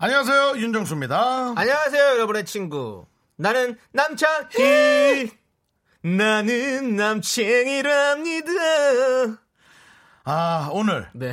안녕하세요 0.00 0.58
윤정수입니다. 0.58 1.54
안녕하세요, 1.56 2.02
여러분의 2.14 2.44
친구. 2.44 3.04
나는 3.34 3.76
남창희. 3.90 5.28
나는 6.04 6.94
남창희랍니다. 6.94 8.52
아 10.22 10.70
오늘 10.72 11.08
네. 11.14 11.32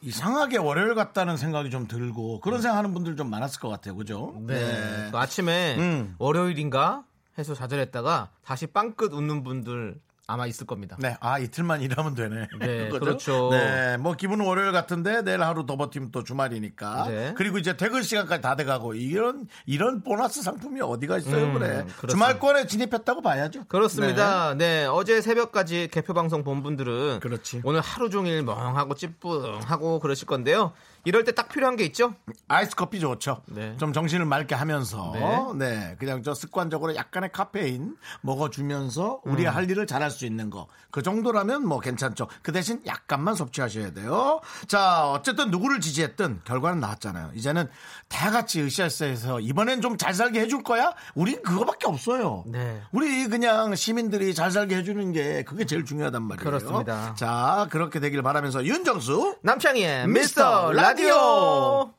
이상하게 0.00 0.56
월요일 0.58 0.96
같다는 0.96 1.36
생각이 1.36 1.70
좀 1.70 1.86
들고 1.86 2.40
그런 2.40 2.60
생각하는 2.60 2.92
분들 2.94 3.14
좀 3.16 3.30
많았을 3.30 3.60
것 3.60 3.68
같아요, 3.68 3.94
그죠? 3.94 4.34
네. 4.40 5.08
그 5.12 5.16
아침에 5.16 5.76
음. 5.78 6.16
월요일인가 6.18 7.04
해서 7.38 7.54
좌절했다가 7.54 8.30
다시 8.44 8.66
빵끝 8.66 9.12
웃는 9.12 9.44
분들 9.44 10.00
아마 10.30 10.46
있을 10.46 10.66
겁니다. 10.66 10.96
네, 10.98 11.16
아 11.20 11.38
이틀만 11.38 11.82
일하면 11.82 12.14
되네. 12.14 12.48
네? 12.60 12.88
그렇죠. 12.98 13.50
네, 13.50 13.96
뭐 13.96 14.14
기분은 14.14 14.44
월요일 14.44 14.72
같은데 14.72 15.22
내일 15.22 15.42
하루 15.42 15.66
더 15.66 15.76
버티면 15.76 16.12
또 16.12 16.22
주말이니까. 16.22 17.08
네. 17.08 17.34
그리고 17.36 17.58
이제 17.58 17.76
퇴근 17.76 18.02
시간까지 18.02 18.40
다 18.40 18.54
돼가고 18.56 18.94
이런 18.94 19.48
이런 19.66 20.02
보너스 20.02 20.42
상품이 20.42 20.80
어디가 20.80 21.18
있어요, 21.18 21.46
음, 21.46 21.54
그래? 21.54 21.68
그렇습니다. 21.68 22.08
주말권에 22.08 22.66
진입했다고 22.66 23.22
봐야죠. 23.22 23.64
그렇습니다. 23.64 24.54
네. 24.54 24.86
어제 24.86 25.20
새벽까지 25.20 25.88
개표 25.90 26.14
방송 26.14 26.44
본 26.44 26.62
분들은 26.62 27.20
그렇지. 27.20 27.62
오늘 27.64 27.80
하루 27.80 28.08
종일 28.10 28.42
멍하고 28.42 28.94
찌뿌하고 28.94 30.00
그러실 30.00 30.26
건데요. 30.26 30.72
이럴 31.04 31.24
때 31.24 31.32
딱 31.32 31.48
필요한 31.48 31.76
게 31.76 31.84
있죠? 31.84 32.14
아이스 32.48 32.74
커피 32.76 33.00
좋죠. 33.00 33.42
네. 33.46 33.76
좀 33.78 33.92
정신을 33.92 34.26
맑게 34.26 34.54
하면서 34.54 35.12
네. 35.14 35.68
네. 35.68 35.96
그냥 35.98 36.22
저 36.22 36.34
습관적으로 36.34 36.94
약간의 36.94 37.30
카페인 37.32 37.96
먹어주면서 38.22 39.20
우리 39.24 39.46
음. 39.46 39.54
할 39.54 39.70
일을 39.70 39.86
잘할 39.86 40.10
수 40.10 40.26
있는 40.26 40.50
거 40.50 40.66
그 40.90 41.02
정도라면 41.02 41.66
뭐 41.66 41.78
괜찮죠. 41.80 42.26
그 42.42 42.52
대신 42.52 42.80
약간만 42.86 43.34
섭취하셔야 43.34 43.92
돼요. 43.92 44.40
자 44.66 45.08
어쨌든 45.10 45.50
누구를 45.50 45.80
지지했든 45.80 46.40
결과는 46.44 46.80
나왔잖아요. 46.80 47.30
이제는 47.34 47.68
다 48.08 48.30
같이 48.30 48.60
으쌰으쌰해서 48.60 49.40
이번엔 49.40 49.80
좀 49.82 50.00
잘 50.00 50.14
살게 50.14 50.40
해줄 50.40 50.62
거야? 50.62 50.94
우린 51.14 51.42
그거밖에 51.42 51.86
없어요. 51.86 52.44
네. 52.46 52.80
우리 52.90 53.26
그냥 53.28 53.74
시민들이 53.74 54.34
잘 54.34 54.50
살게 54.50 54.76
해주는 54.76 55.12
게 55.12 55.42
그게 55.44 55.66
제일 55.66 55.84
중요하단 55.84 56.22
말이에요. 56.22 56.44
그렇습니다. 56.44 57.14
자 57.16 57.66
그렇게 57.70 58.00
되길 58.00 58.22
바라면서 58.22 58.64
윤정수 58.64 59.36
남창희의 59.42 60.08
미스터 60.08 60.68
미스터 60.68 60.72
라디오. 60.90 61.92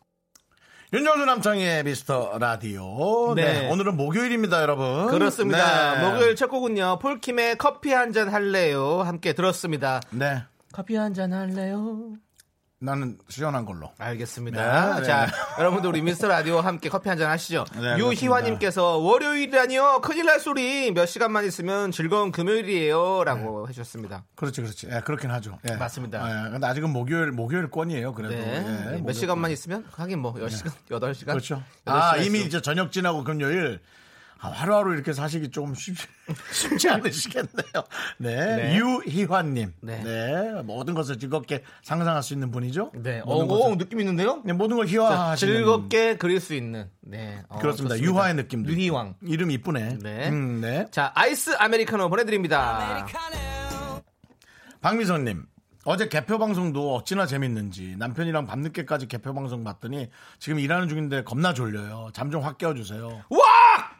윤정수 0.91 1.23
남창의 1.23 1.85
미스터 1.85 2.37
라디오. 2.37 3.33
네. 3.35 3.61
네. 3.61 3.69
오늘은 3.69 3.95
목요일입니다, 3.95 4.61
여러분. 4.61 5.07
그렇습니다. 5.07 5.95
네. 5.95 6.11
목요일 6.11 6.35
첫 6.35 6.47
곡은요. 6.47 6.99
폴킴의 6.99 7.57
커피 7.57 7.93
한 7.93 8.11
잔 8.11 8.27
할래요. 8.27 9.01
함께 9.01 9.31
들었습니다. 9.31 10.01
네. 10.09 10.43
커피 10.73 10.97
한 10.97 11.13
잔 11.13 11.31
할래요. 11.31 12.15
나는 12.83 13.15
시원한 13.29 13.63
걸로. 13.63 13.91
알겠습니다. 13.99 14.95
네, 14.95 14.99
네. 15.01 15.05
자, 15.05 15.27
여러분들 15.59 15.89
우리 15.89 16.01
미스터 16.01 16.27
라디오 16.27 16.59
함께 16.61 16.89
커피 16.89 17.09
한잔 17.09 17.29
하시죠. 17.29 17.63
네, 17.79 17.97
유희화님께서 17.99 18.97
월요일이라니요. 18.97 20.01
큰일 20.01 20.25
날 20.25 20.39
소리 20.39 20.91
몇 20.91 21.05
시간만 21.05 21.45
있으면 21.45 21.91
즐거운 21.91 22.31
금요일이에요 22.31 23.23
라고 23.23 23.69
해주셨습니다. 23.69 24.23
그렇지, 24.35 24.61
그렇지. 24.61 24.87
예, 24.91 25.01
그렇긴 25.01 25.29
하죠. 25.29 25.59
예. 25.69 25.75
맞습니다. 25.75 26.47
예, 26.47 26.49
근데 26.49 26.65
아직은 26.65 26.89
목요일, 26.89 27.31
목요일권이에요, 27.31 28.13
그래도. 28.13 28.33
네. 28.33 28.55
예, 28.57 28.61
몇 28.61 28.83
목요일권. 28.83 29.13
시간만 29.13 29.51
있으면 29.51 29.85
하긴 29.91 30.17
뭐 30.19 30.33
10시간, 30.33 30.71
8시간. 30.89 31.25
그렇죠. 31.27 31.61
여덟 31.85 32.01
아, 32.01 32.13
시간 32.13 32.25
이미. 32.25 32.41
이제 32.41 32.61
저녁 32.61 32.91
지나고 32.91 33.23
금요일. 33.23 33.79
아, 34.43 34.47
하루하루 34.49 34.93
이렇게 34.95 35.13
사시기 35.13 35.51
조금 35.51 35.75
쉽지, 35.75 36.07
쉽지 36.51 36.89
않으시겠네요. 36.89 37.83
네. 38.17 38.55
네. 38.55 38.75
유희환님. 38.77 39.73
네. 39.81 40.03
네. 40.03 40.61
모든 40.63 40.95
것을 40.95 41.19
즐겁게 41.19 41.63
상상할 41.83 42.23
수 42.23 42.33
있는 42.33 42.49
분이죠. 42.49 42.91
네. 42.95 43.21
어, 43.23 43.35
오, 43.35 43.75
느낌 43.77 43.99
있는데요? 43.99 44.41
네, 44.43 44.53
모든 44.53 44.77
걸 44.77 44.87
자, 44.87 44.91
희화하시는. 44.93 45.53
즐겁게 45.53 46.17
그릴 46.17 46.39
수 46.39 46.55
있는. 46.55 46.89
네. 47.01 47.43
어, 47.49 47.59
그렇습니다. 47.59 47.95
좋습니다. 47.95 48.11
유화의 48.11 48.33
느낌도. 48.35 48.71
유희왕. 48.71 49.15
이름 49.27 49.51
이쁘네. 49.51 49.97
네. 50.01 50.29
음, 50.29 50.59
네. 50.61 50.87
자, 50.89 51.11
아이스 51.13 51.55
아메리카노 51.59 52.09
보내드립니다. 52.09 53.05
박미선님. 54.81 55.45
어제 55.83 56.07
개표 56.07 56.37
방송도 56.37 56.95
어찌나 56.95 57.25
재밌는지 57.25 57.95
남편이랑 57.97 58.45
밤늦게까지 58.45 59.07
개표 59.07 59.33
방송 59.33 59.63
봤더니 59.63 60.09
지금 60.39 60.59
일하는 60.59 60.87
중인데 60.87 61.23
겁나 61.23 61.53
졸려요. 61.55 62.09
잠 62.13 62.29
좀 62.29 62.43
확 62.43 62.57
깨워주세요. 62.59 63.07
와! 63.29 63.90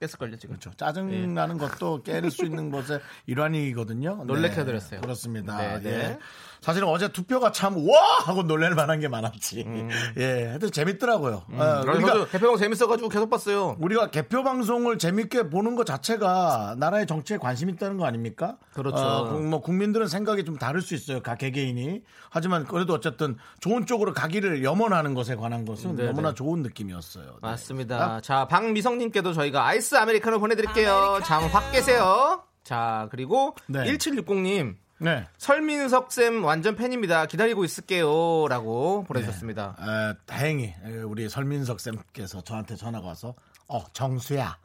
깼을걸요, 0.00 0.36
지금. 0.38 0.56
그렇죠. 0.56 0.70
짜증 0.76 1.34
나는 1.34 1.58
것도 1.58 2.02
깨를 2.02 2.30
수 2.30 2.44
있는 2.44 2.70
것의 2.70 3.00
일환이거든요. 3.26 4.24
놀래켜드렸어요. 4.24 5.00
그렇습니다. 5.00 5.78
네, 5.78 5.80
네. 5.80 5.90
예. 5.90 6.18
사실은 6.60 6.88
어제 6.88 7.08
투표가 7.08 7.52
참 7.52 7.76
와 7.76 7.96
하고 8.24 8.42
놀랄 8.42 8.74
만한 8.74 8.98
게 9.00 9.08
많았지. 9.08 9.64
예, 10.18 10.46
하여튼 10.48 10.70
재밌더라고요. 10.70 11.44
어, 11.52 11.80
우리가 11.84 11.92
우리가 12.14 12.26
개표방 12.28 12.56
재밌어가지고 12.56 13.08
계속 13.08 13.30
봤어요. 13.30 13.76
우리가 13.78 14.10
개표 14.10 14.42
방송을 14.42 14.98
재밌게 14.98 15.50
보는 15.50 15.76
것 15.76 15.86
자체가 15.86 16.74
나라의 16.78 17.06
정치에 17.06 17.36
관심 17.38 17.68
있다는 17.70 17.96
거 17.96 18.06
아닙니까? 18.06 18.56
그렇죠. 18.74 18.96
어, 18.96 19.28
국- 19.30 19.44
뭐 19.46 19.60
국민들은 19.60 20.08
생각이 20.08 20.44
좀 20.44 20.56
다를 20.58 20.80
수 20.82 20.94
있어요. 20.94 21.20
각 21.22 21.38
개개인이. 21.38 22.02
하지만 22.30 22.64
그래도 22.64 22.92
어쨌든 22.94 23.36
좋은 23.60 23.86
쪽으로 23.86 24.12
가기를 24.12 24.64
염원하는 24.64 25.14
것에 25.14 25.36
관한 25.36 25.64
것은 25.64 25.94
네네. 25.96 26.08
너무나 26.10 26.34
좋은 26.34 26.62
느낌이었어요. 26.62 27.24
네. 27.24 27.38
맞습니다. 27.40 28.20
자, 28.20 28.46
박미성님께도 28.48 29.32
저희가 29.32 29.66
아이스 29.66 29.94
아메리카노 29.94 30.40
보내드릴게요. 30.40 31.20
잠확 31.24 31.70
깨세요. 31.72 32.42
자, 32.64 33.08
그리고 33.10 33.54
네. 33.66 33.84
1760님. 33.84 34.74
네. 35.00 35.26
설민석 35.38 36.10
쌤 36.12 36.44
완전 36.44 36.74
팬입니다. 36.74 37.26
기다리고 37.26 37.64
있을게요라고 37.64 39.04
보내주셨습니다. 39.04 39.76
에, 39.80 40.14
다행히 40.26 40.74
에, 40.84 40.90
우리 41.02 41.28
설민석 41.28 41.80
쌤께서 41.80 42.40
저한테 42.42 42.74
전화가 42.76 43.06
와서 43.06 43.34
어 43.68 43.84
정수야 43.92 44.58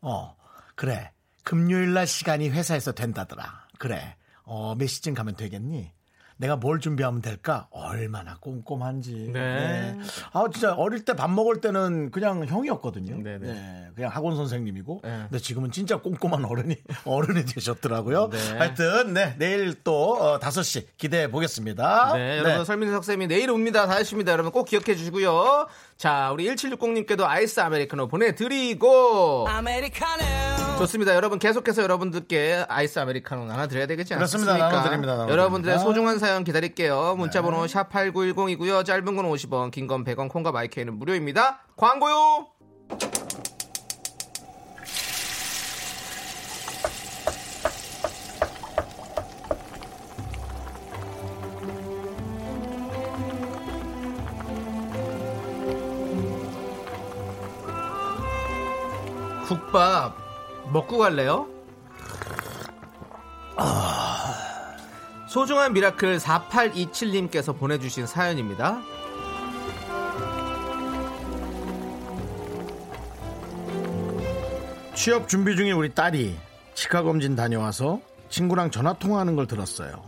어 0.00 0.36
그래 0.74 1.12
금요일 1.44 1.92
날 1.94 2.06
시간이 2.06 2.48
회사에서 2.50 2.92
된다더라 2.92 3.66
그래 3.78 4.16
어 4.44 4.74
몇 4.74 4.86
시쯤 4.88 5.14
가면 5.14 5.36
되겠니 5.36 5.92
내가 6.38 6.56
뭘 6.56 6.80
준비하면 6.80 7.22
될까 7.22 7.66
얼마나 7.70 8.36
꼼꼼한지 8.38 9.30
네. 9.32 9.96
아 10.32 10.44
진짜 10.52 10.74
어릴 10.74 11.04
때 11.04 11.14
밥 11.14 11.30
먹을 11.30 11.60
때는 11.60 12.10
그냥 12.10 12.44
형이었거든요 12.46 13.22
네네. 13.22 13.38
네, 13.38 13.88
그냥 13.94 14.10
학원 14.10 14.36
선생님이고 14.36 15.00
네. 15.02 15.10
근데 15.30 15.38
지금은 15.38 15.70
진짜 15.70 15.96
꼼꼼한 15.96 16.44
어른이 16.44 16.76
어른이 17.06 17.46
되셨더라고요 17.46 18.28
네. 18.30 18.58
하여튼 18.58 19.14
네 19.14 19.34
내일 19.38 19.82
또 19.82 20.14
어, 20.16 20.38
5시 20.38 20.86
기대해 20.98 21.30
보겠습니다 21.30 22.12
네, 22.14 22.38
여러분 22.38 22.64
설민석 22.64 23.04
쌤이 23.04 23.26
내일 23.26 23.50
옵니다. 23.50 23.86
다 23.86 23.96
하십니다. 23.96 24.32
여러분 24.32 24.52
꼭 24.52 24.64
기억해 24.64 24.94
주시고요. 24.96 25.66
자, 25.96 26.30
우리 26.30 26.44
1760님께도 26.46 27.22
아이스 27.24 27.58
아메리카노 27.60 28.08
보내드리고 28.08 29.46
좋습니다. 30.78 31.14
여러분 31.14 31.38
계속해서 31.38 31.82
여러분들께 31.82 32.66
아이스 32.68 32.98
아메리카노 32.98 33.46
나눠드려야 33.46 33.86
되겠지 33.86 34.14
그렇습니다. 34.14 34.52
않습니까? 34.52 34.68
나눠드립니다. 34.76 35.12
나눠드립니다. 35.12 35.32
여러분들의 35.32 35.78
소중한 35.78 36.18
사연 36.18 36.44
기다릴게요. 36.44 37.14
문자번호 37.16 37.64
샵8910이고요. 37.64 38.84
짧은 38.84 39.04
건 39.16 39.24
50원, 39.30 39.70
긴 39.70 39.86
건 39.86 40.04
100원, 40.04 40.28
콩과 40.28 40.52
마이크는 40.52 40.98
무료입니다. 40.98 41.60
광고요. 41.76 42.48
국밥 59.76 60.16
먹고 60.72 60.96
갈래요? 60.96 61.46
소중한 65.28 65.74
미라클 65.74 66.16
4827님께서 66.16 67.56
보내주신 67.56 68.06
사연입니다. 68.06 68.80
취업 74.94 75.28
준비 75.28 75.54
중인 75.56 75.74
우리 75.74 75.94
딸이 75.94 76.38
치과 76.74 77.02
검진 77.02 77.36
다녀와서 77.36 78.00
친구랑 78.30 78.70
전화 78.70 78.94
통화하는 78.94 79.36
걸 79.36 79.46
들었어요. 79.46 80.02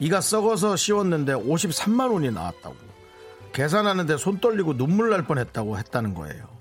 이가 0.00 0.20
썩어서 0.20 0.74
씌웠는데 0.74 1.34
53만 1.34 2.12
원이 2.12 2.32
나왔다고. 2.32 2.74
계산하는데 3.52 4.16
손 4.16 4.40
떨리고 4.40 4.76
눈물 4.76 5.10
날 5.10 5.24
뻔했다고 5.24 5.78
했다는 5.78 6.14
거예요. 6.14 6.57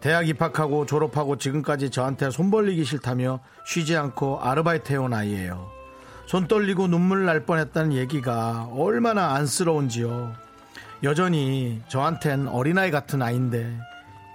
대학 0.00 0.28
입학하고 0.28 0.86
졸업하고 0.86 1.36
지금까지 1.36 1.90
저한테 1.90 2.30
손 2.30 2.50
벌리기 2.50 2.84
싫다며 2.84 3.40
쉬지 3.64 3.96
않고 3.96 4.40
아르바이트 4.40 4.92
해온 4.92 5.12
아이예요. 5.12 5.70
손 6.26 6.48
떨리고 6.48 6.88
눈물 6.88 7.24
날 7.24 7.44
뻔했다는 7.44 7.92
얘기가 7.94 8.68
얼마나 8.72 9.34
안쓰러운지요. 9.34 10.34
여전히 11.02 11.82
저한텐 11.88 12.48
어린아이 12.48 12.90
같은 12.90 13.22
아이인데 13.22 13.78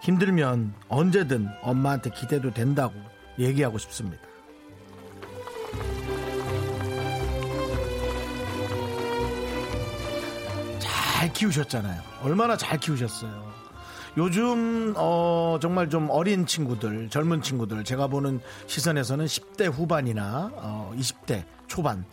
힘들면 0.02 0.74
언제든 0.90 1.48
엄마한테 1.62 2.10
기대도 2.12 2.52
된다고 2.54 2.94
얘기하고 3.40 3.78
싶습니다. 3.78 4.22
잘 10.80 11.32
키우셨잖아요. 11.34 12.02
얼마나 12.24 12.58
잘 12.58 12.80
키우셨어요. 12.80 13.51
요즘 14.18 14.94
어 14.98 15.58
정말 15.62 15.90
좀 15.90 16.10
어린 16.10 16.46
친구들, 16.46 17.10
젊은 17.10 17.42
친구들 17.42 17.84
제가 17.84 18.08
보는 18.08 18.42
시선에서는 18.68 19.26
10대 19.26 19.72
후반이나 19.72 20.52
어 20.56 20.94
20대 20.98 21.46
초반 21.68 22.04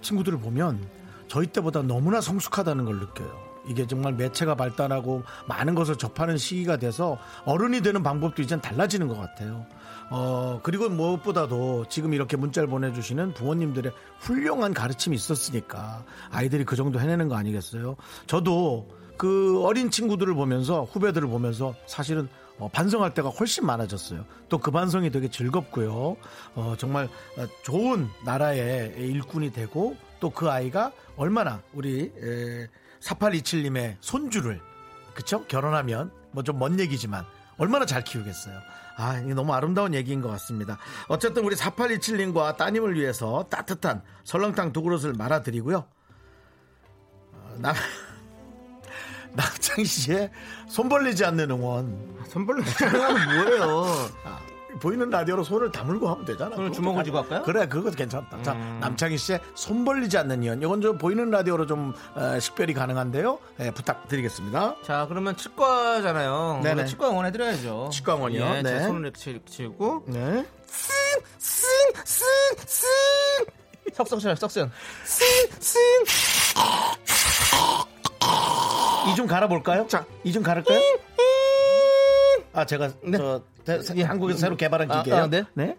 친구들을 0.00 0.38
보면 0.40 0.84
저희 1.28 1.46
때보다 1.46 1.82
너무나 1.82 2.20
성숙하다는 2.20 2.84
걸 2.84 2.98
느껴요. 2.98 3.46
이게 3.68 3.86
정말 3.86 4.12
매체가 4.14 4.54
발달하고 4.54 5.24
많은 5.48 5.74
것을 5.74 5.96
접하는 5.96 6.38
시기가 6.38 6.76
돼서 6.76 7.18
어른이 7.44 7.80
되는 7.80 8.02
방법도 8.02 8.42
이젠 8.42 8.60
달라지는 8.60 9.08
것 9.08 9.16
같아요. 9.16 9.66
어, 10.10 10.60
그리고 10.62 10.88
무엇보다도 10.88 11.86
지금 11.88 12.14
이렇게 12.14 12.36
문자를 12.36 12.68
보내주시는 12.68 13.34
부모님들의 13.34 13.92
훌륭한 14.20 14.72
가르침이 14.72 15.16
있었으니까 15.16 16.04
아이들이 16.30 16.64
그 16.64 16.76
정도 16.76 17.00
해내는 17.00 17.28
거 17.28 17.36
아니겠어요? 17.36 17.96
저도 18.28 18.88
그 19.16 19.62
어린 19.64 19.90
친구들을 19.90 20.34
보면서 20.34 20.84
후배들을 20.84 21.28
보면서 21.28 21.74
사실은 21.86 22.28
어, 22.58 22.68
반성할 22.70 23.12
때가 23.14 23.28
훨씬 23.28 23.66
많아졌어요. 23.66 24.24
또 24.48 24.58
그 24.58 24.70
반성이 24.70 25.10
되게 25.10 25.28
즐겁고요. 25.28 26.16
어, 26.54 26.74
정말 26.78 27.04
어, 27.36 27.46
좋은 27.62 28.08
나라의 28.24 28.94
일꾼이 28.96 29.52
되고 29.52 29.96
또 30.20 30.30
그 30.30 30.50
아이가 30.50 30.92
얼마나 31.16 31.62
우리 31.74 32.10
에, 32.18 32.66
4827님의 33.00 33.96
손주를 34.00 34.60
그쵸? 35.14 35.44
결혼하면 35.46 36.10
뭐 36.32 36.42
좀 36.42 36.58
먼 36.58 36.80
얘기지만 36.80 37.24
얼마나 37.58 37.84
잘 37.86 38.02
키우겠어요. 38.04 38.58
아, 38.98 39.18
이게 39.18 39.34
너무 39.34 39.52
아름다운 39.52 39.92
얘기인 39.92 40.22
것 40.22 40.28
같습니다. 40.30 40.78
어쨌든 41.08 41.44
우리 41.44 41.54
4827님과 41.56 42.56
따님을 42.56 42.94
위해서 42.94 43.44
따뜻한 43.50 44.02
설렁탕 44.24 44.72
두 44.72 44.80
그릇을 44.82 45.12
말아드리고요. 45.12 45.84
어, 47.32 47.56
나, 47.58 47.74
남창희 49.36 49.84
씨의 49.84 50.30
손 50.68 50.88
벌리지 50.88 51.24
않는 51.24 51.50
응원. 51.50 52.16
손 52.28 52.46
벌리지 52.46 52.84
않는 52.84 53.44
뭐예요? 53.44 53.84
아, 54.24 54.38
보이는 54.80 55.08
라디오로 55.08 55.42
손을 55.44 55.72
다물고 55.72 56.08
하면 56.08 56.24
되잖아. 56.26 56.54
손을 56.56 56.72
주먹을 56.72 57.02
쥐고 57.04 57.18
할까요? 57.18 57.42
그래, 57.44 57.66
그거 57.66 57.90
괜찮다. 57.90 58.42
자, 58.42 58.52
남창희 58.52 59.16
씨의 59.16 59.40
손 59.54 59.84
벌리지 59.84 60.18
않는 60.18 60.42
이연. 60.42 60.60
이건 60.60 60.80
좀 60.82 60.98
보이는 60.98 61.30
라디오로 61.30 61.66
좀 61.66 61.94
어, 62.14 62.38
식별이 62.38 62.74
가능한데요. 62.74 63.38
예, 63.60 63.70
부탁드리겠습니다. 63.70 64.76
자, 64.84 65.06
그러면 65.08 65.36
치과잖아요. 65.36 66.60
우리가 66.62 66.84
치과 66.84 67.08
응원 67.10 67.24
해드려야죠. 67.26 67.88
치과 67.92 68.16
응원이요? 68.16 68.44
예, 68.44 68.62
네. 68.62 68.78
자, 68.80 68.86
손을 68.88 69.00
이렇게 69.02 69.18
치- 69.18 69.40
치고. 69.46 70.04
네. 70.08 70.44
석성처럼 73.94 74.36
석성. 74.36 74.70
이 79.10 79.14
좀 79.14 79.26
갈아볼까요? 79.26 79.86
자, 79.88 80.04
이 80.24 80.32
좀 80.32 80.42
갈을까요? 80.42 80.78
아, 82.52 82.64
제가 82.64 82.90
저 83.16 83.42
대- 83.64 83.82
사- 83.82 83.94
한국에서 84.06 84.38
새로 84.38 84.56
개발한 84.56 84.90
아, 84.90 85.02
기계예요. 85.02 85.24
아, 85.24 85.26
네? 85.28 85.44
네. 85.54 85.76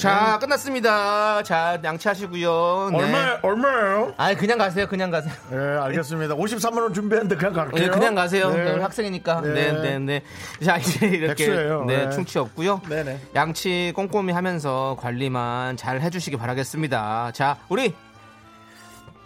자, 0.00 0.38
끝났습니다. 0.38 1.42
자, 1.42 1.78
양치하시고요. 1.84 2.88
네. 2.92 2.98
얼마 2.98 3.38
얼마예요? 3.42 4.14
아, 4.16 4.34
그냥 4.34 4.56
가세요. 4.56 4.86
그냥 4.88 5.10
가세요. 5.10 5.34
네, 5.50 5.56
알겠습니다. 5.58 6.34
53만 6.36 6.80
원 6.80 6.94
준비했는데 6.94 7.36
그냥 7.36 7.52
갈게요. 7.52 7.84
네, 7.84 7.90
그냥 7.90 8.14
가세요. 8.14 8.48
네. 8.48 8.62
오늘 8.62 8.82
학생이니까. 8.82 9.42
네. 9.42 9.52
네, 9.52 9.72
네, 9.72 9.98
네. 9.98 10.22
자, 10.64 10.78
이제 10.78 11.06
이렇게 11.06 11.44
백수예요. 11.46 11.84
네, 11.84 12.06
네. 12.06 12.10
충치 12.10 12.38
없고요. 12.38 12.80
네 12.88 13.04
네. 13.04 13.20
양치 13.34 13.92
꼼꼼히 13.94 14.32
하면서 14.32 14.96
관리만 14.98 15.76
잘 15.76 16.00
해주시기 16.00 16.38
바라겠습니다. 16.38 17.32
자, 17.34 17.58
우리 17.68 17.94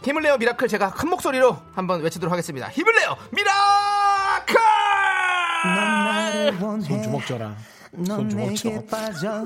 힘을 0.03 0.23
내요 0.23 0.37
미라클 0.37 0.67
제가 0.69 0.91
큰 0.91 1.09
목소리로 1.09 1.57
한번 1.75 2.03
외치도록 2.03 2.33
하겠습니다. 2.33 2.69
힘을 2.69 2.95
내요 2.97 3.17
미라클! 3.31 4.55
손 6.59 7.03
주먹 7.03 7.25
쥐어라. 7.25 7.55
넌. 7.97 8.29
내게 8.29 8.85
빠져 8.87 9.45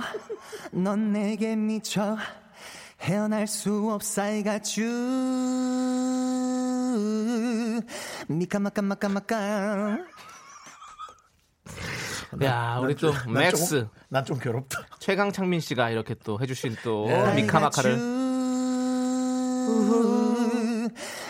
넌 0.73 1.13
내게 1.13 1.55
미쳐 1.57 2.17
헤어날 3.01 3.47
수 3.47 3.91
없어 3.93 4.23
I 4.23 4.43
got 4.43 4.81
you 4.81 4.89
미카마카마카마카 8.29 9.99
야, 12.43 12.79
우리 12.83 12.95
또 12.95 13.13
맥스 13.33 13.89
난 14.09 14.23
좀 14.25 14.39
괴롭다. 14.39 14.81
최강창민 14.99 15.61
씨가 15.61 15.91
이렇게 15.91 16.15
또 16.25 16.39
해주신 16.41 16.77
또 16.85 17.07
네. 17.07 17.35
미카마카를 17.43 17.97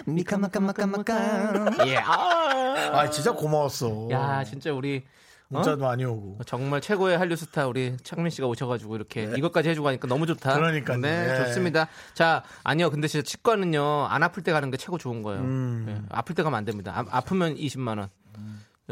미카마카마카마카 0.06 1.86
예. 1.86 1.96
아, 1.98 2.90
아, 2.92 3.10
진짜 3.10 3.32
고마웠어. 3.32 4.08
야, 4.10 4.42
진짜 4.44 4.72
우리 4.72 5.04
어? 5.04 5.27
문자도 5.50 5.82
많이 5.82 6.04
오고. 6.04 6.40
정말 6.46 6.80
최고의 6.80 7.16
한류 7.18 7.34
스타 7.36 7.66
우리 7.66 7.96
창민 8.02 8.30
씨가 8.30 8.46
오셔가지고 8.46 8.96
이렇게 8.96 9.24
이것까지 9.36 9.70
해주고 9.70 9.88
하니까 9.88 10.06
너무 10.06 10.26
좋다. 10.26 10.52
네. 10.54 10.56
그러니까요. 10.60 10.98
네, 10.98 11.26
네. 11.26 11.44
좋습니다. 11.46 11.88
자, 12.14 12.42
아니요. 12.64 12.90
근데 12.90 13.08
진짜 13.08 13.24
치과는요 13.24 14.06
안 14.10 14.22
아플 14.22 14.42
때 14.42 14.52
가는 14.52 14.70
게 14.70 14.76
최고 14.76 14.98
좋은 14.98 15.22
거예요. 15.22 15.40
음. 15.40 15.84
네, 15.86 16.02
아플 16.10 16.34
때 16.34 16.42
가면 16.42 16.58
안 16.58 16.64
됩니다. 16.64 16.92
아, 16.96 17.04
아프면 17.10 17.54
20만 17.56 17.98
원, 17.98 18.08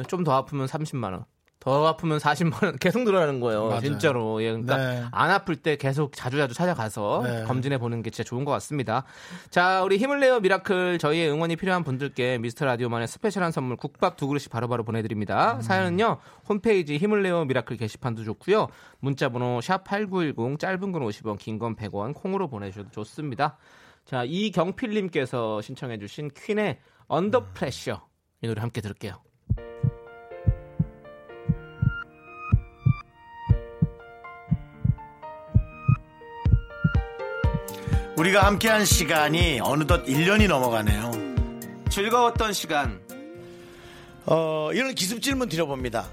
좀 0.09 0.25
더 0.25 0.33
아프면 0.33 0.67
30만 0.67 1.13
원. 1.13 1.25
더 1.59 1.87
아프면 1.87 2.19
40만 2.19 2.65
원 2.65 2.77
계속 2.77 3.03
늘어나는 3.03 3.41
거예요. 3.41 3.67
맞아요. 3.69 3.81
진짜로. 3.81 4.41
예, 4.43 4.51
그러니까 4.53 4.77
네. 4.77 5.05
안 5.11 5.31
아플 5.31 5.57
때 5.57 5.75
계속 5.77 6.13
자주자주 6.15 6.55
찾아가서 6.55 7.23
네. 7.25 7.45
검진해 7.45 7.79
보는 7.79 8.03
게 8.03 8.11
진짜 8.11 8.29
좋은 8.29 8.45
것 8.45 8.53
같습니다. 8.53 9.05
자, 9.51 9.83
우리 9.83 9.97
힘을 9.99 10.21
내요 10.21 10.39
미라클 10.39 10.99
저희의 10.99 11.29
응원이 11.31 11.57
필요한 11.57 11.83
분들께 11.83 12.39
미스터 12.39 12.67
라디오만의 12.67 13.09
special한 13.09 13.51
선물 13.51 13.77
국밥 13.77 14.17
두 14.17 14.29
그릇씩 14.29 14.51
바로바로 14.53 14.85
보내드립니다. 14.85 15.55
음. 15.57 15.61
사연은요 15.63 16.19
홈페이지 16.49 16.99
힘을 16.99 17.23
내요 17.25 17.45
미라클 17.47 17.77
게시판도 17.79 18.23
좋고요. 18.23 18.69
문자번호 19.01 19.61
샵 19.61 19.83
#8910 19.85 20.61
짧은 20.61 20.93
건 20.93 21.03
50원, 21.03 21.39
긴 21.39 21.59
건 21.59 21.75
100원 21.75 22.15
콩으로 22.15 22.49
보내주셔도 22.49 22.91
좋습니다. 22.91 23.57
자, 24.05 24.23
이경필님께서 24.25 25.63
신청해주신 25.63 26.31
퀸의 26.37 26.79
언더 27.09 27.49
프레셔 27.55 28.07
이 28.43 28.47
노래 28.47 28.61
함께 28.61 28.81
들을게요. 28.81 29.26
우리가 38.17 38.47
함께한 38.47 38.85
시간이 38.85 39.61
어느덧 39.63 40.05
1년이 40.07 40.49
넘어가네요. 40.49 41.11
즐거웠던 41.91 42.53
시간 42.53 43.01
어, 44.25 44.71
이런 44.73 44.95
기습 44.95 45.21
질문 45.23 45.49
드려봅니다. 45.49 46.09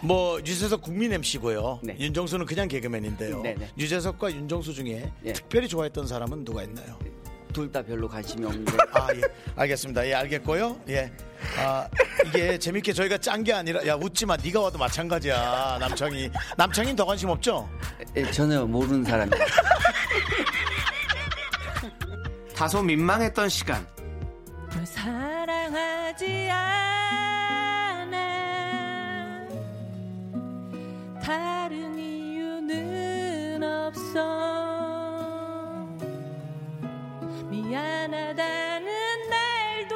뭐 0.00 0.38
유재석 0.40 0.80
국민 0.80 1.12
MC고요. 1.12 1.80
네. 1.82 1.94
윤정수는 1.98 2.46
그냥 2.46 2.68
개그맨인데요. 2.68 3.42
네, 3.42 3.54
네. 3.58 3.68
유재석과 3.76 4.32
윤정수 4.32 4.72
중에 4.72 5.12
예. 5.26 5.32
특별히 5.32 5.68
좋아했던 5.68 6.06
사람은 6.06 6.44
누가 6.44 6.62
있나요? 6.62 6.98
둘 7.52 7.70
다 7.70 7.82
별로 7.82 8.08
관심이 8.08 8.46
없는데 8.46 8.72
아, 8.94 9.08
예. 9.14 9.20
알겠습니다. 9.56 10.06
예, 10.06 10.14
알겠고요. 10.14 10.80
예. 10.88 11.10
아, 11.58 11.86
이게 12.26 12.56
재밌게 12.56 12.92
저희가 12.92 13.18
짠 13.18 13.42
게 13.44 13.52
아니라 13.52 13.84
야, 13.86 13.94
웃지 13.96 14.24
마. 14.24 14.36
네가 14.36 14.60
와도 14.60 14.78
마찬가지야. 14.78 15.78
남창이. 15.80 16.30
남창이는 16.56 16.96
더 16.96 17.04
관심 17.04 17.28
없죠? 17.28 17.68
예, 18.16 18.30
전혀 18.30 18.64
모르는 18.64 19.04
사람이에요. 19.04 19.44
다소 22.60 22.82
민망했던 22.82 23.48
시간. 23.48 23.86
널 24.70 24.84
사랑하지 24.84 26.50
않아. 26.50 28.18
다른 31.24 31.98
이유는 31.98 33.62
없어. 33.62 34.18
미안하다는 37.48 38.92
말도 39.30 39.94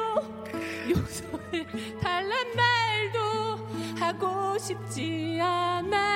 용서해 0.89 1.67
달란 2.01 2.33
말도 2.55 3.59
하고 3.99 4.57
싶지 4.57 5.39
않아. 5.39 6.15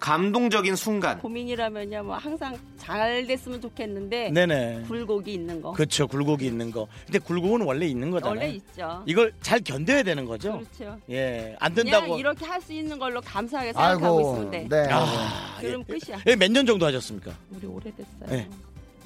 감동적인 0.00 0.74
순간. 0.74 1.18
고민이라면요, 1.18 2.02
뭐 2.04 2.16
항상 2.16 2.56
잘 2.88 3.26
됐으면 3.26 3.60
좋겠는데 3.60 4.30
네네. 4.30 4.84
굴곡이 4.88 5.34
있는 5.34 5.60
거. 5.60 5.72
그렇죠. 5.72 6.06
굴곡이 6.08 6.46
있는 6.46 6.70
거. 6.70 6.88
근데 7.04 7.18
굴곡은 7.18 7.60
원래 7.62 7.86
있는 7.86 8.10
거잖아요. 8.10 8.38
원래 8.40 8.52
있죠. 8.54 9.02
이걸 9.06 9.32
잘 9.42 9.60
견뎌야 9.60 10.02
되는 10.02 10.24
거죠. 10.24 10.62
그렇죠. 10.76 10.98
예, 11.10 11.54
안 11.60 11.74
된다고. 11.74 12.16
이렇게 12.18 12.44
할 12.46 12.58
수 12.58 12.72
있는 12.72 12.98
걸로 12.98 13.20
감사하게 13.20 13.72
생각하고 13.72 14.20
있으면 14.20 14.50
돼. 14.50 14.66
네. 14.68 14.88
아, 14.90 15.56
그럼 15.60 15.84
끝이야. 15.84 16.18
예, 16.26 16.34
몇 16.34 16.50
년 16.50 16.66
정도 16.66 16.86
하셨습니까? 16.86 17.30
우리 17.50 17.66
오래됐어요. 17.66 18.26
네. 18.30 18.48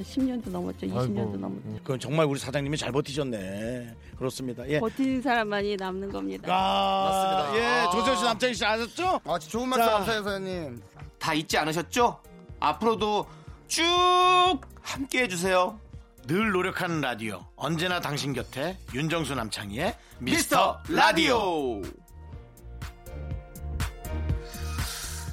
10년도 0.00 0.48
넘었죠. 0.50 0.86
20년도 0.86 1.38
넘었죠. 1.38 1.62
그건 1.82 2.00
정말 2.00 2.26
우리 2.26 2.38
사장님이 2.40 2.76
잘 2.78 2.90
버티셨네. 2.92 3.94
그렇습니다. 4.16 4.66
예. 4.68 4.80
버티는 4.80 5.20
사람만이 5.22 5.76
남는 5.76 6.10
겁니다. 6.10 6.48
아, 6.50 7.44
맞습니다. 7.44 7.58
예, 7.58 7.90
조세호 7.92 8.16
씨 8.16 8.24
남창희 8.24 8.54
씨 8.54 8.64
아셨죠? 8.64 9.20
아, 9.24 9.38
좋은 9.38 9.68
말씀 9.68 9.86
자. 9.86 9.92
감사해요, 9.98 10.22
사장님. 10.22 10.82
다 11.18 11.34
잊지 11.34 11.58
않으셨죠? 11.58 12.18
앞으로도 12.58 13.26
쭉 13.72 14.60
함께 14.82 15.22
해주세요. 15.22 15.80
늘 16.26 16.52
노력하는 16.52 17.00
라디오 17.00 17.40
언제나 17.56 18.00
당신 18.00 18.34
곁에 18.34 18.76
윤정수 18.92 19.34
남창희의 19.34 19.96
미스터 20.18 20.82
라디오. 20.90 21.80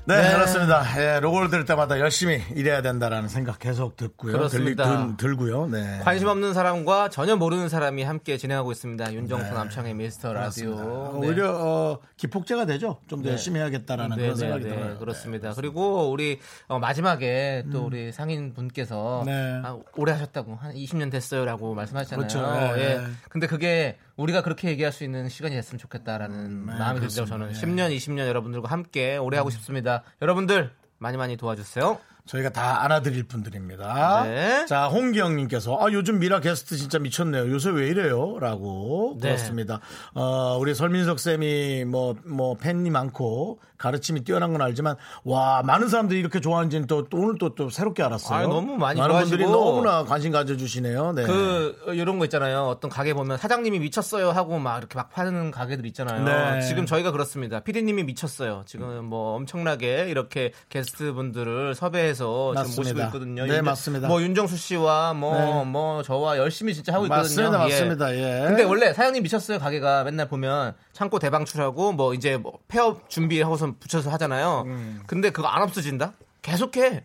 네, 0.09 0.33
그렇습니다. 0.33 0.83
예, 0.97 1.19
로고를 1.19 1.51
들을 1.51 1.65
때마다 1.65 1.99
열심히 1.99 2.41
일해야 2.55 2.81
된다라는 2.81 3.29
생각 3.29 3.59
계속 3.59 3.95
듣고요. 3.95 4.33
그렇습니다. 4.33 5.05
들, 5.05 5.17
들고요. 5.17 5.67
네. 5.67 5.99
관심 6.03 6.27
없는 6.27 6.55
사람과 6.55 7.09
전혀 7.09 7.35
모르는 7.35 7.69
사람이 7.69 8.01
함께 8.01 8.35
진행하고 8.37 8.71
있습니다. 8.71 9.13
윤정수 9.13 9.53
남창의 9.53 9.93
미스터 9.93 10.33
라디오. 10.33 11.19
네. 11.21 11.27
오히려 11.27 11.51
어, 11.53 11.99
기폭제가 12.17 12.65
되죠. 12.65 12.97
좀더 13.07 13.29
열심히 13.29 13.59
해야겠다라는 13.59 14.17
네, 14.17 14.23
그런 14.23 14.35
네, 14.35 14.39
생각이 14.39 14.63
네, 14.63 14.69
들어요. 14.69 14.97
그렇습니다. 14.97 15.53
그리고 15.53 16.09
우리 16.09 16.39
어, 16.67 16.79
마지막에 16.79 17.65
또 17.71 17.85
우리 17.85 18.11
상인 18.11 18.53
분께서 18.55 19.21
네. 19.27 19.61
아, 19.63 19.77
오래 19.95 20.11
하셨다고 20.13 20.55
한 20.55 20.73
20년 20.73 21.11
됐어요라고 21.11 21.75
말씀하셨잖아요. 21.75 22.27
그렇죠. 22.27 22.75
네, 22.75 22.81
예. 22.81 22.97
네. 22.97 23.03
근데 23.29 23.45
그게 23.45 23.97
우리가 24.19 24.41
그렇게 24.41 24.67
얘기할 24.69 24.91
수 24.91 25.03
있는 25.03 25.29
시간이 25.29 25.55
됐으면 25.55 25.79
좋겠다라는 25.79 26.65
마음이 26.65 26.99
들죠. 26.99 27.25
저는 27.25 27.53
10년, 27.53 27.95
20년 27.95 28.27
여러분들과 28.27 28.69
함께 28.69 29.17
오래 29.17 29.37
하고 29.37 29.49
싶습니다. 29.49 30.03
여러분들 30.21 30.71
많이 30.97 31.17
많이 31.17 31.37
도와주세요. 31.37 31.99
저희가 32.25 32.49
다 32.51 32.83
안아드릴 32.83 33.23
분들입니다. 33.23 34.23
네. 34.25 34.65
자, 34.67 34.87
홍기영님께서 34.87 35.79
아 35.79 35.91
요즘 35.93 36.19
미라 36.19 36.41
게스트 36.41 36.77
진짜 36.77 36.99
미쳤네요. 36.99 37.49
요새 37.49 37.71
왜 37.71 37.87
이래요?라고 37.87 39.17
네. 39.19 39.29
그렇습니다. 39.29 39.79
어, 40.13 40.57
우리 40.59 40.75
설민석 40.75 41.19
쌤이 41.19 41.85
뭐 41.85 42.15
뭐 42.25 42.55
팬이 42.55 42.89
많고 42.91 43.59
가르침이 43.79 44.23
뛰어난 44.23 44.51
건 44.51 44.61
알지만 44.61 44.95
와 45.23 45.63
많은 45.63 45.87
사람들이 45.87 46.19
이렇게 46.19 46.39
좋아하는지는 46.41 46.85
또, 46.85 47.07
또 47.09 47.17
오늘 47.17 47.37
또, 47.39 47.55
또 47.55 47.69
새롭게 47.71 48.03
알았어요. 48.03 48.37
아유, 48.39 48.47
너무 48.47 48.75
많이 48.77 48.99
많은 48.99 49.21
분들이 49.21 49.43
좋아하시고. 49.45 49.65
너무나 49.71 50.03
관심 50.03 50.31
가져주시네요. 50.31 51.13
네. 51.13 51.23
그 51.23 51.75
어, 51.87 51.93
이런 51.93 52.19
거 52.19 52.25
있잖아요. 52.25 52.63
어떤 52.67 52.91
가게 52.91 53.13
보면 53.13 53.37
사장님이 53.37 53.79
미쳤어요 53.79 54.31
하고 54.31 54.59
막 54.59 54.77
이렇게 54.77 54.95
막 54.97 55.09
파는 55.09 55.51
가게들 55.51 55.85
있잖아요. 55.87 56.23
네. 56.23 56.61
지금 56.67 56.85
저희가 56.85 57.11
그렇습니다. 57.11 57.61
피디님이 57.61 58.03
미쳤어요. 58.03 58.63
지금 58.65 59.05
뭐 59.05 59.35
엄청나게 59.37 60.07
이렇게 60.09 60.51
게스트 60.67 61.13
분들을 61.13 61.73
섭외해서 61.73 62.51
지금 62.51 62.61
맞습니다. 62.63 62.81
모시고 62.81 63.01
있거든요. 63.07 63.45
네, 63.45 63.53
윤정- 63.59 63.65
맞습니다. 63.65 64.07
뭐 64.09 64.21
윤정수 64.21 64.57
씨와 64.57 65.13
뭐뭐 65.13 65.97
네. 65.97 66.03
저와 66.03 66.37
열심히 66.37 66.73
진짜 66.73 66.93
하고 66.93 67.05
있거든요. 67.05 67.51
맞습니다, 67.51 67.57
맞습니다. 67.57 68.15
예. 68.15 68.45
근데 68.45 68.63
원래 68.63 68.93
사장님 68.93 69.23
미쳤어요 69.23 69.57
가게가 69.59 70.03
맨날 70.03 70.27
보면 70.27 70.75
창고 70.91 71.17
대방출하고 71.19 71.93
뭐 71.93 72.13
이제 72.13 72.35
뭐 72.35 72.59
폐업 72.67 73.09
준비하고서 73.09 73.68
붙여서 73.77 74.09
하잖아요. 74.11 74.63
음. 74.67 75.01
근데 75.07 75.29
그거 75.29 75.47
안 75.47 75.61
없어진다? 75.63 76.13
계속해. 76.41 77.03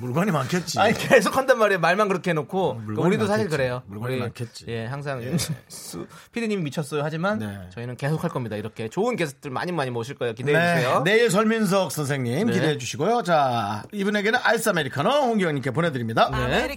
물건이 0.00 0.32
많겠지. 0.32 0.80
아니 0.80 0.92
계속 0.92 1.36
한단 1.36 1.56
말이에요. 1.58 1.78
말만 1.78 2.08
그렇게 2.08 2.30
해놓고 2.30 2.74
물건이 2.74 3.06
우리도 3.06 3.26
사실 3.28 3.44
많겠지. 3.44 3.56
그래요. 3.56 3.82
물건이 3.86 4.14
우리, 4.14 4.20
많겠지. 4.20 4.64
예, 4.66 4.86
항상 4.86 5.22
수- 5.68 6.06
피디님이 6.32 6.62
미쳤어요. 6.64 7.02
하지만 7.04 7.38
네. 7.38 7.68
저희는 7.70 7.96
계속 7.96 8.24
할 8.24 8.30
겁니다. 8.30 8.56
이렇게 8.56 8.88
좋은 8.88 9.14
게스트들 9.14 9.52
많이 9.52 9.70
많이 9.70 9.92
모실 9.92 10.16
거예요. 10.16 10.34
기대해 10.34 10.76
주세요. 10.76 11.02
내일 11.04 11.30
설민석 11.30 11.92
선생님 11.92 12.48
네. 12.48 12.52
기대해 12.52 12.76
주시고요. 12.76 13.22
자, 13.22 13.84
이분에게는 13.92 14.40
아이스 14.42 14.68
아메리카노 14.70 15.08
홍기영님께 15.08 15.70
보내드립니다. 15.70 16.28
네. 16.30 16.76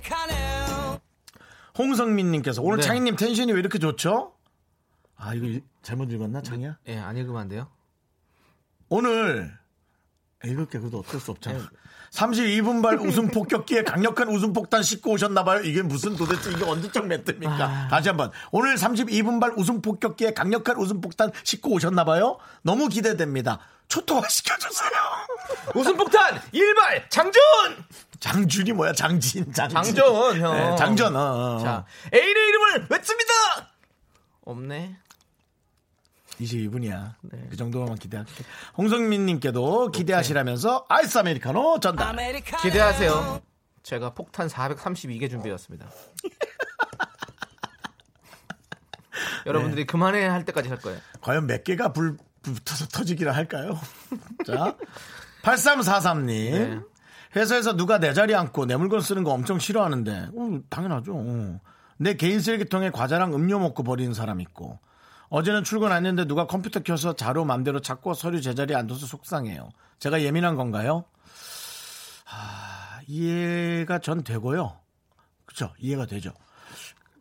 홍성민님께서 1.77 2.62
오늘 2.62 2.77
네. 2.77 2.84
창희님 2.84 3.15
텐션이 3.15 3.51
왜 3.51 3.60
이렇게 3.60 3.79
좋죠? 3.79 4.34
아, 5.17 5.34
이거 5.34 5.46
일- 5.48 5.63
잘못 5.82 6.12
읽었나, 6.12 6.41
창희야? 6.41 6.77
예, 6.88 6.98
안 7.00 7.17
읽으면 7.17 7.41
안 7.41 7.48
돼요. 7.48 7.67
오늘 8.89 9.57
읽을게 10.43 10.79
그래도 10.79 10.99
어쩔 10.99 11.19
수 11.19 11.31
없잖아. 11.31 11.69
32분발 12.11 13.01
웃음 13.05 13.27
폭격기에 13.27 13.83
강력한 13.83 14.29
웃음 14.29 14.53
폭탄 14.53 14.83
씻고 14.83 15.11
오셨나봐요. 15.11 15.61
이게 15.61 15.81
무슨 15.81 16.15
도대체 16.15 16.51
이게 16.51 16.63
언제적 16.63 17.07
멘트입니까? 17.07 17.89
다시 17.89 18.07
한번 18.07 18.31
오늘 18.51 18.75
32분발 18.75 19.57
웃음 19.57 19.81
폭격기에 19.81 20.33
강력한 20.33 20.77
웃음 20.77 21.01
폭탄 21.01 21.31
씻고 21.43 21.71
오셨나봐요. 21.71 22.37
너무 22.61 22.87
기대됩니다. 22.87 23.59
초토화 23.89 24.27
시켜주세요. 24.29 24.89
웃음 25.75 25.97
폭탄 25.97 26.41
일발 26.53 27.09
장준 27.09 27.41
장준이 28.19 28.71
뭐야? 28.73 28.93
장진, 28.93 29.51
장진. 29.53 29.75
장전 29.75 30.39
형. 30.39 30.53
네, 30.55 30.75
장전. 30.77 31.15
어, 31.15 31.19
어, 31.19 31.55
어. 31.55 31.59
자 31.59 31.85
애인의 32.13 32.47
이름을 32.47 32.87
외칩니다. 32.89 33.33
없네. 34.45 34.97
22분이야. 36.39 37.13
네. 37.21 37.47
그 37.49 37.55
정도만 37.55 37.95
기대할게. 37.95 38.31
홍성민님께도 38.77 39.91
기대하시라면서 39.91 40.85
아이스 40.89 41.17
아메리카노 41.17 41.79
전달. 41.79 42.15
기대하세요. 42.61 43.41
제가 43.83 44.13
폭탄 44.13 44.47
432개 44.47 45.29
준비했습니다. 45.29 45.87
여러분들이 49.45 49.85
그만해 49.85 50.25
할 50.25 50.43
때까지 50.45 50.69
할 50.69 50.79
거예요. 50.79 50.99
과연 51.21 51.47
몇 51.47 51.63
개가 51.63 51.93
불, 51.93 52.17
붙어서 52.41 52.87
터지기라 52.87 53.31
할까요? 53.31 53.79
자, 54.45 54.75
8343님. 55.43 56.51
네. 56.51 56.79
회사에서 57.35 57.75
누가 57.75 57.99
내 57.99 58.13
자리 58.13 58.33
앉고 58.33 58.65
내 58.65 58.75
물건 58.75 59.01
쓰는 59.01 59.23
거 59.23 59.31
엄청 59.31 59.59
싫어하는데, 59.59 60.29
어, 60.35 60.59
당연하죠. 60.69 61.13
어. 61.15 61.59
내 61.97 62.15
개인 62.15 62.39
쓰레기통에 62.39 62.91
과자랑 62.91 63.35
음료 63.35 63.59
먹고 63.59 63.83
버리는 63.83 64.13
사람 64.13 64.41
있고, 64.41 64.79
어제는 65.29 65.63
출근 65.63 65.91
안 65.91 66.05
했는데 66.05 66.27
누가 66.27 66.46
컴퓨터 66.48 66.82
켜서 66.82 67.13
자료 67.15 67.46
맘대로 67.46 67.79
찾고 67.82 68.13
서류 68.13 68.41
제자리에 68.41 68.75
앉아서 68.75 69.05
속상해요. 69.05 69.70
제가 70.00 70.22
예민한 70.22 70.55
건가요? 70.55 71.05
아, 72.29 73.00
이해가 73.08 74.00
전 74.00 74.24
되고요. 74.24 74.77
그렇죠. 75.46 75.74
이해가 75.79 76.05
되죠. 76.05 76.32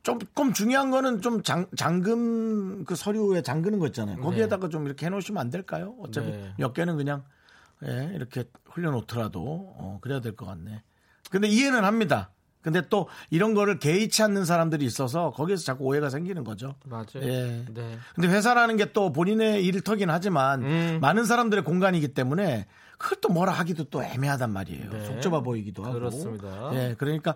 조금 0.03 0.53
중요한 0.53 0.91
거는 0.91 1.23
좀 1.23 1.43
장, 1.43 1.67
잠금 1.77 2.85
그 2.85 2.95
서류에 2.95 3.41
잠그는 3.43 3.79
거 3.79 3.87
있잖아요. 3.87 4.19
거기에다가 4.21 4.69
좀 4.69 4.85
이렇게 4.87 5.07
해놓으시면 5.07 5.41
안 5.41 5.51
될까요? 5.51 5.95
어차피 6.01 6.31
네. 6.31 6.53
몇 6.59 6.75
개는 6.75 6.97
그냥 6.97 7.25
예, 7.87 8.11
이렇게 8.15 8.45
흘려놓더라도 8.71 9.41
어, 9.79 9.99
그래야 10.03 10.21
될 10.21 10.37
것 10.37 10.45
같네. 10.47 10.83
근데 11.31 11.49
이해는 11.49 11.85
합니다. 11.85 12.31
근데 12.65 12.81
또 12.89 13.07
이런 13.31 13.53
거를 13.55 13.79
개의치 13.79 14.23
않는 14.23 14.47
사람들이 14.47 14.85
있어서 14.87 15.31
거기에서 15.33 15.63
자꾸 15.65 15.85
오해가 15.85 16.09
생기는 16.09 16.43
거죠. 16.43 16.75
맞아요. 16.87 17.05
예. 17.23 17.65
네. 17.73 17.99
근데 18.15 18.29
회사라는 18.29 18.77
게 18.79 18.95
또 18.95 19.13
본인의 19.13 19.65
일터긴 19.65 20.09
하지만 20.09 20.63
음. 20.63 20.99
많은 21.03 21.25
사람들의 21.25 21.65
공간이기 21.65 22.09
때문에 22.09 22.67
그걸 22.97 23.19
또 23.21 23.29
뭐라 23.29 23.53
하기도 23.53 23.85
또 23.85 24.03
애매하단 24.03 24.51
말이에요. 24.51 24.91
네. 24.91 25.05
속 25.05 25.21
좁아 25.21 25.41
보이기도 25.43 25.83
하고. 25.85 25.95
그렇습니다. 25.95 26.71
예, 26.75 26.95
그러니까 26.97 27.35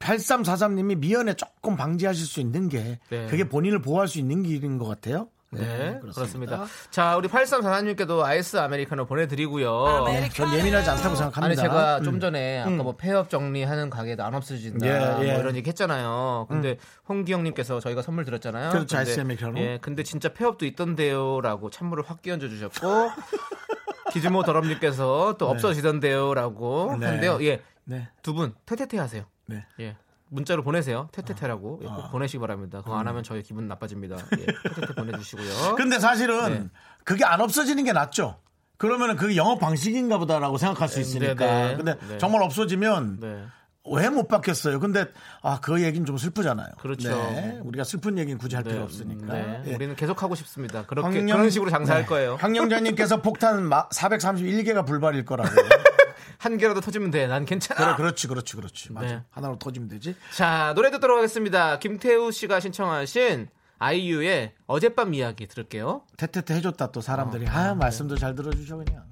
8343님이 0.00 0.98
미연에 0.98 1.34
조금 1.34 1.76
방지하실 1.76 2.26
수 2.26 2.40
있는 2.40 2.68
게 2.68 2.98
네. 3.08 3.26
그게 3.26 3.48
본인을 3.48 3.80
보호할 3.80 4.08
수 4.08 4.18
있는 4.18 4.42
길인 4.42 4.78
것 4.78 4.86
같아요. 4.86 5.28
네, 5.50 5.98
그렇습니다. 6.00 6.66
자, 6.90 7.16
우리 7.16 7.28
8344님께도 7.28 8.22
아이스 8.22 8.56
아메리카노 8.56 9.06
보내드리고요. 9.06 10.04
네, 10.06 10.28
전 10.30 10.52
예민하지 10.52 10.90
않다고 10.90 11.14
생각합니다. 11.14 11.46
아니 11.46 11.56
제가 11.56 11.98
음. 11.98 12.02
좀 12.02 12.20
전에 12.20 12.60
아까 12.60 12.70
뭐 12.70 12.96
폐업 12.96 13.30
정리하는 13.30 13.88
가게도 13.90 14.24
안 14.24 14.34
없어진다 14.34 14.86
예, 14.86 15.24
예. 15.26 15.32
뭐 15.32 15.40
이런 15.40 15.56
얘기 15.56 15.68
했잖아요. 15.68 16.46
근데 16.48 16.78
홍기영님께서 17.08 17.80
저희가 17.80 18.02
선물 18.02 18.24
드렸잖아요. 18.24 18.70
그렇죠, 18.70 18.96
근데, 18.96 19.10
아이스 19.10 19.20
아메리카노. 19.20 19.58
예, 19.60 19.78
근데 19.80 20.02
진짜 20.02 20.32
폐업도 20.32 20.66
있던데요 20.66 21.40
라고 21.40 21.70
찬물을 21.70 22.04
확 22.06 22.22
끼얹어 22.22 22.48
주셨고 22.48 23.10
기즈모 24.12 24.42
더럽님께서 24.42 25.36
또 25.38 25.48
없어지던데요 25.48 26.34
라고 26.34 26.96
네. 26.98 27.06
하는데요. 27.06 27.38
예, 27.42 27.62
네. 27.84 28.08
두분 28.22 28.54
퇴퇴퇴 28.66 28.98
하세요. 28.98 29.24
네. 29.46 29.64
예. 29.80 29.96
문자로 30.28 30.62
보내세요. 30.62 31.08
퇴퇴퇴라고 31.12 31.80
예, 31.82 31.86
꼭 31.86 32.10
보내시기 32.10 32.40
바랍니다. 32.40 32.80
그거 32.82 32.96
안 32.98 33.06
하면 33.08 33.22
저희 33.22 33.42
기분 33.42 33.68
나빠집니다. 33.68 34.16
예, 34.38 34.46
퇴퇴퇴 34.46 34.94
보내주시고요. 34.96 35.76
근데 35.76 35.98
사실은 35.98 36.48
네. 36.52 36.68
그게 37.04 37.24
안 37.24 37.40
없어지는 37.40 37.84
게 37.84 37.92
낫죠. 37.92 38.38
그러면은 38.78 39.16
그게 39.16 39.36
영업 39.36 39.58
방식인가 39.60 40.18
보다라고 40.18 40.58
생각할 40.58 40.88
수 40.88 41.00
있으니까. 41.00 41.34
네, 41.34 41.68
네. 41.68 41.76
근데 41.76 41.94
네. 42.08 42.18
정말 42.18 42.42
없어지면 42.42 43.20
네. 43.20 43.44
왜못 43.88 44.26
바뀌었어요? 44.26 44.80
근데 44.80 45.06
아 45.42 45.60
그 45.62 45.80
얘기는 45.82 46.04
좀 46.04 46.18
슬프잖아요. 46.18 46.70
그렇죠. 46.80 47.08
네, 47.08 47.60
우리가 47.62 47.84
슬픈 47.84 48.18
얘기는 48.18 48.36
굳이 48.36 48.56
할 48.56 48.64
네, 48.64 48.72
필요 48.72 48.82
없으니까. 48.82 49.32
네, 49.32 49.62
예. 49.68 49.74
우리는 49.76 49.94
계속 49.94 50.22
하고 50.24 50.34
싶습니다. 50.34 50.84
그렇게 50.86 51.08
황영- 51.20 51.36
그런 51.36 51.50
식으로 51.50 51.70
장사할 51.70 52.02
네. 52.02 52.08
거예요. 52.08 52.34
황영자님께서 52.40 53.22
폭탄 53.22 53.70
431개가 53.70 54.84
불발일 54.84 55.24
거라고. 55.24 55.50
한 56.38 56.58
개라도 56.58 56.80
터지면 56.80 57.10
돼. 57.10 57.26
난 57.26 57.44
괜찮아. 57.44 57.96
그래, 57.96 57.96
그렇지, 57.96 58.26
그렇지, 58.28 58.56
그렇지. 58.56 58.92
맞아. 58.92 59.06
네. 59.06 59.22
하나로 59.30 59.58
터지면 59.58 59.88
되지. 59.88 60.14
자, 60.34 60.72
노래 60.74 60.90
듣도록 60.90 61.16
하겠습니다. 61.16 61.78
김태우 61.78 62.30
씨가 62.32 62.60
신청하신 62.60 63.48
아이유의 63.78 64.54
어젯밤 64.66 65.14
이야기 65.14 65.46
들을게요. 65.46 66.02
태태태 66.16 66.54
해줬다 66.54 66.92
또 66.92 67.00
사람들이. 67.00 67.46
어, 67.46 67.50
아, 67.50 67.68
네. 67.68 67.74
말씀도 67.74 68.16
잘 68.16 68.34
들어주셔 68.34 68.76
그냥. 68.76 69.04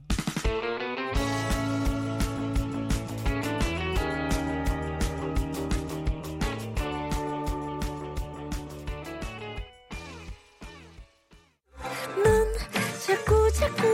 넌 12.17 12.53
자꾸 13.59 13.94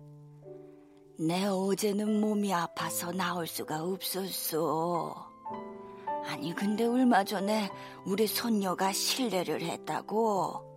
내 1.21 1.45
어제는 1.45 2.19
몸이 2.19 2.51
아파서 2.51 3.11
나올 3.11 3.45
수가 3.45 3.83
없었어. 3.83 5.29
아니, 6.25 6.51
근데 6.55 6.83
얼마 6.83 7.23
전에 7.23 7.69
우리 8.07 8.25
손녀가 8.25 8.91
실례를 8.91 9.61
했다고. 9.61 10.67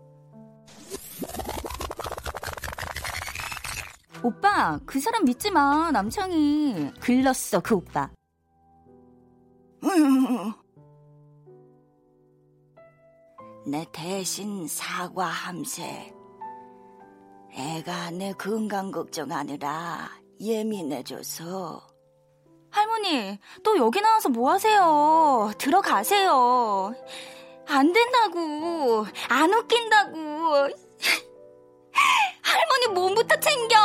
오빠, 4.22 4.78
그 4.84 5.00
사람 5.00 5.24
믿지 5.24 5.50
마, 5.50 5.90
남창이. 5.90 6.90
글렀어, 7.00 7.60
그 7.60 7.76
오빠. 7.76 8.10
내 13.66 13.86
대신 13.92 14.68
사과함세. 14.68 16.14
애가 17.56 18.10
내 18.10 18.34
건강 18.34 18.90
걱정하느라 18.90 20.23
예민해져서. 20.44 21.86
할머니, 22.70 23.38
또 23.62 23.76
여기 23.78 24.00
나와서 24.00 24.28
뭐 24.28 24.50
하세요? 24.50 25.52
들어가세요. 25.58 26.92
안 27.66 27.92
된다고. 27.92 29.06
안 29.28 29.54
웃긴다고. 29.54 30.18
할머니 32.42 32.86
몸부터 32.92 33.38
챙겨. 33.40 33.76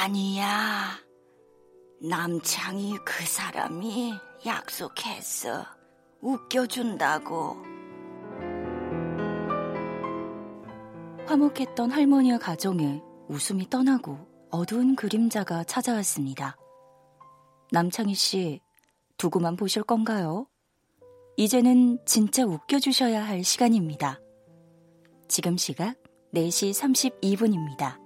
아니야. 0.00 0.98
남창이 2.02 2.98
그 3.04 3.26
사람이 3.26 4.14
약속했어. 4.46 5.66
웃겨준다고. 6.20 7.69
화목했던 11.30 11.92
할머니와 11.92 12.38
가정에 12.38 13.00
웃음이 13.28 13.70
떠나고 13.70 14.18
어두운 14.50 14.96
그림자가 14.96 15.62
찾아왔습니다. 15.62 16.56
남창희 17.70 18.14
씨, 18.14 18.60
두고만 19.16 19.54
보실 19.54 19.84
건가요? 19.84 20.48
이제는 21.36 22.00
진짜 22.04 22.44
웃겨주셔야 22.44 23.24
할 23.24 23.44
시간입니다. 23.44 24.18
지금 25.28 25.56
시각 25.56 25.94
4시 26.34 26.72
32분입니다. 27.20 28.00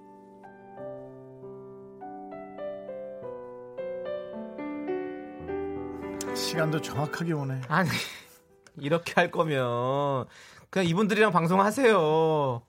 시간도 6.35 6.79
정확하게 6.79 7.33
오네. 7.33 7.61
아니, 7.69 7.89
이렇게 8.77 9.13
할 9.15 9.31
거면 9.31 10.27
그냥 10.69 10.87
이분들이랑 10.87 11.31
방송하세요. 11.31 12.61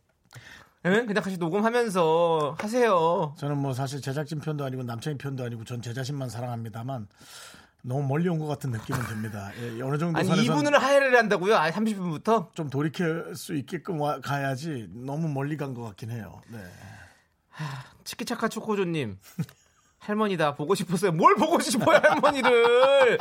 예? 0.86 1.04
그냥 1.04 1.22
같이 1.22 1.36
녹음하면서 1.36 2.56
하세요. 2.58 3.34
저는 3.38 3.58
뭐 3.58 3.72
사실 3.74 4.00
제작진 4.00 4.38
편도 4.40 4.64
아니고 4.64 4.82
남창희 4.84 5.18
편도 5.18 5.44
아니고 5.44 5.64
전 5.64 5.80
제 5.82 5.92
자신만 5.92 6.28
사랑합니다만 6.30 7.08
너무 7.82 8.02
멀리 8.06 8.28
온 8.28 8.38
것 8.38 8.46
같은 8.46 8.70
느낌은 8.70 9.00
듭니다. 9.06 9.50
예, 9.60 9.80
어느 9.82 9.96
정도 9.98 10.18
아니, 10.18 10.26
선에선 10.28 10.44
이분을 10.44 10.82
하야를 10.82 11.16
한다고요? 11.16 11.56
아, 11.56 11.70
30분부터? 11.70 12.54
좀 12.54 12.68
돌이킬 12.70 13.34
수 13.36 13.54
있게끔 13.54 14.00
와- 14.00 14.20
가야지 14.20 14.88
너무 14.92 15.28
멀리 15.28 15.56
간 15.56 15.74
것 15.74 15.82
같긴 15.84 16.10
해요. 16.10 16.40
네. 16.48 16.58
치키차카 18.04 18.48
초코조님. 18.48 19.18
할머니다. 19.98 20.54
보고 20.54 20.74
싶었어요. 20.74 21.10
뭘 21.12 21.34
보고 21.34 21.58
싶어요, 21.60 21.98
할머니를. 22.02 23.18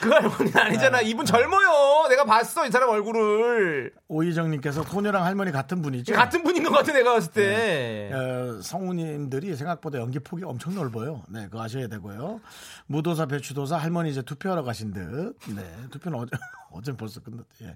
그 0.00 0.08
할머니는 0.10 0.56
아니잖아. 0.56 1.00
이분 1.00 1.24
젊어요. 1.26 2.08
내가 2.08 2.24
봤어, 2.24 2.66
이 2.66 2.70
사람 2.70 2.88
얼굴을. 2.90 3.92
오희정님께서 4.08 4.84
소녀랑 4.84 5.24
할머니 5.24 5.50
같은 5.52 5.82
분이죠. 5.82 6.14
같은 6.14 6.42
분인 6.42 6.62
것 6.62 6.70
같아, 6.70 6.92
내가 6.92 7.14
봤을 7.14 7.32
때. 7.32 8.10
어, 8.12 8.60
성우님들이 8.62 9.56
생각보다 9.56 9.98
연기 9.98 10.18
폭이 10.18 10.44
엄청 10.44 10.74
넓어요. 10.74 11.22
네, 11.28 11.44
그거 11.44 11.62
아셔야 11.62 11.88
되고요. 11.88 12.40
무도사, 12.86 13.26
배추도사, 13.26 13.76
할머니 13.76 14.10
이제 14.10 14.22
투표하러 14.22 14.62
가신 14.62 14.92
듯. 14.92 15.36
네, 15.54 15.62
투표는 15.90 16.18
어제, 16.18 16.30
어제 16.72 16.92
벌써 16.96 17.20
끝났, 17.20 17.44
예. 17.62 17.74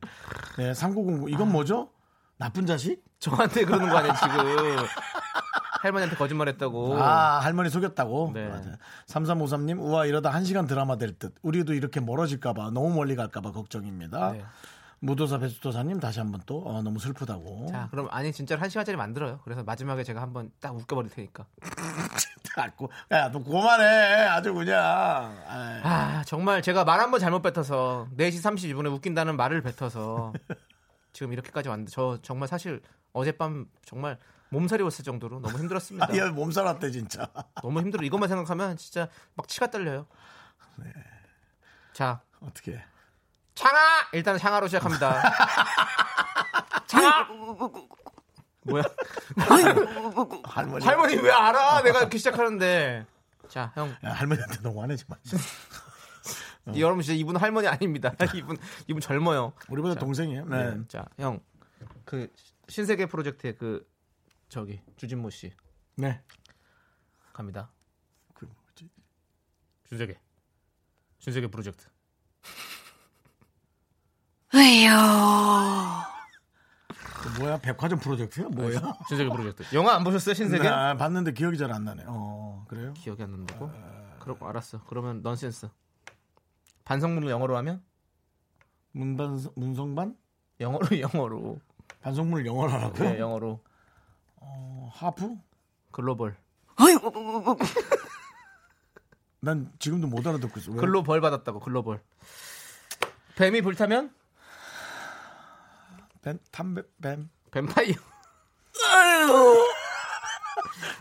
네, 0.59 0.75
3909. 0.75 1.29
이건 1.31 1.51
뭐죠? 1.51 1.91
나쁜 2.39 2.67
자식? 2.67 3.03
저한테 3.19 3.65
그러는 3.65 3.89
거 3.89 3.99
아니에요, 3.99 4.15
지금. 4.21 4.77
할머니한테 5.83 6.17
거짓말 6.17 6.49
했다고. 6.49 6.97
아, 7.03 7.41
할머니 7.41 7.69
속였다고? 7.69 8.31
네. 8.35 8.49
맞아요. 8.49 8.75
3353님, 9.07 9.81
우와, 9.81 10.07
이러다 10.07 10.31
한 10.31 10.45
시간 10.45 10.67
드라마 10.67 10.97
될 10.97 11.19
듯. 11.19 11.35
우리도 11.43 11.75
이렇게 11.75 11.99
멀어질까봐, 12.01 12.71
너무 12.71 12.95
멀리 12.95 13.17
갈까봐 13.17 13.51
걱정입니다. 13.51 14.33
네. 14.33 14.45
무도사, 15.01 15.39
배추도사님, 15.39 15.99
다시 15.99 16.21
한번 16.21 16.41
또, 16.47 16.63
어, 16.65 16.81
너무 16.83 17.01
슬프다고. 17.01 17.67
자, 17.73 17.89
그럼 17.91 18.07
아니 18.13 18.33
진짜로 18.33 18.61
한 18.61 18.69
시간짜리 18.71 18.97
만들어요. 18.97 19.41
그래서 19.43 19.65
마지막에 19.65 20.05
제가 20.05 20.23
한번 20.23 20.53
딱 20.61 20.77
웃겨버릴 20.77 21.11
테니까. 21.11 21.45
자꾸, 22.55 22.89
야, 23.11 23.29
너 23.33 23.43
그만해. 23.43 23.85
아주 24.29 24.55
그냥. 24.55 24.79
아이. 25.49 25.81
아, 25.83 26.23
정말 26.27 26.63
제가 26.63 26.85
말 26.85 27.01
한 27.01 27.11
번 27.11 27.19
잘못 27.19 27.43
뱉어서 27.43 28.07
4시 28.17 28.35
32분에 28.43 28.93
웃긴다는 28.93 29.37
말을 29.37 29.63
뱉어서 29.63 30.33
지금 31.13 31.33
이렇게까지 31.33 31.69
왔는데 31.69 31.91
저 31.91 32.19
정말 32.23 32.47
사실 32.47 32.81
어젯밤 33.13 33.67
정말 33.85 34.19
몸살이 34.53 34.83
왔을 34.83 35.03
정도로 35.03 35.41
너무 35.41 35.59
힘들었습니다. 35.59 36.09
아, 36.11 36.15
얘 36.15 36.29
몸살 36.29 36.67
왔대, 36.67 36.91
진짜. 36.91 37.27
너무 37.63 37.81
힘들어. 37.81 38.05
이것만 38.05 38.29
생각하면 38.29 38.77
진짜 38.77 39.09
막 39.35 39.49
치가 39.49 39.71
떨려요. 39.71 40.07
자, 41.95 42.21
어떻게. 42.41 42.85
창아! 43.55 43.79
일단 44.13 44.37
창아로 44.37 44.69
시작합니다. 44.69 45.23
창아! 46.87 47.29
뭐야? 48.65 48.83
할머니. 50.45 50.85
할머니 50.85 51.17
왜 51.17 51.31
알아? 51.33 51.83
내가 51.83 52.01
이렇게 52.01 52.19
시작하는데. 52.19 53.07
자, 53.49 53.73
형. 53.75 53.89
야, 54.05 54.13
할머니한테 54.13 54.61
너무 54.61 54.83
화내지 54.83 55.07
마. 55.09 55.17
여러분 56.77 57.03
진짜 57.03 57.19
이분 57.19 57.37
할머니 57.37 57.67
아닙니다. 57.69 58.13
이분 58.35 58.57
이분 58.87 59.01
젊어요. 59.01 59.55
우리보다 59.69 59.95
자, 59.95 60.01
동생이에요. 60.01 60.45
네. 60.45 60.75
네. 60.75 60.81
자, 60.89 61.07
형. 61.19 61.41
그 62.05 62.29
신세계 62.69 63.07
프로젝트의 63.07 63.57
그 63.57 63.85
저기 64.53 64.83
주진모 64.97 65.31
씨 65.31 65.51
네. 65.97 66.21
갑니다. 67.33 67.71
그 68.35 68.45
뭐지? 68.45 68.91
신세계. 69.89 70.21
신세계 71.21 71.47
프로젝트. 71.47 71.87
왜요? 74.55 74.91
그 77.23 77.41
뭐야? 77.41 77.57
백화점 77.63 77.99
프로젝트야? 77.99 78.49
뭐야? 78.51 78.79
신세계 79.09 79.31
프로젝트. 79.31 79.75
영화 79.75 79.95
안 79.95 80.05
보셨어요, 80.05 80.35
신세계? 80.35 80.69
나 80.69 80.99
봤는데 80.99 81.33
기억이 81.33 81.57
잘 81.57 81.73
안 81.73 81.85
나네. 81.85 82.05
어, 82.07 82.67
그래요? 82.69 82.93
기억이 82.93 83.23
안 83.23 83.31
난다고? 83.31 83.71
그러고 84.21 84.47
알았어. 84.47 84.85
그러면 84.85 85.23
넌센스. 85.23 85.71
반성문을 86.85 87.31
영어로 87.31 87.57
하면 87.57 87.83
문반 88.91 89.39
문성반? 89.57 90.15
영어로 90.61 90.89
영어로 91.01 91.59
반성문을 92.03 92.45
영어로 92.45 92.71
하라고? 92.71 92.99
네, 93.03 93.19
영어로. 93.19 93.65
어, 94.45 94.91
하프? 94.93 95.37
글로벌. 95.91 96.37
난 99.41 99.73
지금도 99.79 100.07
못 100.07 100.27
알아듣고 100.27 100.61
있어. 100.61 100.73
왜? 100.73 100.79
글로벌 100.79 101.21
받았다고, 101.21 101.61
글로벌. 101.61 102.01
뱀이 103.37 103.63
불타면? 103.63 104.15
뱀, 106.23 106.39
탐뱀, 106.51 106.85
뱀. 107.01 107.31
뱀파이어. 107.51 107.95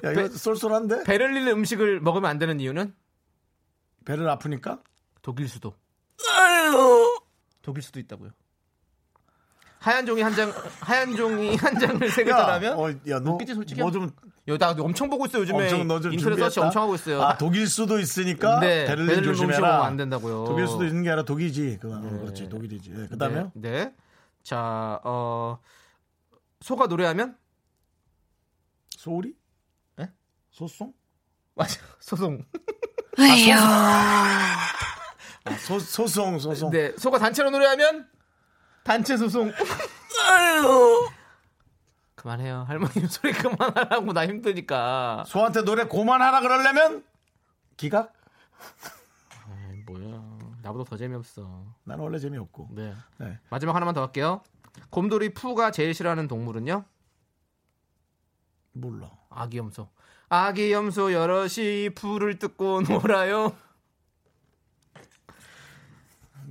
야, 0.03 0.11
이거 0.11 0.21
배- 0.23 0.29
쏠쏠한데? 0.29 1.03
배를 1.03 1.33
릴는 1.33 1.53
음식을 1.53 1.99
먹으면 2.01 2.29
안 2.29 2.39
되는 2.39 2.59
이유는? 2.59 2.93
배를 4.05 4.27
아프니까? 4.29 4.81
독일 5.21 5.47
수도. 5.47 5.75
독일 7.61 7.83
수도 7.83 7.99
있다고요. 7.99 8.31
하얀 9.81 10.05
종이 10.05 10.21
한 10.21 10.33
장, 10.35 10.53
하얀 10.79 11.15
종이 11.15 11.55
한 11.55 11.79
장을 11.79 12.07
세 12.11 12.23
개더라면? 12.23 12.77
어, 12.79 12.89
야, 13.09 13.19
너, 13.19 13.31
웃기지, 13.31 13.55
솔직히? 13.55 13.81
뭐 13.81 13.89
좀, 13.91 14.11
요, 14.47 14.55
나 14.59 14.75
엄청 14.79 15.09
보고 15.09 15.25
있어요, 15.25 15.41
요즘에. 15.41 15.63
엄청 15.63 15.87
너 15.87 15.99
좀 15.99 16.13
인터넷 16.13 16.37
서치 16.37 16.59
엄청 16.59 16.83
하고 16.83 16.93
있어요. 16.93 17.19
아, 17.23 17.35
독일 17.35 17.65
수도 17.65 17.97
있으니까 17.99 18.59
네, 18.59 18.85
베를린 18.85 19.07
베를린 19.07 19.29
음식 19.29 19.41
조심해라. 19.41 19.59
먹으면 19.67 19.85
안 19.87 19.97
된다고요. 19.97 20.45
독일 20.45 20.67
수도 20.67 20.85
있는 20.85 21.01
게 21.01 21.09
아니라 21.09 21.25
독이지. 21.25 21.79
그거 21.81 21.97
네. 21.97 22.09
그렇지, 22.19 22.47
독일이지. 22.47 22.91
네, 22.91 23.07
그 23.09 23.17
다음에요? 23.17 23.51
네, 23.55 23.71
네. 23.71 23.93
자, 24.43 24.99
어, 25.03 25.57
소가 26.61 26.85
노래하면? 26.85 27.35
소울이? 28.97 29.33
네? 29.97 30.11
소송? 30.51 30.93
맞아, 31.55 31.79
소송. 31.99 32.45
왜요? 33.17 33.55
아, 33.57 34.57
소, 35.57 35.79
소송, 35.79 36.37
소송. 36.37 36.69
네, 36.69 36.93
소가 36.99 37.17
단체로 37.17 37.49
노래하면? 37.49 38.07
단체 38.83 39.17
소송. 39.17 39.51
그만해요. 42.15 42.65
할머님 42.67 43.07
소리 43.07 43.33
그만하라고 43.33 44.13
나 44.13 44.27
힘드니까. 44.27 45.23
소한테 45.27 45.63
노래 45.63 45.85
고만하라 45.85 46.41
그러려면 46.41 47.03
기각? 47.77 48.13
아이, 49.47 49.83
뭐야. 49.87 50.21
나보다 50.61 50.87
더 50.89 50.97
재미없어. 50.97 51.65
나는 51.83 52.03
원래 52.03 52.19
재미없고. 52.19 52.69
네. 52.71 52.93
네. 53.17 53.39
마지막 53.49 53.75
하나만 53.75 53.93
더 53.95 54.01
할게요. 54.03 54.43
곰돌이 54.91 55.33
푸가 55.33 55.71
제일 55.71 55.93
싫어하는 55.93 56.27
동물은요? 56.27 56.85
몰라. 58.73 59.11
아기 59.29 59.57
염소. 59.57 59.89
아기 60.29 60.71
염소 60.71 61.11
여럿이 61.11 61.89
풀을 61.95 62.37
뜯고 62.37 62.83
놀아요. 62.87 63.55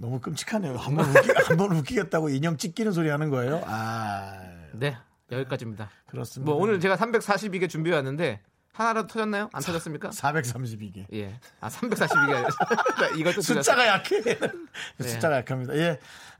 너무 0.00 0.18
끔찍하네요. 0.20 0.76
한번 0.76 1.06
웃기, 1.06 1.30
한번 1.46 1.76
웃기겠다고 1.76 2.30
인형 2.30 2.56
찢기는 2.56 2.92
소리 2.92 3.10
하는 3.10 3.28
거예요? 3.30 3.62
아, 3.66 4.40
네, 4.72 4.96
여기까지입니다. 5.30 5.90
그렇습니다. 6.08 6.50
뭐 6.50 6.60
오늘 6.60 6.80
제가 6.80 6.96
342개 6.96 7.68
준비해 7.68 7.94
왔는데 7.96 8.40
하나라도 8.72 9.08
터졌나요? 9.08 9.50
안 9.52 9.62
터졌습니까? 9.62 10.08
432개. 10.10 11.04
예. 11.12 11.38
아, 11.60 11.68
342개 11.68 12.34
아니라 12.34 12.48
이것도 13.16 13.42
숫자가 13.42 13.86
약해. 13.86 14.22
네. 14.22 14.38
숫자가 15.00 15.38
약합니다. 15.38 15.76
예. 15.76 15.88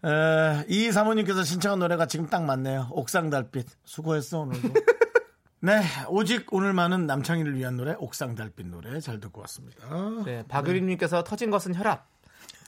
에, 0.04 0.64
이 0.68 0.90
사모님께서 0.90 1.44
신청한 1.44 1.80
노래가 1.80 2.06
지금 2.06 2.28
딱 2.28 2.44
맞네요. 2.44 2.88
옥상 2.92 3.28
달빛. 3.28 3.66
수고했어, 3.84 4.40
오늘도. 4.40 4.68
네. 5.60 5.82
오직 6.08 6.50
오늘만은 6.54 7.06
남창희를 7.06 7.56
위한 7.56 7.76
노래, 7.76 7.94
옥상 7.98 8.34
달빛 8.34 8.68
노래 8.68 9.00
잘 9.00 9.20
듣고 9.20 9.42
왔습니다. 9.42 9.86
네, 10.24 10.42
박유림님께서 10.48 11.24
터진 11.24 11.50
것은 11.50 11.74
혈압. 11.74 12.08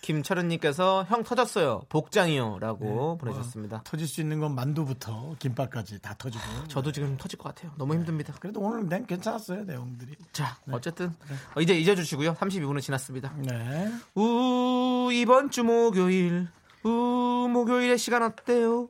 김철은님께서 0.03 1.07
형 1.09 1.23
터졌어요. 1.23 1.83
복장이요라고 1.89 3.19
보내주셨습니다. 3.19 3.83
터질 3.85 4.07
수 4.07 4.21
있는 4.21 4.41
건 4.41 4.55
만두부터 4.55 5.37
김밥까지 5.39 6.01
다 6.03 6.15
터지고. 6.19 6.43
저도 6.69 6.93
지금 6.93 7.17
터질 7.17 7.39
것 7.39 7.55
같아요. 7.55 7.73
너무 7.79 7.95
힘듭니다. 7.95 8.35
그래도 8.41 8.61
오늘 8.61 8.89
낸 8.89 9.07
괜찮았어요, 9.07 9.65
내용들이. 9.65 10.17
자, 10.33 10.59
어쨌든 10.71 11.15
어, 11.55 11.61
이제 11.61 11.79
잊어주시고요. 11.79 12.35
32분은 12.35 12.83
지났습니다. 12.83 13.33
네. 13.39 13.91
우 14.17 15.09
이번 15.13 15.51
주 15.51 15.63
목요일 15.63 16.49
우 16.85 17.49
목요일에 17.49 17.97
시간 17.97 18.25
어때요? 18.25 18.89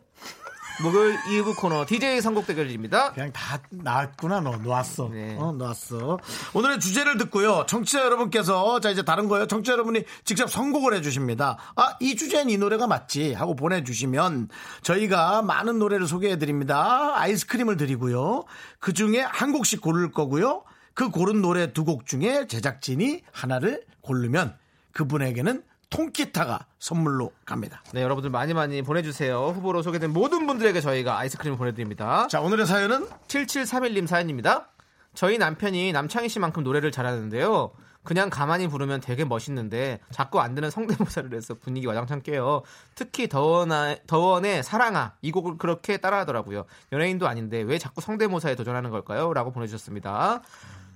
목요일 0.80 1.16
2부 1.18 1.56
코너 1.56 1.85
DJ 1.87 2.20
선곡 2.20 2.46
대결입니다. 2.46 3.12
그냥 3.12 3.32
다 3.32 3.61
나왔구나, 3.70 4.40
너. 4.40 4.56
놓았어. 4.56 5.08
네. 5.12 5.37
어, 5.38 5.52
놓았어. 5.52 6.18
오늘의 6.54 6.80
주제를 6.80 7.18
듣고요. 7.18 7.66
청취자 7.68 8.00
여러분께서, 8.04 8.80
자, 8.80 8.90
이제 8.90 9.02
다른 9.02 9.28
거예요. 9.28 9.46
청취자 9.46 9.72
여러분이 9.72 10.04
직접 10.24 10.50
선곡을 10.50 10.94
해주십니다. 10.94 11.58
아, 11.76 11.96
이 12.00 12.16
주제는 12.16 12.50
이 12.50 12.56
노래가 12.56 12.87
맞지. 12.87 13.35
하고 13.35 13.54
보내주시면 13.54 14.48
저희가 14.82 15.42
많은 15.42 15.78
노래를 15.78 16.06
소개해드립니다. 16.06 17.12
아이스크림을 17.16 17.76
드리고요. 17.76 18.44
그 18.80 18.92
중에 18.92 19.20
한 19.20 19.52
곡씩 19.52 19.80
고를 19.82 20.11
거고요. 20.11 20.64
그 20.94 21.11
고른 21.11 21.42
노래 21.42 21.72
두 21.72 21.85
곡 21.85 22.06
중에 22.06 22.46
제작진이 22.46 23.22
하나를 23.32 23.82
고르면 24.02 24.56
그분에게는 24.92 25.62
통기타가 25.92 26.66
선물로 26.78 27.31
갑니다. 27.44 27.83
네, 27.92 28.02
여러분들 28.02 28.31
많이 28.31 28.55
많이 28.55 28.83
보내주세요. 28.83 29.52
후보로 29.55 29.83
소개된 29.83 30.12
모든 30.12 30.46
분들에게 30.46 30.81
저희가 30.81 31.18
아이스크림 31.18 31.57
보내드립니다. 31.57 32.26
자, 32.28 32.40
오늘의 32.40 32.66
사연은 32.66 33.07
7731님 33.28 34.07
사연입니다. 34.07 34.68
저희 35.14 35.37
남편이 35.38 35.92
남창희 35.92 36.28
씨만큼 36.31 36.64
노래를 36.64 36.90
잘하는데요. 36.90 37.72
그냥 38.02 38.31
가만히 38.31 38.66
부르면 38.66 39.00
되게 39.00 39.24
멋있는데 39.24 40.00
자꾸 40.11 40.40
안 40.40 40.55
되는 40.55 40.70
성대모사를 40.70 41.33
해서 41.35 41.55
분위기 41.55 41.87
와장창 41.87 42.22
깨요. 42.22 42.62
특히 42.94 43.28
더원아, 43.28 43.96
더원의 44.07 44.64
사랑아 44.64 45.12
이 45.22 45.31
곡을 45.31 45.59
그렇게 45.59 45.98
따라하더라고요. 45.98 46.64
연예인도 46.90 47.28
아닌데 47.28 47.61
왜 47.62 47.78
자꾸 47.78 48.00
성대모사에 48.00 48.57
도전하는 48.57 48.90
걸까요? 48.90 49.33
라고 49.33 49.52
보내주셨습니다. 49.52 50.42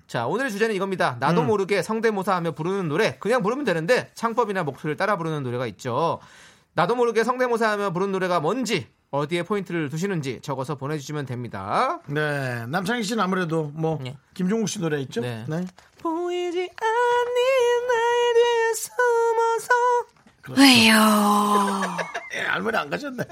자 0.06 0.26
오늘의 0.26 0.50
주제는 0.52 0.74
이겁니다. 0.74 1.16
나도 1.18 1.42
음. 1.42 1.46
모르게 1.48 1.82
성대모사하며 1.82 2.52
부르는 2.52 2.88
노래 2.88 3.16
그냥 3.18 3.42
부르면 3.42 3.64
되는데 3.64 4.10
창법이나 4.14 4.62
목소리를 4.62 4.96
따라 4.96 5.16
부르는 5.16 5.42
노래가 5.42 5.66
있죠. 5.68 6.20
나도 6.74 6.94
모르게 6.94 7.24
성대모사하며 7.24 7.90
부르는 7.90 8.12
노래가 8.12 8.38
뭔지 8.40 8.86
어디에 9.10 9.42
포인트를 9.44 9.88
두시는지 9.88 10.40
적어서 10.42 10.74
보내주시면 10.76 11.26
됩니다. 11.26 12.00
네, 12.06 12.66
남창희 12.66 13.02
씨는 13.02 13.22
아무래도 13.22 13.70
뭐 13.74 13.98
네. 14.02 14.16
김종국 14.34 14.68
씨 14.68 14.80
노래 14.80 15.00
있죠? 15.02 15.20
네. 15.22 15.44
네. 15.48 15.64
보이지 16.00 16.58
않는 16.58 17.86
나에 17.88 18.32
뒤에 18.34 18.74
숨어서 18.74 19.72
왜요? 20.60 20.94
예, 22.36 22.40
할머니 22.46 22.76
안 22.76 22.90
가셨네. 22.90 23.24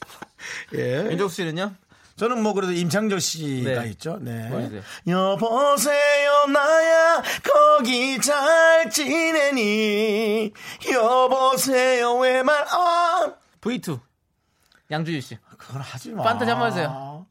예. 0.74 1.10
윤정수 1.10 1.36
씨는요? 1.36 1.74
저는 2.18 2.42
뭐 2.42 2.52
그래도 2.52 2.72
임창정 2.72 3.20
씨가 3.20 3.82
네. 3.82 3.88
있죠. 3.90 4.18
네. 4.20 4.48
보여주세요. 4.48 4.82
여보세요 5.06 6.46
나야 6.46 7.22
거기 7.42 8.20
잘 8.20 8.90
지내니 8.90 10.52
여보세요 10.92 12.16
왜 12.18 12.42
말 12.42 12.64
안. 12.68 13.34
V2 13.60 14.00
양주일 14.90 15.22
씨 15.22 15.38
그건 15.58 15.80
하지 15.80 16.10
마. 16.10 16.22
판타지 16.24 16.50
한번 16.50 16.68
해주세요. 16.68 17.26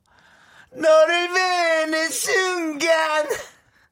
너를 0.71 1.33
뵈는 1.33 2.09
순간 2.09 3.27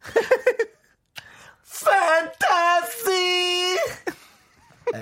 판타시. 1.85 3.77
네, 4.93 4.99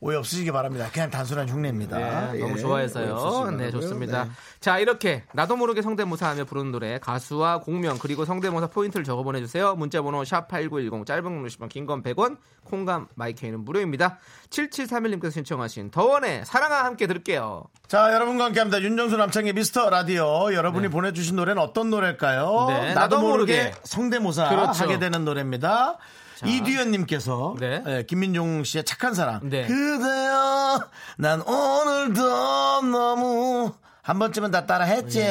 오해 0.00 0.16
없으시기 0.16 0.50
바랍니다. 0.50 0.88
그냥 0.92 1.10
단순한 1.10 1.48
흉내입니다. 1.48 2.32
네, 2.32 2.38
너무 2.38 2.56
예, 2.56 2.60
좋아해서요. 2.60 3.50
네. 3.56 3.70
좋습니다. 3.70 4.24
네. 4.24 4.30
자, 4.60 4.78
이렇게 4.78 5.24
나도 5.32 5.56
모르게 5.56 5.82
성대모사하며 5.82 6.44
부르는 6.44 6.72
노래 6.72 6.98
가수와 6.98 7.60
공명 7.60 7.98
그리고 7.98 8.24
성대모사 8.24 8.68
포인트를 8.68 9.04
적어 9.04 9.22
보내 9.22 9.40
주세요. 9.40 9.74
문자 9.74 10.02
번호 10.02 10.24
샵 10.24 10.48
8910 10.48 11.06
짧은 11.06 11.22
건 11.22 11.44
50원, 11.46 11.68
긴건 11.68 12.02
100원. 12.02 12.38
콩감 12.64 13.08
마이케이는 13.14 13.64
무료입니다. 13.64 14.18
7731님께서 14.50 15.32
신청하신 15.32 15.90
더원의 15.90 16.44
사랑아 16.44 16.84
함께 16.84 17.06
들을게요. 17.06 17.64
자, 17.88 18.12
여러분과 18.12 18.44
함께합니다. 18.44 18.80
윤정수 18.82 19.16
남창의 19.16 19.54
미스터 19.54 19.90
라디오. 19.90 20.54
여러분이 20.54 20.88
보내주신 20.88 21.36
노래는 21.36 21.60
어떤 21.60 21.90
노래일까요? 21.90 22.66
네, 22.68 22.94
나도, 22.94 23.16
나도 23.16 23.20
모르게, 23.20 23.64
모르게. 23.64 23.74
성대모사 23.84 24.48
그렇죠. 24.48 24.84
하게 24.84 24.98
되는 24.98 25.24
노래입니다. 25.24 25.98
이두현님께서 26.46 27.56
네. 27.58 27.82
예, 27.86 28.04
김민종 28.06 28.64
씨의 28.64 28.84
착한 28.84 29.14
사랑. 29.14 29.48
네. 29.48 29.66
그대여, 29.66 30.88
난 31.18 31.42
오늘도 31.42 32.82
너무 32.82 33.72
한 34.02 34.18
번쯤은 34.18 34.50
다 34.50 34.66
따라했지. 34.66 35.24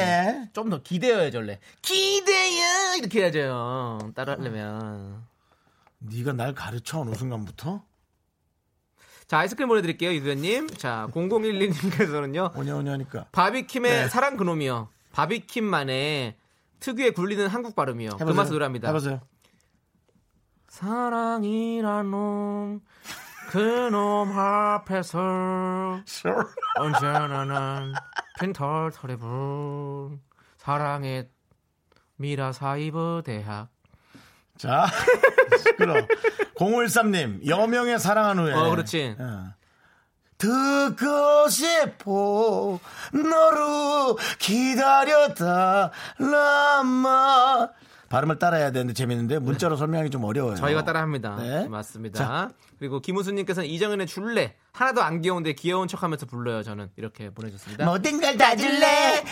좀더 0.52 0.82
기대어야죠, 0.82 1.38
원래. 1.38 1.58
기대요! 1.82 2.96
이렇게 2.98 3.22
해야죠. 3.22 4.12
따라 4.14 4.34
하려면. 4.34 5.24
네가 5.98 6.32
날 6.32 6.54
가르쳐 6.54 7.00
어느 7.00 7.14
순간부터 7.14 7.82
자, 9.26 9.38
아이스크림 9.38 9.68
보내드릴게요, 9.68 10.10
이두현님. 10.10 10.70
자, 10.70 11.08
0012님께서는요. 11.12 12.56
오냐 12.56 12.74
오냐니까. 12.74 13.26
바비킴의 13.30 13.90
네. 13.90 14.08
사랑 14.08 14.36
그놈이요. 14.36 14.88
바비킴만의 15.12 16.34
특유의 16.80 17.12
굴리는 17.12 17.46
한국 17.46 17.76
발음이요. 17.76 18.16
그 18.16 18.24
맛을 18.24 18.54
노래합니다. 18.54 18.88
해보세요. 18.88 19.20
사랑이란 20.70 22.10
놈, 22.12 22.80
그놈 23.50 24.38
앞에서 24.38 26.00
Sure. 26.06 26.44
언제나 26.78 27.44
난 27.44 27.92
펜털털의 28.38 29.16
불 29.18 30.18
사랑의 30.58 31.28
미라 32.16 32.52
사이버 32.52 33.22
대학 33.24 33.68
자, 34.56 34.86
시끄러. 35.64 35.94
0513님, 36.56 37.46
여명의 37.48 37.98
사랑한 37.98 38.38
후에. 38.38 38.52
어 38.54 38.70
그렇지 38.70 39.16
어. 39.18 39.54
듣고 40.38 41.48
싶어 41.48 42.78
너를 43.12 44.14
기다렸다 44.38 45.90
라마 46.18 47.68
발음을 48.10 48.38
따라해야 48.40 48.72
되는데 48.72 48.92
재밌는데 48.92 49.38
문자로 49.38 49.76
설명하기 49.76 50.10
좀 50.10 50.24
어려워요. 50.24 50.56
저희가 50.56 50.84
따라합니다. 50.84 51.36
네. 51.36 51.68
맞습니다. 51.68 52.18
자. 52.18 52.50
그리고 52.80 53.00
김우수님께서는 53.00 53.68
이정은의 53.68 54.06
줄래. 54.08 54.56
하나도 54.72 55.00
안 55.02 55.20
귀여운데 55.22 55.52
귀여운 55.54 55.86
척하면서 55.86 56.26
불러요 56.26 56.62
저는. 56.64 56.90
이렇게 56.96 57.30
보내줬습니다. 57.30 57.84
모든 57.86 58.20
걸 58.20 58.36
다 58.36 58.56
줄래? 58.56 59.22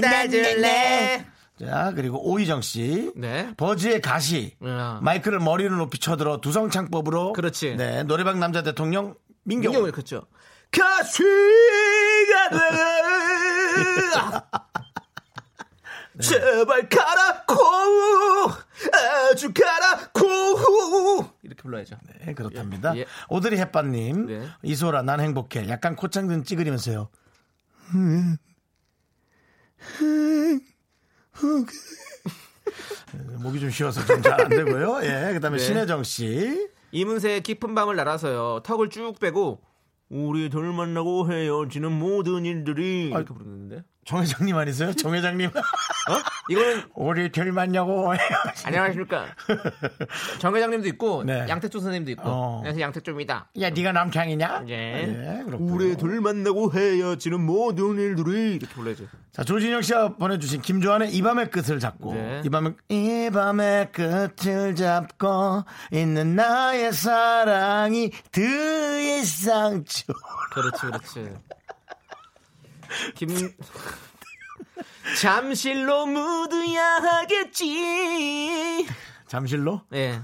다 0.00 0.28
줄래? 0.28 1.26
자 1.58 1.92
그리고 1.96 2.30
오희정 2.30 2.62
씨. 2.62 3.10
네. 3.16 3.52
버즈의 3.56 4.00
가시. 4.00 4.56
야. 4.64 5.00
마이크를 5.02 5.40
머리를 5.40 5.76
높이 5.76 5.98
쳐들어 5.98 6.40
두성 6.40 6.70
창법으로. 6.70 7.32
그렇지. 7.32 7.74
네 7.76 8.04
노래방 8.04 8.38
남자 8.38 8.62
대통령 8.62 9.16
민경 9.42 9.72
민경을 9.72 9.90
그렇죠. 9.92 10.26
가시가 10.70 11.24
돼 16.16 16.22
제발 16.22 16.88
가라고 16.88 17.54
아주 19.30 19.52
가라고 19.52 21.30
이렇게 21.42 21.62
불러야죠 21.62 21.96
네, 22.24 22.34
그렇답니다. 22.34 22.94
예, 22.96 23.00
예. 23.00 23.06
오드리 23.28 23.58
햇반님, 23.58 24.26
네. 24.26 24.48
이소라, 24.62 25.02
난 25.02 25.20
행복해. 25.20 25.68
약간 25.68 25.96
코창등 25.96 26.44
찌그리면서요. 26.44 27.08
목이 33.42 33.60
좀 33.60 33.70
쉬어서 33.70 34.04
좀 34.06 34.22
잘 34.22 34.40
안 34.40 34.48
되고요. 34.48 35.00
예, 35.02 35.30
그 35.34 35.40
다음에 35.40 35.58
네. 35.58 35.62
신혜정 35.64 36.02
씨. 36.04 36.68
이문세의 36.92 37.42
깊은 37.42 37.74
밤을 37.74 37.96
날아서요 37.96 38.60
턱을 38.64 38.88
쭉 38.88 39.18
빼고 39.18 39.60
우리 40.10 40.48
둘 40.48 40.72
만나고 40.72 41.30
헤어지는 41.30 41.90
모든 41.90 42.44
일들이 42.44 43.08
이렇게 43.08 43.34
부르는데 43.34 43.82
정 44.04 44.20
회장님 44.22 44.56
아니세요? 44.56 44.92
정 44.94 45.14
회장님. 45.14 45.48
어? 45.54 46.14
이거는 46.50 46.82
우리 46.94 47.30
둘 47.32 47.52
만나고. 47.52 48.12
안녕하십니까 48.64 49.26
정 50.38 50.54
회장님도 50.54 50.88
있고 50.88 51.24
네. 51.24 51.46
양태조 51.48 51.78
선생님도 51.80 52.10
있고 52.12 52.22
어. 52.26 52.60
그래서 52.62 52.80
양태조입니다 52.80 53.48
야, 53.60 53.70
네가 53.70 53.92
남창이냐? 53.92 54.64
예. 54.68 54.72
예, 55.38 55.42
그렇군요. 55.44 55.72
우리 55.74 55.96
둘 55.96 56.20
만나고 56.20 56.72
헤어지는 56.72 57.40
모든 57.40 57.98
일들이 57.98 58.56
이렇게 58.56 58.72
불러야죠 58.74 59.04
자, 59.32 59.42
조진영 59.42 59.82
씨가 59.82 60.16
보내주신 60.16 60.60
김조한의 60.60 61.12
이 61.12 61.20
밤의 61.20 61.50
끝을 61.50 61.80
잡고, 61.80 62.14
네. 62.14 62.42
이 62.44 62.48
밤의, 62.48 62.74
이 62.88 63.30
밤의 63.32 63.90
끝을 63.90 64.76
잡고 64.76 65.64
있는 65.92 66.36
나의 66.36 66.92
사랑이 66.92 68.12
더 68.30 68.40
이상 69.00 69.84
주 69.84 70.04
그렇지, 70.52 70.80
그렇지. 70.82 71.32
김 73.14 73.28
잠실로 75.20 76.06
묻어야 76.06 76.96
하겠지. 76.96 78.86
잠실로? 79.26 79.82
예. 79.92 80.20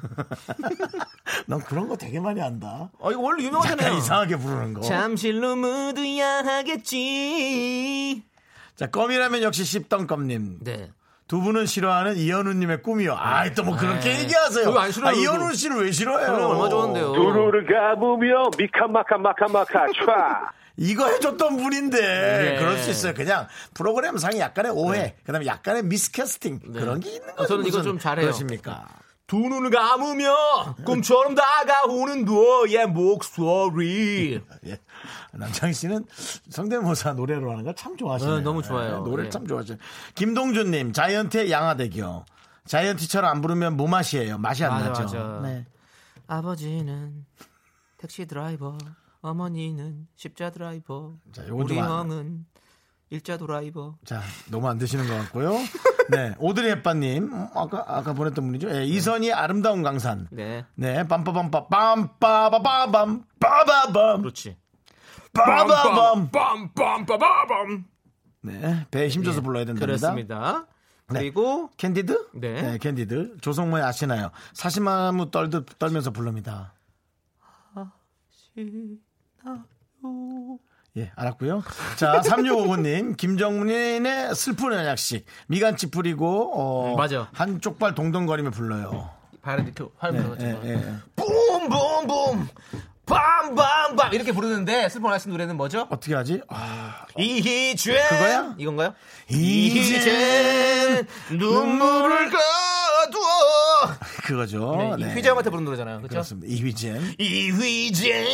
넌 1.47 1.61
그런 1.61 1.89
거 1.89 1.97
되게 1.97 2.21
많이 2.21 2.41
한다. 2.41 2.91
어 2.99 3.11
이거 3.11 3.21
원래 3.21 3.45
유명하잖아요. 3.45 3.97
이상하게 3.99 4.37
부르는 4.37 4.75
거. 4.75 4.81
잠실로 4.83 5.57
묻어야 5.57 6.45
하겠지. 6.45 8.23
자, 8.77 8.87
껌이라면 8.87 9.43
역시 9.43 9.65
씹던 9.65 10.07
껌님. 10.07 10.59
네. 10.63 10.91
두 11.31 11.41
분은 11.41 11.65
싫어하는 11.67 12.17
이현우님의 12.17 12.83
꿈이요. 12.83 13.15
아이, 13.17 13.55
또 13.55 13.63
뭐 13.63 13.77
그렇게 13.77 14.11
에이, 14.11 14.19
얘기하세요. 14.25 14.65
그거 14.65 14.81
안 14.81 14.91
싫어요, 14.91 15.11
아, 15.11 15.13
이현우. 15.13 15.55
씨를 15.55 15.85
왜 15.85 15.93
싫어해요? 15.93 16.27
저는 16.27 16.45
얼마 16.45 16.69
좋은데요. 16.69 17.13
두루를 17.13 17.67
감으며 17.67 18.51
미카마카 18.59 19.17
마카마카 19.17 19.87
촤 19.87 20.51
이거 20.77 21.07
해줬던 21.07 21.57
분인데 21.59 22.01
네. 22.01 22.57
그럴 22.59 22.79
수 22.79 22.91
있어요. 22.91 23.15
그냥 23.15 23.47
프로그램 23.75 24.17
상의 24.17 24.41
약간의 24.41 24.73
오해, 24.75 25.15
그다음에 25.25 25.47
약간의 25.47 25.85
미스캐스팅 25.85 26.61
네. 26.67 26.81
그런 26.81 26.99
게 26.99 27.11
있는 27.11 27.29
어, 27.31 27.35
거죠. 27.37 27.49
저는 27.49 27.67
이거 27.67 27.83
좀 27.83 28.01
잘해요. 28.01 28.25
그러십니까? 28.27 28.87
두 29.29 29.37
눈을 29.39 29.71
감으며 29.71 30.35
꿈처럼 30.85 31.37
다가오는 31.37 32.25
너의 32.25 32.89
목소리. 32.89 34.41
예. 34.67 34.81
남창희 35.33 35.73
씨는 35.75 36.05
성대모사 36.51 37.13
노래로 37.15 37.51
하는 37.53 37.65
걸 37.65 37.75
참 37.75 37.97
좋아하시네요. 37.97 38.37
네, 38.39 38.43
너무 38.43 38.63
좋아요. 38.63 38.99
노래를 39.01 39.25
네. 39.25 39.31
참 39.31 39.47
좋아하시네요. 39.47 39.79
김동준님, 40.15 40.93
자이언티의 40.93 41.51
양화대교. 41.51 42.25
자이언티처럼 42.67 43.31
안 43.31 43.41
부르면 43.41 43.77
무맛이에요. 43.77 44.39
맛이 44.39 44.65
안 44.65 44.73
맞아, 44.73 44.89
나죠. 45.03 45.03
맞아. 45.19 45.41
네. 45.43 45.67
아버지는 46.27 47.25
택시 47.99 48.27
드라이버, 48.27 48.77
어머니는 49.23 50.07
십자 50.17 50.51
드라이버, 50.51 51.15
자, 51.33 51.43
우리 51.51 51.77
형은 51.77 52.47
일자 53.11 53.37
드라이버. 53.37 53.97
자, 54.05 54.23
너무 54.51 54.69
안 54.69 54.79
드시는 54.79 55.07
것 55.09 55.15
같고요. 55.17 55.53
네. 56.11 56.35
오드리 56.39 56.69
햇바님, 56.71 57.25
음, 57.33 57.49
아까, 57.55 57.85
아까 57.87 58.13
보냈던 58.13 58.45
분이죠. 58.45 58.71
예, 58.75 58.85
이선희 58.85 59.33
아름다운 59.33 59.83
강산. 59.83 60.29
네, 60.31 60.65
네, 60.77 61.03
빰빠밤빠, 61.05 61.69
빰빠바바밤, 61.69 63.25
빠바밤, 63.41 64.21
그렇지. 64.23 64.57
빠바밤. 65.33 66.31
빰빰빠바밤. 66.31 67.85
네, 68.43 68.87
배에 68.91 69.09
힘줘서 69.09 69.41
불러야 69.43 69.65
된답니다. 69.65 69.87
그렇습니다. 69.87 70.67
그리고 71.07 71.71
캔디드? 71.77 72.29
네. 72.35 72.79
캔디드. 72.79 73.39
조성모의 73.41 73.83
아시나요? 73.85 74.31
사시나무 74.55 75.31
떨듯 75.31 75.79
떨면서 75.79 76.11
부릅니다. 76.11 76.73
예, 80.97 81.13
알았고요. 81.15 81.63
자, 81.97 82.21
3655님, 82.21 83.15
김정민의 83.19 84.35
슬픈 84.35 84.73
언약식. 84.73 85.25
미간 85.47 85.91
찌푸리고, 85.91 86.53
어, 86.53 86.93
음, 86.93 86.97
맞아. 86.97 87.29
한쪽 87.33 87.79
발 87.79 87.95
동동거리며 87.95 88.51
불러요. 88.51 89.09
발을 89.43 89.65
이렇게 89.65 89.85
활 89.99 90.15
예, 90.15 90.19
불어가지고 90.23 90.67
예, 90.67 90.71
예. 90.73 90.95
붐 91.17 91.69
붐 91.71 92.07
붐 92.07 92.49
빰빰빰 93.11 94.15
이렇게 94.15 94.31
부르는데 94.33 94.89
슬픈 94.89 95.11
아씨 95.13 95.29
노래는 95.29 95.57
뭐죠? 95.57 95.87
어떻게 95.91 96.15
하지? 96.15 96.41
아, 96.49 97.05
이희죄 97.19 98.01
그거야? 98.09 98.55
이건가요? 98.57 98.95
이제 99.29 101.05
눈물을 101.31 102.31
가두어 102.31 103.99
그거죠. 104.25 104.77
네, 104.79 104.97
네. 105.07 105.13
이휘재한테 105.13 105.51
부른 105.51 105.65
노래잖아요. 105.65 105.99
그렇죠? 105.99 106.11
그렇습니다. 106.11 106.47
이휘잼. 106.53 107.15
이휘재 107.19 108.25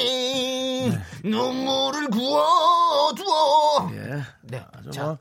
눈물을 1.25 2.09
구워두어 2.09 3.91
예. 3.95 4.23
네. 4.43 4.65
아주 4.77 4.91
자, 4.91 5.05
뭐 5.05 5.19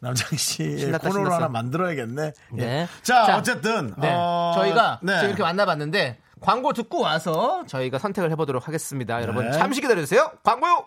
남창희 0.00 0.36
신났다, 0.36 1.08
코너로. 1.08 1.32
하나 1.32 1.48
만들어야겠네. 1.48 2.32
예. 2.58 2.60
네. 2.64 2.88
자, 3.02 3.24
자, 3.26 3.36
어쨌든 3.38 3.94
네. 3.98 4.10
어, 4.12 4.52
저희가 4.56 5.00
네. 5.02 5.20
이렇게 5.24 5.42
만나봤는데 5.42 6.18
광고 6.40 6.72
듣고 6.72 7.00
와서 7.00 7.64
저희가 7.66 7.98
선택을 7.98 8.30
해보도록 8.32 8.66
하겠습니다. 8.66 9.22
여러분 9.22 9.50
네. 9.50 9.52
잠시 9.52 9.80
기다려주세요. 9.80 10.32
광고요. 10.42 10.86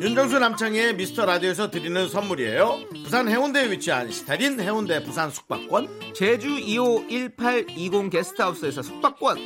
윤정수 0.00 0.38
남창희의 0.38 0.94
미스터 0.96 1.26
라디오에서 1.26 1.70
드리는 1.70 2.08
선물이에요. 2.08 2.78
부산 3.04 3.28
해운대에 3.28 3.70
위치한 3.70 4.10
시타린 4.10 4.58
해운대 4.60 5.02
부산 5.02 5.30
숙박권, 5.30 6.14
제주 6.14 6.48
2호 6.48 7.08
1820 7.10 8.10
게스트하우스에서 8.10 8.82
숙박권 8.82 9.36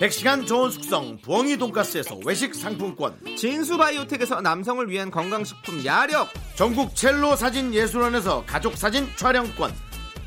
100시간 0.00 0.46
좋은 0.46 0.70
숙성 0.70 1.18
부엉이 1.18 1.58
돈가스에서 1.58 2.18
외식 2.24 2.54
상품권, 2.54 3.20
진수바이오텍에서 3.36 4.40
남성을 4.40 4.88
위한 4.88 5.10
건강식품 5.10 5.84
야력 5.84 6.28
전국 6.56 6.96
첼로 6.96 7.36
사진 7.36 7.72
예술원에서 7.74 8.44
가족 8.46 8.76
사진 8.76 9.06
촬영권, 9.16 9.72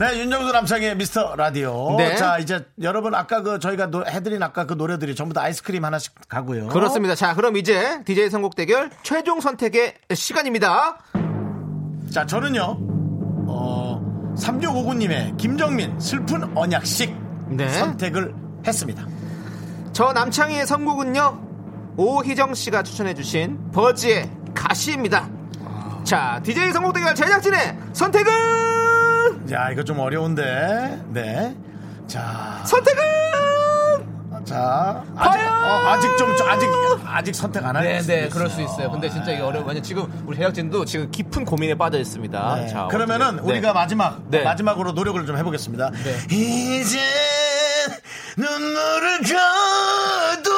네, 0.00 0.18
윤정수 0.18 0.50
남창희의 0.52 0.96
미스터 0.96 1.36
라디오. 1.36 1.94
네. 1.98 2.16
자, 2.16 2.38
이제 2.38 2.64
여러분 2.80 3.14
아까 3.14 3.42
그 3.42 3.58
저희가 3.58 3.88
노- 3.90 4.02
해드린 4.06 4.42
아까 4.42 4.64
그 4.64 4.72
노래들이 4.72 5.14
전부 5.14 5.34
다 5.34 5.42
아이스크림 5.42 5.84
하나씩 5.84 6.14
가고요. 6.26 6.68
그렇습니다 6.68 7.14
자 7.14 7.34
그럼 7.34 7.58
이제 7.58 8.00
DJ 8.06 8.30
선곡 8.30 8.56
대결 8.56 8.88
최종 9.02 9.40
선택의 9.42 9.94
시간입니다 10.14 10.96
자, 12.10 12.24
저는요, 12.24 12.78
어, 13.46 14.34
3659님의 14.38 15.36
김정민 15.36 16.00
슬픈 16.00 16.56
언약식 16.56 17.14
네. 17.50 17.68
선택을 17.68 18.34
했습니다. 18.66 19.06
저 19.92 20.12
남창희의 20.14 20.66
선곡은요 20.66 21.94
오희정 21.98 22.54
씨가 22.54 22.82
추천해 22.84 23.12
주신 23.12 23.70
버즈의 23.70 24.30
가시입니다. 24.54 25.28
자 26.04 26.40
DJ 26.42 26.72
선곡 26.72 26.94
대결 26.94 27.14
제작진의 27.14 27.76
선택은 27.92 28.69
야, 29.52 29.70
이거 29.70 29.82
좀 29.82 29.98
어려운데. 29.98 31.00
네. 31.08 31.56
자, 32.06 32.62
선택은 32.64 33.02
자, 34.44 35.04
아직, 35.16 35.38
어, 35.46 35.88
아직 35.88 36.16
좀, 36.16 36.34
저 36.36 36.44
아직, 36.48 36.66
아직 37.06 37.34
선택 37.34 37.64
안 37.64 37.74
네, 37.74 37.94
할 37.94 38.02
네, 38.06 38.28
그럴 38.28 38.48
수 38.48 38.62
있어요. 38.62 38.90
근데 38.90 39.08
진짜 39.10 39.32
이게 39.32 39.42
어려워. 39.42 39.64
왜냐 39.66 39.82
지금 39.82 40.10
우리 40.26 40.36
제작진도 40.36 40.84
지금 40.84 41.10
깊은 41.10 41.44
고민에 41.44 41.74
빠져 41.76 41.98
있습니다. 41.98 42.54
네. 42.56 42.68
자, 42.68 42.88
그러면은 42.90 43.34
어떻게- 43.38 43.50
우리가 43.52 43.68
네. 43.68 43.72
마지막 43.74 44.18
네. 44.28 44.42
마지막으로 44.42 44.92
노력을 44.92 45.24
좀 45.26 45.36
해보겠습니다. 45.36 45.90
네. 45.90 46.16
이제 46.34 46.98
눈물을 48.36 49.18
거둬 49.18 50.50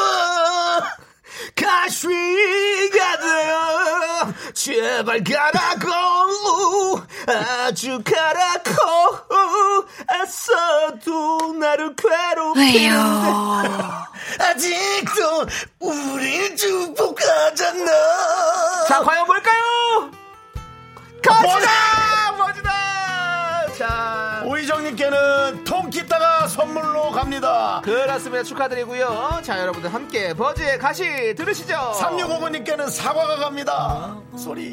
가시가 1.57 3.17
되어 3.21 3.92
제발 4.55 5.23
가라고 5.25 7.01
아주 7.27 8.03
가라고 8.05 9.87
애써도 10.13 11.55
나를 11.59 11.95
괴롭히는데? 11.97 13.69
아직도 14.39 15.47
우리 15.81 16.55
축복하잖아. 16.57 17.91
자 18.89 19.01
과연 19.01 19.27
뭘까요? 19.27 20.11
가시다 21.23 22.33
멋지다 22.37 22.71
자 23.79 24.32
오희정님께는 24.83 25.65
통키타가 25.65 26.49
선물로 26.49 27.11
갑니다. 27.13 27.81
그렇습니다 27.85 28.43
축하드리고요 28.43 29.41
자 29.43 29.61
여러분들 29.61 29.93
함께 29.93 30.35
버즈의 30.35 30.79
가시 30.79 31.35
들으시죠 31.37 31.75
3659님께는 32.01 32.91
사과가 32.91 33.37
갑니다. 33.37 34.17
소리. 34.37 34.73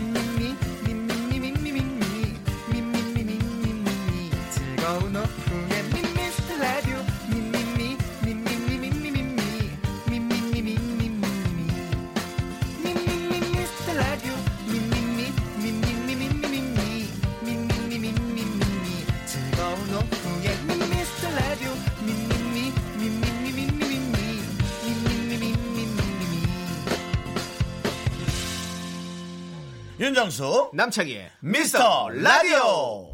윤정수 30.11 30.71
남창희의 30.73 31.31
미스터 31.39 32.09
라디오. 32.09 33.13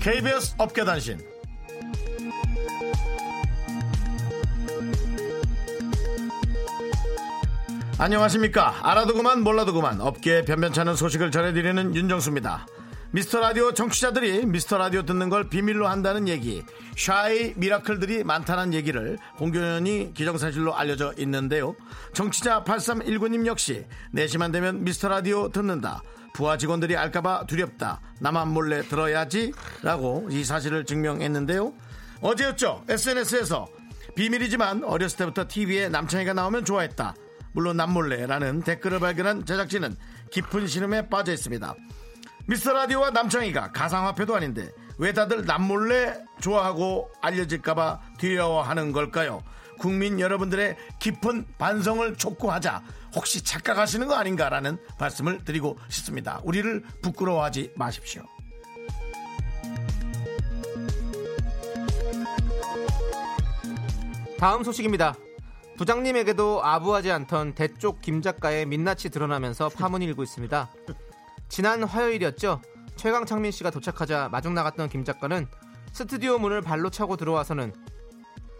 KBS 0.00 0.54
업계단신. 0.56 1.18
안녕하십니까? 7.98 8.76
알아도 8.82 9.12
그만 9.12 9.42
몰라도 9.42 9.74
그만 9.74 10.00
업계에 10.00 10.46
변변찮은 10.46 10.96
소식을 10.96 11.30
전해드리는 11.30 11.94
윤정수입니다 11.94 12.66
미스터 13.10 13.40
라디오 13.40 13.72
청취자들이 13.72 14.44
미스터 14.44 14.76
라디오 14.76 15.02
듣는 15.02 15.30
걸 15.30 15.48
비밀로 15.48 15.88
한다는 15.88 16.28
얘기 16.28 16.62
샤이 16.94 17.54
미라클들이 17.56 18.22
많다는 18.22 18.74
얘기를 18.74 19.16
공교연히 19.38 20.12
기정사실로 20.12 20.76
알려져 20.76 21.14
있는데요. 21.16 21.74
청취자 22.12 22.64
8319님 22.64 23.46
역시 23.46 23.86
4시만 24.14 24.52
되면 24.52 24.84
미스터 24.84 25.08
라디오 25.08 25.48
듣는다. 25.48 26.02
부하 26.34 26.58
직원들이 26.58 26.98
알까봐 26.98 27.46
두렵다. 27.46 28.02
나만 28.20 28.48
몰래 28.48 28.82
들어야지 28.82 29.54
라고 29.82 30.28
이 30.30 30.44
사실을 30.44 30.84
증명했는데요. 30.84 31.72
어제였죠. 32.20 32.84
SNS에서 32.88 33.68
비밀이지만 34.16 34.84
어렸을 34.84 35.16
때부터 35.16 35.46
TV에 35.48 35.88
남창희가 35.88 36.34
나오면 36.34 36.66
좋아했다. 36.66 37.14
물론 37.52 37.78
남몰래라는 37.78 38.62
댓글을 38.62 39.00
발견한 39.00 39.46
제작진은 39.46 39.96
깊은 40.30 40.66
신음에 40.66 41.08
빠져 41.08 41.32
있습니다 41.32 41.74
미스터 42.48 42.72
라디오와 42.72 43.10
남창희가 43.10 43.72
가상화폐도 43.72 44.34
아닌데 44.34 44.72
왜 44.96 45.12
다들 45.12 45.44
남몰래 45.44 46.18
좋아하고 46.40 47.10
알려질까봐 47.20 48.00
두려워하는 48.16 48.92
걸까요? 48.92 49.42
국민 49.78 50.18
여러분들의 50.18 50.78
깊은 50.98 51.44
반성을 51.58 52.16
촉구하자 52.16 52.82
혹시 53.14 53.44
착각하시는 53.44 54.08
거 54.08 54.14
아닌가라는 54.14 54.78
말씀을 54.98 55.44
드리고 55.44 55.78
싶습니다. 55.90 56.40
우리를 56.42 56.82
부끄러워하지 57.02 57.74
마십시오. 57.76 58.22
다음 64.38 64.64
소식입니다. 64.64 65.14
부장님에게도 65.76 66.64
아부하지 66.64 67.12
않던 67.12 67.54
대쪽 67.54 68.00
김 68.00 68.22
작가의 68.22 68.64
민낯이 68.64 69.10
드러나면서 69.12 69.68
파문이 69.68 70.06
일고 70.06 70.22
있습니다. 70.22 70.70
지난 71.48 71.82
화요일이었죠. 71.82 72.60
최강창민 72.96 73.50
씨가 73.52 73.70
도착하자 73.70 74.28
마중 74.30 74.54
나갔던 74.54 74.88
김 74.88 75.04
작가는 75.04 75.46
스튜디오 75.92 76.38
문을 76.38 76.62
발로 76.62 76.90
차고 76.90 77.16
들어와서는 77.16 77.72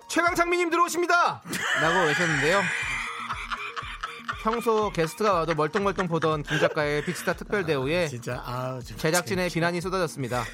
최강창민님 0.09 0.71
들어오십니다! 0.71 1.43
라고 1.83 2.07
외쳤는데요. 2.07 2.63
평소 4.43 4.91
게스트가 4.91 5.33
와도 5.33 5.55
멀뚱멀뚱 5.55 6.07
보던 6.07 6.45
김 6.45 6.59
작가의 6.59 7.05
빅스타 7.05 7.35
특별 7.35 7.67
대우에 7.67 8.09
진짜 8.09 8.43
아, 8.47 8.81
좀 8.85 8.97
제작진의 8.97 9.51
비난이 9.51 9.81
쏟아졌습니다. 9.81 10.45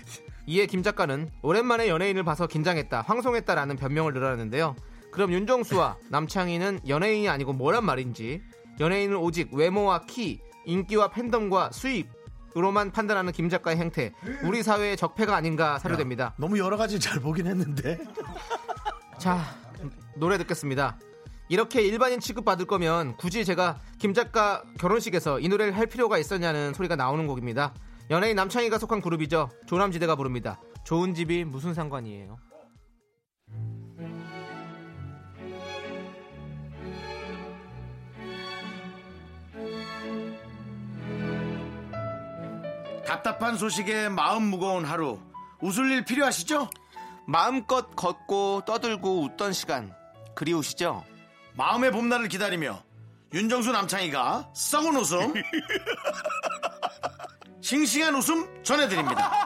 이에 0.46 0.66
김 0.66 0.82
작가는 0.82 1.30
오랜만에 1.42 1.88
연예인을 1.88 2.24
봐서 2.24 2.46
긴장했다, 2.46 3.02
황송했다라는 3.02 3.76
변명을 3.76 4.12
늘어났는데요. 4.12 4.74
그럼 5.12 5.32
윤정수와 5.32 5.98
남창희는 6.10 6.80
연예인이 6.88 7.28
아니고 7.28 7.52
뭐란 7.52 7.84
말인지 7.84 8.42
연예인은 8.80 9.16
오직 9.16 9.54
외모와 9.54 10.00
키, 10.06 10.40
인기와 10.64 11.10
팬덤과 11.10 11.70
수입 11.72 12.08
으로만 12.56 12.92
판단하는 12.92 13.32
김 13.32 13.48
작가의 13.48 13.76
행태 13.76 14.12
우리 14.42 14.62
사회의 14.62 14.96
적폐가 14.96 15.34
아닌가 15.34 15.78
사료됩니다. 15.78 16.34
너무 16.36 16.58
여러 16.58 16.76
가지 16.76 17.00
잘 17.00 17.20
보긴 17.20 17.46
했는데 17.46 17.98
자 19.18 19.40
노래 20.16 20.38
듣겠습니다. 20.38 20.98
이렇게 21.48 21.82
일반인 21.82 22.20
취급받을 22.20 22.66
거면 22.66 23.16
굳이 23.16 23.44
제가 23.44 23.80
김 23.98 24.14
작가 24.14 24.62
결혼식에서 24.78 25.40
이 25.40 25.48
노래를 25.48 25.76
할 25.76 25.86
필요가 25.86 26.16
있었냐는 26.18 26.72
소리가 26.72 26.96
나오는 26.96 27.26
곡입니다. 27.26 27.74
연예인 28.10 28.36
남창희가 28.36 28.78
속한 28.78 29.00
그룹이죠. 29.00 29.50
조남지대가 29.66 30.14
부릅니다. 30.16 30.60
좋은 30.84 31.14
집이 31.14 31.44
무슨 31.44 31.74
상관이에요? 31.74 32.36
답답한 43.06 43.56
소식에 43.56 44.08
마음 44.08 44.44
무거운 44.44 44.84
하루 44.84 45.20
웃을 45.60 45.90
일 45.90 46.04
필요하시죠? 46.04 46.68
마음껏 47.26 47.94
걷고 47.94 48.62
떠들고 48.66 49.22
웃던 49.22 49.52
시간 49.52 49.94
그리우시죠? 50.34 51.04
마음의 51.54 51.92
봄날을 51.92 52.28
기다리며 52.28 52.82
윤정수 53.32 53.72
남창희가 53.72 54.50
썩은 54.54 54.96
웃음 54.96 55.34
싱싱한 57.62 58.14
웃음 58.14 58.62
전해드립니다 58.62 59.30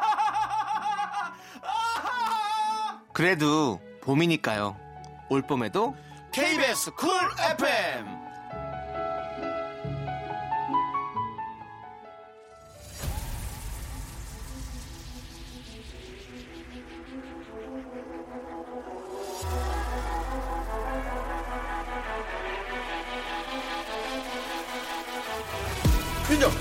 그래도 3.12 3.80
봄이니까요. 4.02 4.76
올 5.28 5.42
봄에도 5.42 5.96
KBS 6.32 6.92
쿨 6.92 7.10
FM 7.50 8.27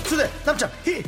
수대, 0.08 0.30
남창, 0.44 0.70
희. 0.86 1.02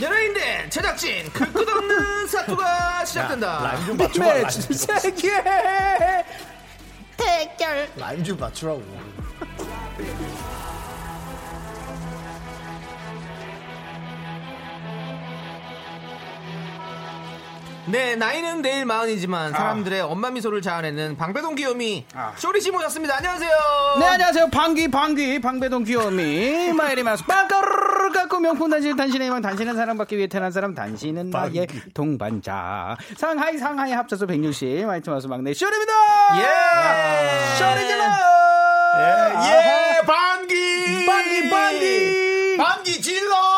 연예인대 0.00 0.68
제작진 0.68 1.30
그 1.32 1.50
끝없는 1.52 2.26
사투가 2.26 3.04
시작된다. 3.04 3.60
라임 3.62 3.86
좀 3.86 3.96
맞춰봐. 3.96 4.32
라임 4.32 4.48
좀. 4.48 4.72
세계 4.72 5.42
대결. 7.16 7.88
라임 7.96 8.24
좀 8.24 8.36
맞추라고. 8.38 8.82
네, 17.86 18.14
나이는 18.14 18.62
내일 18.62 18.84
마흔이지만 18.84 19.52
사람들의 19.52 20.02
엄마 20.02 20.30
미소를 20.30 20.62
자아내는 20.62 21.16
방배동 21.16 21.56
귀요미 21.56 22.06
쇼리 22.36 22.60
씨 22.60 22.70
모셨습니다. 22.70 23.16
안녕하세요. 23.16 23.50
네 23.98 24.06
안녕하세요. 24.06 24.48
방귀 24.50 24.88
방귀 24.88 25.40
방배동 25.40 25.82
귀요미. 25.84 26.72
마이리마스. 26.78 27.24
빵가르르 27.24 28.12
갖고 28.12 28.38
명품 28.38 28.70
단신 28.70 28.94
단신의 28.96 29.26
희망 29.26 29.42
단신은 29.42 29.74
사랑받기 29.74 30.16
위해 30.16 30.28
태어난 30.28 30.52
사람 30.52 30.74
단신은 30.74 31.30
나의 31.30 31.66
동반자. 31.92 32.96
상하이 33.16 33.58
상하이 33.58 33.90
합쳐서 33.92 34.26
160 34.26 34.86
마이트마스 34.86 35.26
막내 35.26 35.52
쇼리입니다. 35.52 35.92
예. 36.36 37.56
쇼리 37.58 37.86
질러 37.88 38.04
예, 38.94 39.34
예, 39.98 40.06
방귀! 40.06 41.06
방귀 41.06 41.50
방귀. 41.50 42.56
방귀 42.58 43.00
질러! 43.02 43.51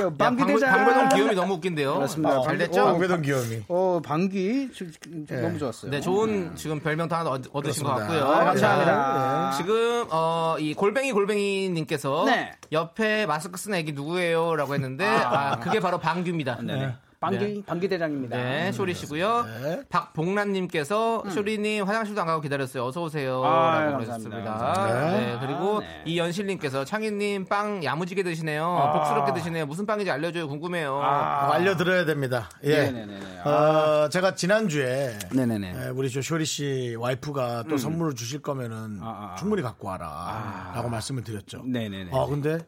요, 0.00 0.06
야, 0.06 0.10
방귀 0.16 0.42
방, 0.42 0.46
대장 0.54 0.70
방배동 0.70 1.08
귀요미 1.10 1.34
너무 1.34 1.54
웃긴데요. 1.54 1.94
그렇습니다. 1.94 2.42
잘 2.42 2.54
방귀- 2.54 2.58
됐죠? 2.58 2.84
방배동 2.84 3.22
귀요미. 3.22 3.62
어 3.68 4.00
방귀 4.04 4.70
저- 4.76 4.84
저- 5.28 5.40
너무 5.40 5.58
좋았어요 5.58 5.90
네, 5.90 6.00
좋은 6.00 6.54
지금 6.56 6.80
별명도 6.80 7.14
하나 7.14 7.30
얻- 7.30 7.46
얻으신 7.52 7.84
것 7.84 7.94
그렇습니다. 7.94 8.24
같고요. 8.24 8.24
아, 8.40 8.44
감사합니다. 8.44 9.50
자, 9.50 9.56
지금 9.56 10.06
어, 10.10 10.56
이 10.58 10.74
골뱅이 10.74 11.12
골뱅이 11.12 11.68
님께서 11.70 12.24
네. 12.26 12.52
옆에 12.72 13.26
마스크 13.26 13.58
쓴 13.58 13.74
애기 13.74 13.92
누구예요?라고 13.92 14.74
했는데 14.74 15.06
아, 15.06 15.58
그게 15.60 15.80
바로 15.80 15.98
방규입니다. 15.98 16.58
네 16.62 16.94
네. 17.30 17.38
방귀 17.38 17.54
네. 17.54 17.62
방귀 17.64 17.88
대장입니다 17.88 18.36
네, 18.36 18.72
쇼리 18.72 18.94
씨고요. 18.94 19.44
박봉란님께서 19.88 21.24
쇼리님 21.30 21.84
화장실도 21.84 22.20
안 22.20 22.26
가고 22.26 22.40
기다렸어요. 22.40 22.84
어서 22.84 23.02
오세요. 23.02 23.40
음. 23.40 23.46
아, 23.46 23.80
라고 23.80 23.92
감사합니다. 23.98 24.30
그러셨습니다. 24.30 24.52
감사합니다. 24.54 25.10
네, 25.20 25.46
그리고 25.46 25.76
아, 25.76 25.80
네. 25.80 26.02
이연실님께서 26.06 26.84
창희님 26.84 27.46
빵 27.46 27.84
야무지게 27.84 28.22
드시네요. 28.24 28.64
아. 28.66 28.92
복스럽게 28.92 29.32
드시네요. 29.34 29.66
무슨 29.66 29.86
빵인지 29.86 30.10
알려줘요. 30.10 30.48
궁금해요. 30.48 30.94
어, 30.94 31.02
알려드려야 31.02 32.04
됩니다. 32.04 32.48
예. 32.64 32.90
네네네네. 32.90 33.40
어, 33.44 34.08
제가 34.10 34.34
지난 34.34 34.68
주에 34.68 35.18
네네네 35.32 35.74
예, 35.84 35.88
우리 35.90 36.10
저 36.10 36.20
쇼리 36.22 36.44
씨 36.44 36.96
와이프가 36.98 37.64
또 37.68 37.74
음. 37.74 37.78
선물을 37.78 38.14
주실 38.14 38.42
거면은 38.42 38.98
아, 39.00 39.32
아. 39.32 39.36
충분히 39.36 39.62
갖고 39.62 39.88
와라. 39.88 40.72
라고 40.74 40.88
말씀을 40.88 41.22
드렸죠. 41.22 41.62
네네네. 41.64 42.10
어, 42.12 42.26
근데 42.26 42.58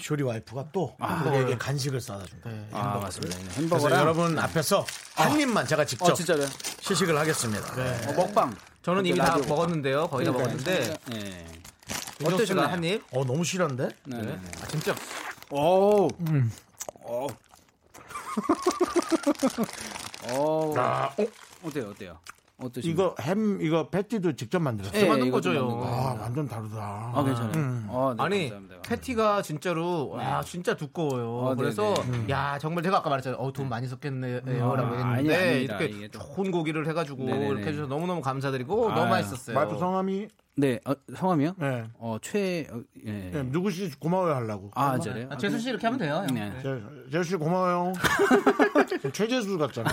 쇼리 0.00 0.22
와이프가 0.22 0.66
또 0.72 0.96
우리에게 1.26 1.56
간식을 1.56 2.00
싸다 2.00 2.24
준다. 2.26 2.50
아 2.72 2.98
맞습니다 2.98 3.36
그래서 3.38 3.60
햄버거랑 3.60 4.00
여러분 4.00 4.38
앞에서 4.38 4.84
한 5.14 5.40
입만 5.40 5.66
제가 5.66 5.84
직접 5.84 6.06
어 6.10 6.14
진짜요 6.14 6.46
시식을 6.80 7.16
하겠습니다. 7.18 7.74
네. 7.74 8.08
어, 8.08 8.12
먹방 8.12 8.54
저는 8.82 9.06
이미 9.06 9.18
다. 9.18 9.36
먹었는데요. 9.38 10.08
거의 10.08 10.26
다 10.26 10.32
먹었는데 10.32 10.96
네. 11.06 11.46
어떠셨나요? 12.24 12.68
한 12.68 12.84
입. 12.84 13.02
어, 13.12 13.24
너무 13.24 13.44
실한데? 13.44 13.88
네. 14.04 14.22
네. 14.22 14.40
아, 14.62 14.66
진짜. 14.66 14.94
오. 15.50 16.08
어. 17.02 17.26
어. 20.28 20.74
아, 20.78 21.10
어, 21.18 21.26
어때요? 21.64 21.90
어때요? 21.90 22.18
어떠신가요? 22.58 23.06
이거 23.08 23.14
햄, 23.22 23.60
이거 23.60 23.88
패티도 23.90 24.32
직접 24.34 24.60
만들었어요? 24.60 25.02
예, 25.04 25.08
만든 25.08 25.26
이것도 25.26 25.36
거죠. 25.50 25.66
만든 25.66 25.78
거. 25.78 25.86
아, 25.86 26.14
완전 26.20 26.48
다르다. 26.48 27.12
아, 27.14 27.22
괜찮아요. 27.24 27.52
음. 27.54 27.86
어, 27.90 28.14
네, 28.16 28.22
아니 28.22 28.40
감사합니다. 28.48 28.76
패티가 28.82 29.42
진짜로 29.42 30.08
와 30.08 30.42
진짜 30.42 30.74
두꺼워요. 30.74 31.28
어, 31.28 31.54
그래서 31.54 31.92
네네. 32.10 32.30
야 32.30 32.58
정말 32.58 32.82
제가 32.82 32.98
아까 32.98 33.10
말했잖아요. 33.10 33.38
어, 33.40 33.52
돈 33.52 33.68
많이 33.68 33.86
썼겠네요라고 33.86 34.94
아, 34.94 34.98
아니, 35.06 35.28
했는데 35.28 35.36
아닙니다. 35.36 35.78
이렇게 35.80 36.08
좋은 36.08 36.50
고기를 36.50 36.86
해가지고 36.88 37.24
네네네. 37.24 37.46
이렇게 37.48 37.66
해주셔서 37.66 37.88
너무 37.88 38.06
너무 38.06 38.22
감사드리고 38.22 38.88
너무 38.88 39.00
아유. 39.02 39.10
맛있었어요. 39.10 39.56
와이프 39.56 39.78
성함이 39.78 40.28
네, 40.58 40.80
어, 40.86 40.92
성함이요? 41.14 41.52
네. 41.58 41.84
어, 41.98 42.16
최 42.22 42.66
어, 42.72 42.80
예. 43.06 43.30
예, 43.34 43.42
누구시 43.42 43.90
고마워요 44.00 44.34
하려고. 44.36 44.70
아, 44.74 44.98
저래요? 44.98 45.26
아, 45.30 45.36
재수 45.36 45.58
씨 45.58 45.68
이렇게 45.68 45.86
하면 45.86 45.98
돼요. 45.98 46.24
형. 46.26 46.34
네. 46.34 46.50
제- 46.62 46.82
재수 47.12 47.24
씨 47.30 47.36
고마워요. 47.36 47.92
최재수 49.12 49.58
같잖아. 49.58 49.90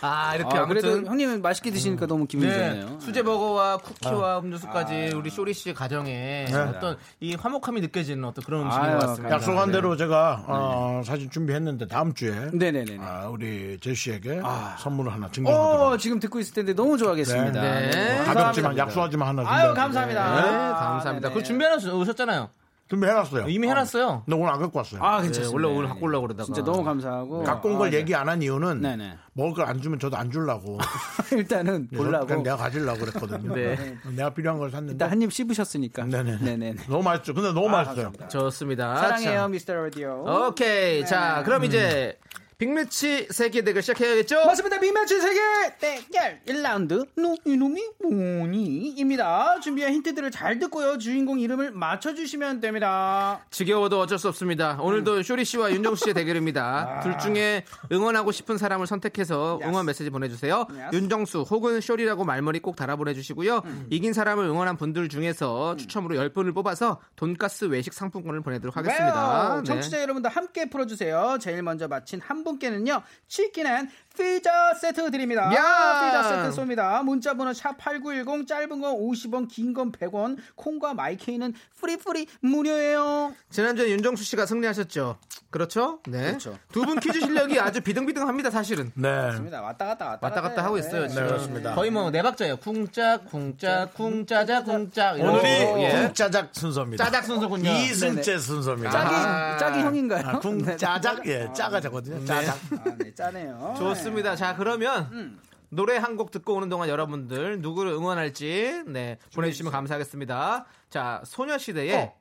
아 0.00 0.34
이렇게 0.34 0.56
아, 0.58 0.62
아무튼 0.62 0.68
그래도 0.68 1.06
형님은 1.08 1.40
맛있게 1.40 1.70
드시니까 1.70 2.06
너무 2.06 2.26
기분이 2.26 2.50
네, 2.50 2.80
좋네요. 2.80 2.98
수제버거와 3.00 3.76
쿠키와 3.78 4.40
음료수까지 4.40 5.10
아. 5.14 5.16
우리 5.16 5.30
쇼리 5.30 5.54
씨 5.54 5.72
가정에 5.72 6.46
네. 6.48 6.54
어떤 6.54 6.96
이 7.20 7.34
화목함이 7.36 7.80
느껴지는 7.80 8.24
어떤 8.24 8.44
그런 8.44 8.62
음식인 8.66 8.90
것 8.90 8.98
같습니다. 9.06 9.34
약속한 9.36 9.66
네. 9.66 9.72
대로 9.72 9.96
제가 9.96 10.44
어, 10.48 11.02
사진 11.04 11.30
준비했는데 11.30 11.86
다음 11.86 12.12
주에 12.12 12.50
네네네. 12.52 12.98
아, 13.00 13.28
우리 13.28 13.78
재수 13.80 13.94
씨에게 14.02 14.40
아. 14.42 14.76
선물을 14.80 15.12
하나 15.12 15.30
증정하도록 15.30 15.80
어, 15.92 15.96
지금 15.96 16.18
듣고 16.18 16.40
있을 16.40 16.54
텐데 16.54 16.74
너무 16.74 16.98
좋아하겠습니다. 16.98 17.60
네. 17.62 17.90
네. 17.90 18.24
가볍지만 18.24 18.76
약속하지 18.76 19.11
만 19.16 19.28
하나 19.28 19.42
아유, 19.48 19.68
준비해- 19.68 19.74
감사합니다. 19.74 20.34
네, 20.36 20.42
감사합니다. 20.42 21.28
네네. 21.28 21.34
그거 21.34 21.42
준비해 21.42 21.70
오셨잖아요. 21.74 22.50
준비해놨어요. 22.88 23.48
이미 23.48 23.68
해놨어요. 23.68 24.24
근데 24.26 24.36
오늘 24.38 24.52
안 24.52 24.60
갖고 24.60 24.76
왔어요. 24.78 25.02
아, 25.02 25.16
네, 25.16 25.22
괜찮습니다. 25.28 25.54
원래 25.54 25.78
오늘 25.78 25.88
갖고 25.88 26.04
오려고 26.04 26.26
그러다가 26.26 26.44
진짜 26.44 26.62
너무 26.62 26.84
감사하고. 26.84 27.42
갖고 27.42 27.70
온걸 27.70 27.88
아, 27.88 27.90
네. 27.90 27.96
얘기 27.96 28.14
안 28.14 28.28
한 28.28 28.42
이유는 28.42 28.82
네네. 28.82 29.16
먹을 29.32 29.54
걸 29.54 29.66
안 29.66 29.80
주면 29.80 29.98
저도 29.98 30.18
안 30.18 30.30
주려고. 30.30 30.76
일단은 31.32 31.88
보려고. 31.88 32.26
그냥 32.26 32.42
내가 32.42 32.56
가지려고 32.58 32.98
그랬거든요. 33.00 33.54
네. 33.54 33.96
내가 34.14 34.28
필요한 34.34 34.58
걸 34.58 34.70
샀는데. 34.70 34.92
일단 34.92 35.10
한 35.10 35.22
입 35.22 35.32
씹으셨으니까. 35.32 36.04
네네. 36.04 36.38
네네. 36.40 36.74
너무 36.86 37.02
맛있죠. 37.02 37.32
근데 37.32 37.50
너무 37.54 37.70
맛있어요. 37.70 38.12
좋습니다. 38.28 38.96
사랑해요, 38.96 39.38
자, 39.40 39.48
미스터 39.48 39.72
라디오. 39.74 40.26
오케이. 40.48 41.06
자, 41.06 41.38
네. 41.38 41.44
그럼 41.44 41.64
이제 41.64 42.18
빅매치 42.62 43.26
세계 43.30 43.62
대결 43.62 43.82
시작해야겠죠? 43.82 44.46
맞습니다. 44.46 44.78
빅매치 44.78 45.20
세계 45.20 45.40
대결 45.80 46.38
1라운드 46.46 47.08
노 47.16 47.34
이놈이 47.44 47.82
뭐니입니다. 48.00 49.58
준비한 49.58 49.92
힌트들을 49.94 50.30
잘 50.30 50.60
듣고요. 50.60 50.96
주인공 50.96 51.40
이름을 51.40 51.72
맞춰주시면 51.72 52.60
됩니다. 52.60 53.44
지겨워도 53.50 53.98
어쩔 53.98 54.16
수 54.16 54.28
없습니다. 54.28 54.78
오늘도 54.80 55.24
쇼리 55.24 55.44
씨와 55.44 55.72
윤정 55.72 55.96
씨의 55.96 56.14
대결입니다. 56.14 57.00
둘 57.02 57.18
중에 57.18 57.64
응원하고 57.90 58.30
싶은 58.30 58.58
사람을 58.58 58.86
선택해서 58.86 59.58
응원 59.64 59.84
메시지 59.84 60.10
보내주세요. 60.10 60.68
윤정수 60.92 61.40
혹은 61.50 61.80
쇼리라고 61.80 62.24
말머리 62.24 62.60
꼭 62.60 62.76
달아 62.76 62.94
보내주시고요. 62.94 63.62
이긴 63.90 64.12
사람을 64.12 64.44
응원한 64.44 64.76
분들 64.76 65.08
중에서 65.08 65.74
추첨으로 65.74 66.14
10분을 66.14 66.54
뽑아서 66.54 67.00
돈가스 67.16 67.64
외식 67.64 67.92
상품권을 67.92 68.40
보내도록 68.42 68.76
하겠습니다. 68.76 69.56
네. 69.56 69.64
청취자 69.64 70.00
여러분도 70.00 70.28
함께 70.28 70.70
풀어주세요. 70.70 71.38
제일 71.40 71.64
먼저 71.64 71.88
맞힌 71.88 72.20
한분 72.20 72.51
께는요. 72.58 73.02
치킨 73.28 73.66
and 73.66 73.90
피자 74.16 74.74
세트 74.74 75.10
드립니다. 75.10 75.44
야! 75.54 76.06
피자 76.06 76.22
세트 76.22 76.60
쏩니다. 76.60 77.02
문자 77.04 77.34
번호 77.34 77.52
샵8910 77.52 78.46
짧은 78.46 78.68
건 78.80 78.94
50원 78.94 79.48
긴 79.48 79.72
건 79.72 79.90
100원 79.92 80.36
콩과 80.56 80.94
마이케이는 80.94 81.54
free 81.80 82.03
free 82.03 82.26
무료예요. 82.40 83.34
지난주에 83.50 83.90
윤정수 83.90 84.22
씨가 84.24 84.44
승리하셨죠? 84.46 85.18
그렇죠? 85.50 86.00
네. 86.06 86.26
그렇죠. 86.28 86.58
두 86.72 86.82
분 86.84 86.98
퀴즈 87.00 87.20
실력이 87.20 87.58
아주 87.60 87.80
비등비등합니다, 87.80 88.50
사실은. 88.50 88.90
네. 88.94 89.08
맞습니다. 89.10 89.62
왔다 89.62 89.86
갔다 89.86 90.06
왔다, 90.06 90.26
왔다 90.26 90.40
갔다 90.40 90.64
하고 90.64 90.78
있어요. 90.78 91.02
네. 91.02 91.08
지금. 91.08 91.26
그렇습니다. 91.26 91.74
거의 91.74 91.90
뭐 91.90 92.10
네 92.10 92.20
박자예요. 92.22 92.56
쿵짝, 92.56 93.24
쿵짝, 93.30 93.94
쿵짜자, 93.94 94.64
쿵짝. 94.64 95.18
오늘이. 95.20 95.48
예. 95.48 96.06
쿵짜작 96.08 96.50
순서입니다. 96.52 97.04
짜작 97.04 97.24
순서군요. 97.24 97.70
이승재 97.70 98.38
순서입니다. 98.38 98.90
짝이 98.90 99.14
아. 99.14 99.56
짝이 99.58 99.80
형인가요? 99.80 100.26
아, 100.26 100.38
쿵짜작? 100.40 101.26
예, 101.26 101.48
짜가 101.54 101.80
되거든요. 101.80 102.22
짜작. 102.24 102.56
아, 102.84 102.94
네, 102.98 103.14
짜네요. 103.14 103.74
좋습니다. 103.78 104.01
자, 104.36 104.54
그러면 104.56 105.08
음. 105.12 105.40
노래 105.68 105.96
한 105.96 106.16
곡 106.16 106.30
듣고 106.30 106.54
오는 106.54 106.68
동안 106.68 106.88
여러분들 106.88 107.60
누구를 107.60 107.92
응원할지 107.92 108.82
네, 108.86 109.18
보내주시면 109.34 109.72
감사하겠습니다. 109.72 110.66
자, 110.90 111.22
소녀시대의 111.24 111.94
어. 111.96 112.12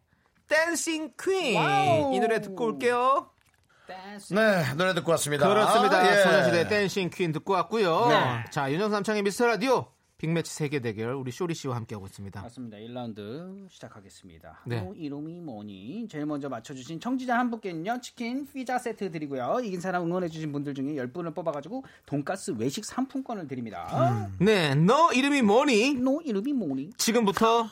Dancing 0.47 1.11
Queen. 1.21 1.57
와우. 1.57 2.13
이 2.13 2.19
노래 2.19 2.39
듣고 2.41 2.65
올게요. 2.65 3.29
네, 4.31 4.73
노래 4.75 4.93
듣고 4.93 5.11
왔습니다. 5.11 5.47
그렇습니다. 5.49 6.05
예. 6.09 6.23
소녀시대 6.23 6.67
Dancing 6.69 7.09
Queen 7.09 7.31
듣고 7.33 7.53
왔고요. 7.53 8.07
네. 8.07 8.45
자, 8.51 8.71
윤정수 8.71 8.89
남창희의 8.91 9.23
미스터 9.23 9.47
라디오 9.47 9.87
빅매치 10.21 10.53
세계 10.53 10.79
대결 10.79 11.15
우리 11.15 11.31
쇼리 11.31 11.55
씨와 11.55 11.75
함께하고 11.77 12.05
있습니다. 12.05 12.43
맞습니다. 12.43 12.77
1라운드 12.77 13.67
시작하겠습니다. 13.71 14.59
네. 14.67 14.77
어, 14.77 14.93
이름이 14.95 15.41
뭐니? 15.41 16.07
제일 16.11 16.27
먼저 16.27 16.47
맞춰주신 16.47 16.99
청취자 16.99 17.39
한 17.39 17.49
분께는요. 17.49 18.01
치킨 18.01 18.45
피자 18.53 18.77
세트 18.77 19.09
드리고요. 19.09 19.61
이긴 19.63 19.81
사람 19.81 20.03
응원해주신 20.03 20.51
분들 20.51 20.75
중에 20.75 20.93
10분을 20.93 21.33
뽑아가지고 21.33 21.83
돈가스 22.05 22.51
외식 22.51 22.85
상품권을 22.85 23.47
드립니다. 23.47 24.29
네, 24.39 24.75
너 24.75 25.11
이름이 25.11 25.41
뭐니? 25.41 25.95
너 25.95 26.19
이름이 26.23 26.53
뭐니? 26.53 26.91
지금부터 26.97 27.67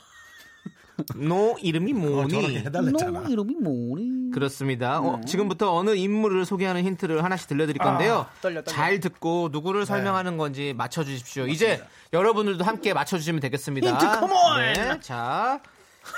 너 1.16 1.56
이름이 1.62 1.94
뭐니? 1.94 2.58
해달랬잖아. 2.60 3.22
너 3.22 3.30
이름이 3.30 3.56
뭐니? 3.56 4.32
그렇습니다. 4.32 5.00
네. 5.00 5.08
어, 5.08 5.22
지금부터 5.26 5.76
어느 5.76 5.96
인물을 5.96 6.46
소개하는 6.46 6.84
힌트를 6.84 7.24
하나씩 7.24 7.48
들려드릴 7.48 7.80
건데요. 7.80 8.28
아, 8.30 8.42
떨려, 8.42 8.62
떨려. 8.62 8.76
잘 8.76 9.00
듣고 9.00 9.50
누구를 9.52 9.86
설명하는 9.86 10.38
건지 10.38 10.74
맞춰주십시오. 10.78 11.48
이제 11.48 11.84
여러분들도 12.14 12.64
함께 12.64 12.94
맞춰주시면 12.94 13.42
되겠습니다. 13.42 13.90
힌트 13.90 14.20
come 14.20 14.43
on! 14.43 14.60
네, 14.60 15.00
자 15.02 15.60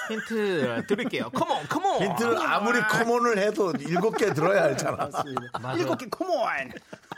힌트 0.09 0.85
드릴게요. 0.87 1.29
come 1.31 1.52
on, 1.52 1.67
come 1.67 1.87
on. 1.87 2.01
힌트를 2.03 2.37
아무리 2.39 2.79
come 2.81 3.06
on을 3.06 3.37
해도 3.37 3.73
일곱 3.79 4.17
개 4.17 4.33
들어야 4.33 4.63
알잖아. 4.63 5.09
일곱 5.75 5.97
개 5.97 6.07
come 6.09 6.45
on. 6.45 6.71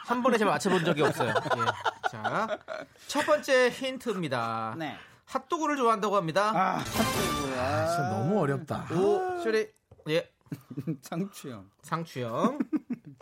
한 0.06 0.22
번에 0.22 0.38
제가 0.38 0.52
맞춰본 0.52 0.84
적이 0.84 1.04
없어요. 1.04 1.30
예. 1.30 2.10
자, 2.12 2.60
첫 3.08 3.26
번째 3.26 3.70
힌트입니다. 3.70 4.76
네. 4.78 4.98
핫도그를 5.26 5.78
좋아한다고 5.78 6.16
합니다. 6.16 6.52
아, 6.56 6.84
진짜 6.84 8.10
너무 8.10 8.40
어렵다. 8.42 8.88
오, 8.94 9.42
쇼리. 9.42 9.70
예. 10.10 10.30
상추형. 11.02 11.70
상추형. 11.82 12.60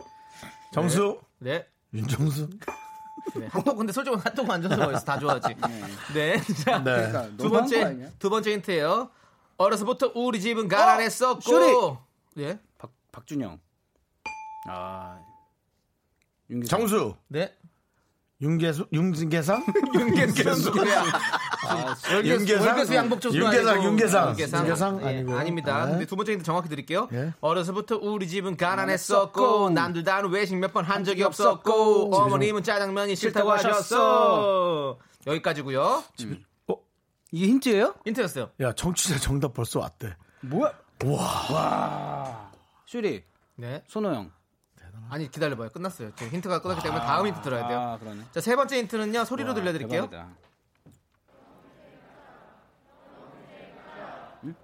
정수. 0.72 1.20
네. 1.38 1.66
윤정수. 1.94 2.48
네. 3.34 3.46
핫도그 3.46 3.76
근데 3.76 3.92
솔직히 3.92 4.16
핫도그 4.16 4.52
안 4.52 4.62
좋아서 4.62 4.88
어디서 4.88 5.04
다 5.04 5.18
좋아하지. 5.18 5.56
네. 6.14 6.40
자, 6.64 6.78
네. 6.78 7.08
그러니까 7.08 7.36
두 7.36 7.50
번째? 7.50 8.10
두 8.18 8.30
번째 8.30 8.52
힌트예요. 8.52 9.10
어려서부터 9.58 10.12
우리 10.14 10.40
집은 10.40 10.68
가난했었고. 10.68 11.40
쇼리! 11.40 12.42
예. 12.42 12.58
박 12.78 12.90
박준영. 13.12 13.60
아. 14.66 15.20
윤기상. 16.50 16.80
정수. 16.80 17.14
네. 17.28 17.54
윤계수. 18.42 18.86
윤계상. 18.92 19.64
윤계수. 19.94 20.72
아, 21.68 21.94
윤계상. 22.24 22.66
월계수 22.66 22.94
양복조수 22.96 23.38
윤계상. 23.38 23.84
윤계상. 23.84 24.28
윤계상. 24.30 24.60
윤계상 24.66 25.00
예. 25.02 25.32
아닙니다. 25.32 25.84
네. 25.86 25.92
근데 25.92 26.06
두 26.06 26.16
번째 26.16 26.32
힌트 26.32 26.44
정확히 26.44 26.68
드릴게요. 26.68 27.08
예. 27.12 27.32
어려서부터 27.40 27.98
우리 28.02 28.26
집은 28.28 28.56
가난했었고 28.56 29.70
남들 29.70 30.02
다는 30.04 30.30
외식 30.30 30.56
몇 30.56 30.72
번 30.72 30.84
한 30.84 31.04
적이 31.04 31.22
없었고, 31.22 32.16
어머님은 32.16 32.62
짜장면이 32.64 33.14
싫다고 33.14 33.52
하셨어. 33.52 34.98
여기까지고요. 35.26 36.02
이게 37.30 37.46
힌트예요? 37.46 37.94
힌트였어요. 38.04 38.50
야, 38.60 38.72
정치자 38.72 39.18
정답 39.18 39.54
벌써 39.54 39.78
왔대. 39.80 40.14
뭐야? 40.40 40.72
와. 41.04 41.46
와. 41.52 42.50
슈리. 42.86 43.22
네. 43.56 43.82
손호영. 43.86 44.30
아니 45.12 45.30
기다려봐요. 45.30 45.68
끝났어요. 45.68 46.10
지금 46.16 46.32
힌트가 46.32 46.62
끝났기 46.62 46.82
때문에 46.82 47.02
다음 47.04 47.26
힌트 47.26 47.42
들어야 47.42 47.68
돼요. 47.68 47.78
아, 47.78 47.98
그러네. 47.98 48.22
자, 48.32 48.40
세 48.40 48.56
번째 48.56 48.78
힌트는요. 48.78 49.26
소리로 49.26 49.50
와, 49.50 49.54
들려드릴게요. 49.54 50.08
대박이다. 50.08 50.36
응? 54.44 54.54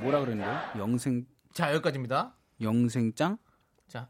뭐라 0.00 0.20
그랬는데요? 0.20 0.60
영생 0.78 1.26
자, 1.52 1.74
여기까지입니다. 1.74 2.34
영생짱? 2.62 3.36
자. 3.86 4.08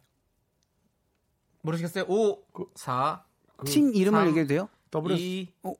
모르시겠어요? 1.62 2.05
5, 2.07 2.45
4, 2.76 3.24
친 3.66 3.93
이름을 3.93 4.20
삼, 4.20 4.29
얘기해도 4.29 4.49
돼요? 4.49 4.68
WS. 4.93 5.20
2. 5.20 5.53
어. 5.64 5.74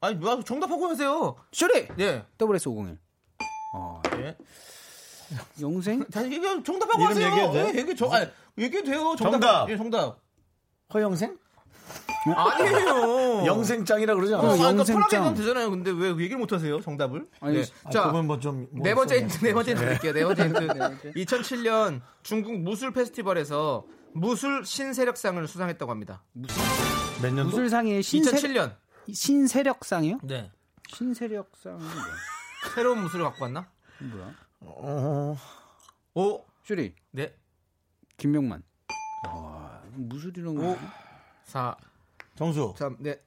아니, 0.00 0.14
뭐야, 0.14 0.40
정답하고 0.42 0.86
하세요. 0.86 1.36
슈리! 1.52 1.86
예. 1.98 2.24
WS501. 2.38 2.96
어, 3.74 4.00
예. 4.14 4.38
영생? 5.60 6.04
자, 6.10 6.22
이게 6.22 6.40
정답하고 6.62 7.04
하세요. 7.04 7.26
얘기해도 7.26 7.52
돼? 7.52 7.72
예, 7.74 7.78
얘기 7.78 7.96
정, 7.96 8.12
아니, 8.12 8.26
얘기해도 8.58 8.90
돼요. 8.90 9.14
정답. 9.16 9.30
정답. 9.32 9.70
예, 9.70 9.76
정답. 9.76 10.18
허영생? 10.92 11.38
아니에요. 12.36 13.46
영생짱이라 13.46 14.14
그러지 14.14 14.34
어, 14.34 14.38
않아? 14.38 14.46
아, 14.46 14.50
그러니까 14.56 14.68
영생짱. 14.68 14.96
편하게 14.96 15.16
하면 15.16 15.34
되잖아요. 15.34 15.70
근데 15.70 15.90
왜 15.90 16.10
얘기를 16.10 16.38
못 16.38 16.52
하세요? 16.52 16.80
정답을? 16.80 17.26
아니, 17.40 17.62
네. 17.62 17.64
아, 17.84 17.90
자, 17.90 18.04
그분 18.04 18.26
뭐좀 18.26 18.68
네 18.82 18.94
번째 18.94 19.20
힌트, 19.20 19.38
네 19.44 19.54
번째 19.54 19.70
힌트 19.72 19.84
드릴게요. 19.84 20.12
네 20.12 20.24
번째 20.24 20.42
힌트. 20.44 21.12
2007년 21.14 22.00
중국 22.22 22.58
무술 22.60 22.92
페스티벌에서 22.92 23.84
무술 24.12 24.64
신세력상을 24.66 25.46
수상했다고 25.48 25.90
합니다. 25.90 26.22
몇 27.22 27.32
년도? 27.32 27.44
무술상의 27.50 28.02
신세, 28.02 28.32
2007년. 28.32 28.74
신세력상이요? 29.12 30.18
네. 30.24 30.50
신세력상은 30.88 31.78
뭐야? 31.78 31.94
새로운 32.74 33.00
무술을 33.02 33.24
갖고 33.24 33.44
왔나? 33.44 33.66
뭐야? 34.00 34.34
어, 34.64 35.36
5, 36.14 36.44
슈리. 36.64 36.94
네, 37.10 37.34
김명만. 38.16 38.62
아, 39.26 39.80
무술이란 39.94 40.54
거. 40.54 40.76
4, 41.44 41.76
정수. 42.36 42.74
3, 42.76 42.96
네. 43.00 43.18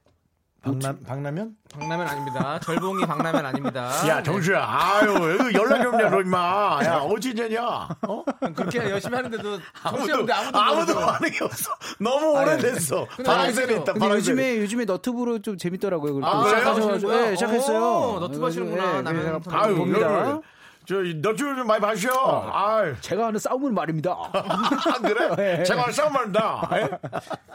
박남, 0.62 0.98
박라면? 1.02 1.56
박라면 1.70 2.08
아닙니다. 2.08 2.58
절봉이 2.60 3.04
박라면 3.04 3.44
아닙니다. 3.44 3.90
야, 4.08 4.22
정수야. 4.22 4.64
아유, 4.66 5.36
여기 5.38 5.54
연락이 5.54 5.84
없냐, 5.84 6.08
너 6.08 6.22
임마. 6.22 6.80
야, 6.84 6.96
어찌 7.00 7.34
되냐? 7.34 7.62
어? 8.08 8.24
그렇게 8.54 8.78
열심히 8.78 9.14
하는데도 9.14 9.58
정수야 9.82 10.14
아무도, 10.16 10.32
아무도 10.32 10.58
아무도. 10.58 10.94
반응이 10.94 11.36
없어. 11.42 11.70
너무 12.00 12.40
오래됐어. 12.40 13.06
알겠죠. 13.26 13.72
있다, 13.74 13.92
파랑새. 13.92 14.16
요즘에 14.16 14.56
요즘에 14.60 14.84
너튜브로 14.86 15.40
좀 15.40 15.58
재밌더라고요. 15.58 16.24
아? 16.24 16.44
시작하셔가지고. 16.46 17.12
네, 17.12 17.34
시작했어요. 17.34 17.78
오, 17.82 18.20
너튜브 18.20 18.46
하시는구나. 18.46 19.02
나는 19.02 19.20
그래서 19.20 19.40
좀 19.40 19.54
아유, 19.54 19.76
봅니다. 19.76 20.40
저, 20.86 20.96
너튜브 21.02 21.54
좀 21.56 21.66
많이 21.66 21.80
봐주셔. 21.80 22.50
아유. 22.52 22.94
제가 23.00 23.26
하는 23.26 23.38
싸움은 23.38 23.72
말입니다. 23.74 24.12
아, 24.12 24.98
그래? 25.00 25.62
제가 25.64 25.90
싸움한다. 25.90 26.68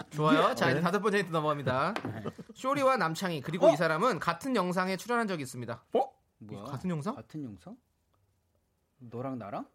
좋아요. 0.10 0.56
자, 0.56 0.72
이제 0.72 0.82
다섯 0.82 1.00
번째 1.00 1.20
힌트 1.20 1.32
넘어갑니다. 1.32 1.94
쇼리와 2.56 2.98
남창희 2.98 3.42
그리고 3.42 3.70
이 3.70 3.76
사람은 3.78 4.20
같은 4.20 4.56
영상에 4.56 4.98
출연한 4.98 5.28
적이 5.28 5.44
있습니다. 5.44 5.84
어? 5.94 6.12
뭐야? 6.40 6.64
같은 6.64 6.90
영상? 6.90 7.16
같은 7.16 7.44
영상? 7.44 7.76
너랑 8.98 9.38
나랑? 9.38 9.66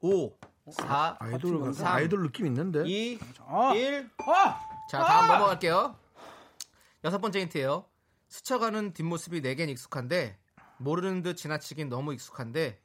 5, 0.00 0.30
4, 0.70 1.16
아이돌, 1.18 1.74
삼, 1.74 1.86
아이돌 1.88 2.22
느낌 2.22 2.46
있는데? 2.46 2.84
2, 2.86 3.18
아, 3.46 3.74
1. 3.74 4.08
아, 4.18 4.60
자, 4.88 5.02
다음 5.02 5.26
넘어갈게요. 5.28 5.96
여섯 7.04 7.18
번째 7.20 7.40
힌트예요. 7.40 7.84
스쳐가는 8.28 8.92
뒷모습이 8.92 9.40
내겐 9.40 9.68
익숙한데 9.70 10.37
모르는 10.78 11.22
듯 11.22 11.36
지나치긴 11.36 11.88
너무 11.88 12.12
익숙한데 12.14 12.80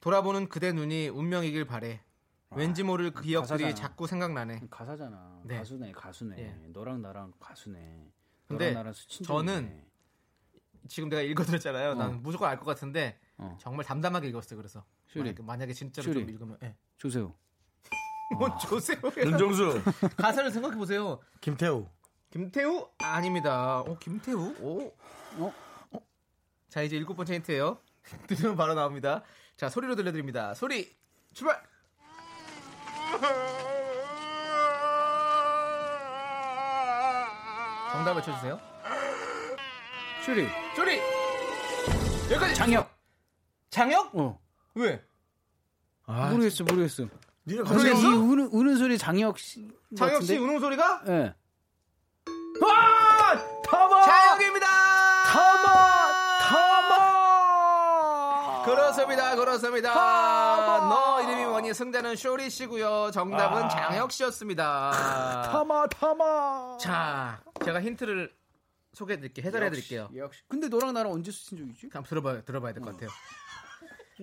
돌아보는 0.00 0.48
그대 0.48 0.72
눈이 0.72 1.08
운명이길 1.08 1.64
바래. 1.66 2.02
왠지 2.50 2.82
모를 2.82 3.10
그 3.12 3.22
기억들이 3.22 3.64
가사잖아. 3.64 3.74
자꾸 3.74 4.06
생각나네. 4.06 4.62
가사잖아. 4.70 5.42
네. 5.44 5.58
가수네, 5.58 5.92
가수네. 5.92 6.36
예. 6.38 6.68
너랑 6.68 7.02
나랑 7.02 7.34
가수네. 7.38 8.10
근데 8.46 8.72
너랑. 8.72 8.94
저는 9.24 9.84
지금 10.88 11.10
내가 11.10 11.20
읽어드렸잖아요. 11.22 11.90
어. 11.90 11.94
난 11.94 12.22
무조건 12.22 12.48
알 12.48 12.58
것 12.58 12.64
같은데 12.64 13.18
어. 13.36 13.58
정말 13.60 13.84
담담하게 13.84 14.28
읽었어요. 14.28 14.56
그래서 14.56 14.82
쇼리. 15.08 15.24
만약에, 15.24 15.42
만약에 15.42 15.72
진짜로 15.74 16.04
쇼리. 16.04 16.20
좀 16.20 16.30
읽으면 16.30 16.58
예. 16.62 16.74
조세호. 16.96 17.34
뭐 18.38 18.56
조세호 18.58 19.10
윤정수. 19.18 19.82
가사를 20.16 20.50
생각해 20.50 20.76
보세요. 20.76 21.20
김태우. 21.42 21.86
김태우 22.30 22.88
아닙니다. 22.98 23.80
어 23.80 23.98
김태우? 23.98 24.54
오. 24.60 24.94
어? 25.38 25.52
자 26.68 26.82
이제 26.82 26.96
일곱 26.96 27.14
번째 27.16 27.34
힌트예요. 27.34 27.78
들으면 28.26 28.56
바로 28.56 28.74
나옵니다. 28.74 29.22
자 29.56 29.68
소리로 29.68 29.96
들려드립니다. 29.96 30.54
소리 30.54 30.94
출발. 31.32 31.62
정답 37.92 38.16
외쳐주세요. 38.16 38.60
슈리. 40.24 40.46
소리. 40.76 41.00
여기까지. 42.30 42.54
장혁. 42.54 42.90
장혁? 43.70 44.10
어. 44.14 44.38
왜? 44.74 45.02
아, 46.06 46.30
모르겠어, 46.30 46.64
모르겠어. 46.64 47.06
니가 47.46 47.64
근데 47.64 47.90
이? 47.92 48.04
우는, 48.04 48.48
우는 48.52 48.76
소리 48.76 48.98
장혁 48.98 49.38
씨. 49.38 49.70
장혁 49.96 50.22
씨 50.22 50.36
우는 50.36 50.60
소리가? 50.60 51.02
예. 51.06 51.10
네. 51.10 51.34
와! 52.60 53.62
타마! 53.62 54.02
장혁입 54.02 54.47
그렇습니다. 58.92 59.36
그렇습니다. 59.36 59.94
너 60.88 61.22
이름이 61.22 61.44
뭐니? 61.44 61.74
승자는 61.74 62.16
쇼리 62.16 62.48
씨고요. 62.48 63.10
정답은 63.12 63.68
장혁 63.68 64.10
씨였습니다. 64.12 65.42
타마, 65.52 65.86
타마! 65.88 66.78
자, 66.78 67.40
제가 67.64 67.82
힌트를 67.82 68.32
소개해 68.94 69.18
드릴게요. 69.20 69.46
해설해 69.46 69.70
드릴게요. 69.70 70.08
역시. 70.16 70.40
근데 70.48 70.68
너랑 70.68 70.94
나랑 70.94 71.12
언제 71.12 71.30
쓰신 71.30 71.58
적이지? 71.58 71.88
한번 71.92 72.08
들어봐요. 72.08 72.42
들어봐야 72.44 72.72
될 72.72 72.82
것 72.82 72.92
같아요. 72.92 73.10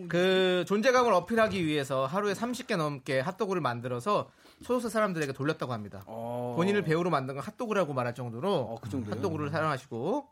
그 0.10 0.66
존재감을 0.68 1.14
어필하기 1.14 1.66
위해서 1.66 2.06
하루에 2.06 2.34
30개 2.34 2.76
넘게 2.76 3.22
핫도그를 3.22 3.62
만들어서 3.62 4.30
소속사 4.62 4.90
사람들에게 4.90 5.32
돌렸다고 5.32 5.72
합니다. 5.72 6.04
본인을 6.06 6.82
배우로 6.82 7.10
만든 7.10 7.36
건 7.36 7.44
핫도그라고 7.44 7.94
말할 7.94 8.14
정도로 8.14 8.80
그 8.82 8.90
정도예요? 8.90 9.16
핫도그를 9.18 9.52
사랑하시고 9.52 10.28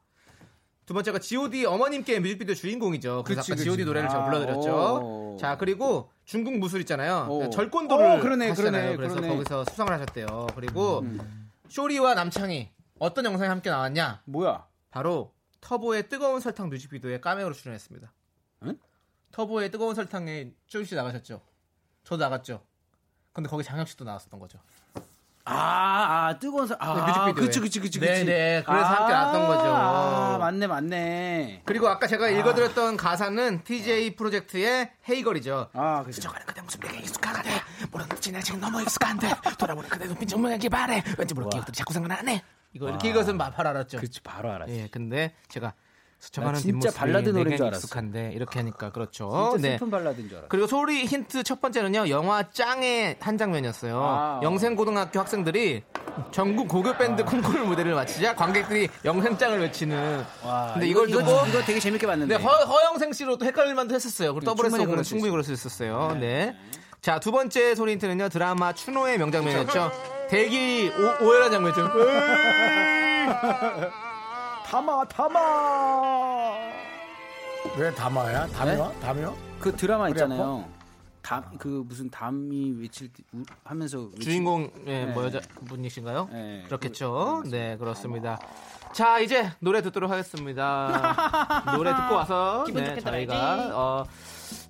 두 0.85 0.93
번째가 0.93 1.19
G.O.D 1.19 1.65
어머님께 1.65 2.19
뮤직비디오 2.19 2.53
주인공이죠. 2.55 3.23
그래서 3.25 3.41
그치, 3.41 3.53
아까. 3.53 3.63
G.O.D 3.63 3.85
노래를 3.85 4.09
제가 4.09 4.21
아, 4.21 4.25
불러드렸죠. 4.25 4.71
오. 4.71 5.37
자 5.39 5.57
그리고 5.57 6.11
중국 6.25 6.57
무술 6.57 6.81
있잖아요. 6.81 7.27
오. 7.29 7.49
절권도를 7.49 8.05
어, 8.05 8.19
그러네, 8.19 8.49
하시잖아요. 8.49 8.81
그러네, 8.81 8.97
그래서 8.97 9.15
그러네. 9.15 9.33
거기서 9.33 9.65
수상을 9.65 9.91
하셨대요. 9.91 10.47
그리고 10.55 11.03
쇼리와 11.69 12.15
남창희 12.15 12.69
어떤 12.99 13.25
영상이 13.25 13.47
함께 13.49 13.69
나왔냐? 13.69 14.21
뭐야? 14.25 14.67
바로 14.91 15.33
터보의 15.61 16.09
뜨거운 16.09 16.41
설탕 16.41 16.69
뮤직비디오에 16.69 17.19
까메오로 17.21 17.53
출연했습니다. 17.53 18.11
응? 18.63 18.77
터보의 19.31 19.71
뜨거운 19.71 19.95
설탕에 19.95 20.51
쇼리 20.67 20.85
씨 20.85 20.95
나가셨죠? 20.95 21.41
저도 22.03 22.21
나갔죠. 22.23 22.61
근데 23.31 23.49
거기 23.49 23.63
장혁 23.63 23.87
씨도 23.87 24.03
나왔었던 24.03 24.39
거죠. 24.39 24.59
아, 25.45 26.27
아 26.29 26.39
뜨거운 26.39 26.65
사 26.67 26.75
아, 26.79 26.93
뮤직비디오에. 26.93 27.33
그치 27.47 27.59
그치 27.59 27.79
그치 27.81 27.99
그치. 27.99 28.11
네네. 28.25 28.63
그래서 28.65 28.85
함께 28.85 29.13
나왔던 29.13 29.47
거죠. 29.47 29.75
아, 29.75 30.37
맞네 30.39 30.67
맞네. 30.67 31.61
그리고 31.65 31.89
아까 31.89 32.07
제가 32.07 32.29
읽어드렸던 32.29 32.95
가사는 32.95 33.63
TJ 33.65 34.15
프로젝트의 34.15 34.91
헤이걸이죠. 35.09 35.69
아, 35.73 36.03
그치. 36.03 36.15
스쳐가는 36.21 36.45
그대 36.47 36.61
모습 36.61 36.81
내게 36.81 36.99
익숙하가네. 36.99 37.49
모르는 37.91 38.21
지 38.21 38.33
지금 38.41 38.61
너무 38.61 38.81
익숙한데 38.81 39.29
돌아보는 39.57 39.89
그대 39.89 40.05
눈빛 40.07 40.27
정말 40.27 40.57
바래. 40.71 41.03
왠지 41.17 41.33
모를 41.33 41.49
기억들이 41.49 41.75
자꾸 41.75 41.91
생각나네. 41.93 42.41
이거 42.71 42.87
이렇게 42.89 43.09
이것은 43.09 43.37
마- 43.37 43.51
바로 43.51 43.69
알았죠. 43.69 43.99
그치 43.99 44.21
바로 44.21 44.49
알았지. 44.51 44.73
예, 44.73 44.87
근데 44.87 45.35
제가 45.49 45.73
스쳐가는 46.23 46.53
나 46.53 46.59
진짜 46.59 46.89
발라드 46.91 47.29
노래인 47.29 47.57
줄 47.57 47.65
알았어. 47.65 47.79
익숙한데 47.79 48.31
이렇게 48.33 48.59
하니까 48.59 48.93
그렇죠. 48.93 49.49
진짜 49.51 49.67
네. 49.67 49.73
슬픈 49.73 49.91
발라드인 49.91 50.29
줄 50.29 50.37
알았어. 50.37 50.47
그리고 50.47 50.67
소리 50.67 51.05
힌트 51.05 51.43
첫 51.43 51.59
번째는요 51.59 52.07
영화 52.07 52.49
짱의 52.49 53.17
한 53.19 53.37
장면이었어요. 53.37 54.01
아, 54.01 54.39
영생고등학교 54.41 55.19
학생들이 55.19 55.83
전국 56.31 56.69
고교 56.69 56.95
밴드 56.97 57.25
콩쿠르 57.25 57.65
무대를 57.65 57.93
마치자 57.93 58.35
관객들이 58.35 58.87
영생짱을 59.03 59.59
외치는. 59.59 60.23
와, 60.45 60.71
근데 60.71 60.87
이거 60.87 61.05
이걸 61.05 61.09
이거, 61.09 61.19
듣고 61.19 61.45
이거 61.47 61.61
되게 61.65 61.79
재밌게 61.81 62.07
봤는데. 62.07 62.37
네, 62.37 62.43
허, 62.43 62.49
허영생 62.51 63.11
씨로 63.11 63.37
또 63.37 63.45
헷갈릴 63.45 63.75
만도 63.75 63.93
했었어요. 63.93 64.33
그리고 64.33 64.49
네, 64.51 64.55
더블에서 64.55 64.77
충분히 64.77 64.85
보면 64.85 64.95
그럴 64.95 65.03
수 65.03 65.09
충분히 65.09 65.29
그럴 65.31 65.43
수 65.43 65.51
있었어요. 65.51 66.17
네. 66.21 66.55
자, 67.01 67.19
두 67.19 67.33
번째 67.33 67.75
소리 67.75 67.91
힌트는요, 67.93 68.29
드라마 68.29 68.71
추노의 68.71 69.17
명장면이었죠. 69.17 69.91
대기 70.31 70.89
오, 70.89 71.25
오해란 71.25 71.51
장면이죠. 71.51 71.83
담아 74.73 75.05
담아. 75.05 76.57
왜 77.77 77.93
담아야? 77.93 78.47
담요? 78.47 78.87
네? 78.91 78.99
담요? 79.01 79.37
그 79.59 79.75
드라마 79.75 80.09
있잖아요. 80.09 80.67
담그 81.21 81.83
무슨 81.87 82.09
담이 82.09 82.73
외칠 82.79 83.13
때 83.13 83.21
우- 83.35 83.43
하면서 83.63 83.99
외칠- 83.99 84.19
주인공, 84.23 84.71
예, 84.87 85.05
네. 85.05 85.13
뭐 85.13 85.25
여자 85.25 85.39
분이신가요? 85.67 86.27
네. 86.31 86.63
그렇겠죠. 86.65 87.43
네, 87.51 87.77
그렇습니다. 87.77 88.39
자, 88.93 89.19
이제 89.19 89.51
노래 89.59 89.83
듣도록 89.83 90.09
하겠습니다. 90.09 91.13
노래 91.77 91.93
듣고 91.95 92.15
와서 92.15 92.63
기분 92.65 92.81
네, 92.83 92.89
좋게 92.95 93.01
저희가. 93.01 93.69
어, 93.73 94.03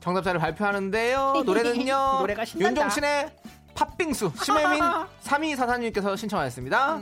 정답자를 0.01 0.41
발표하는데요. 0.41 1.43
노래는요. 1.45 2.17
노래가 2.19 2.43
신난다. 2.43 2.69
윤종신의 2.81 3.35
팥빙수 3.73 4.33
심혜민 4.35 4.83
3244님께서 5.23 6.17
신청하였습니다. 6.17 6.99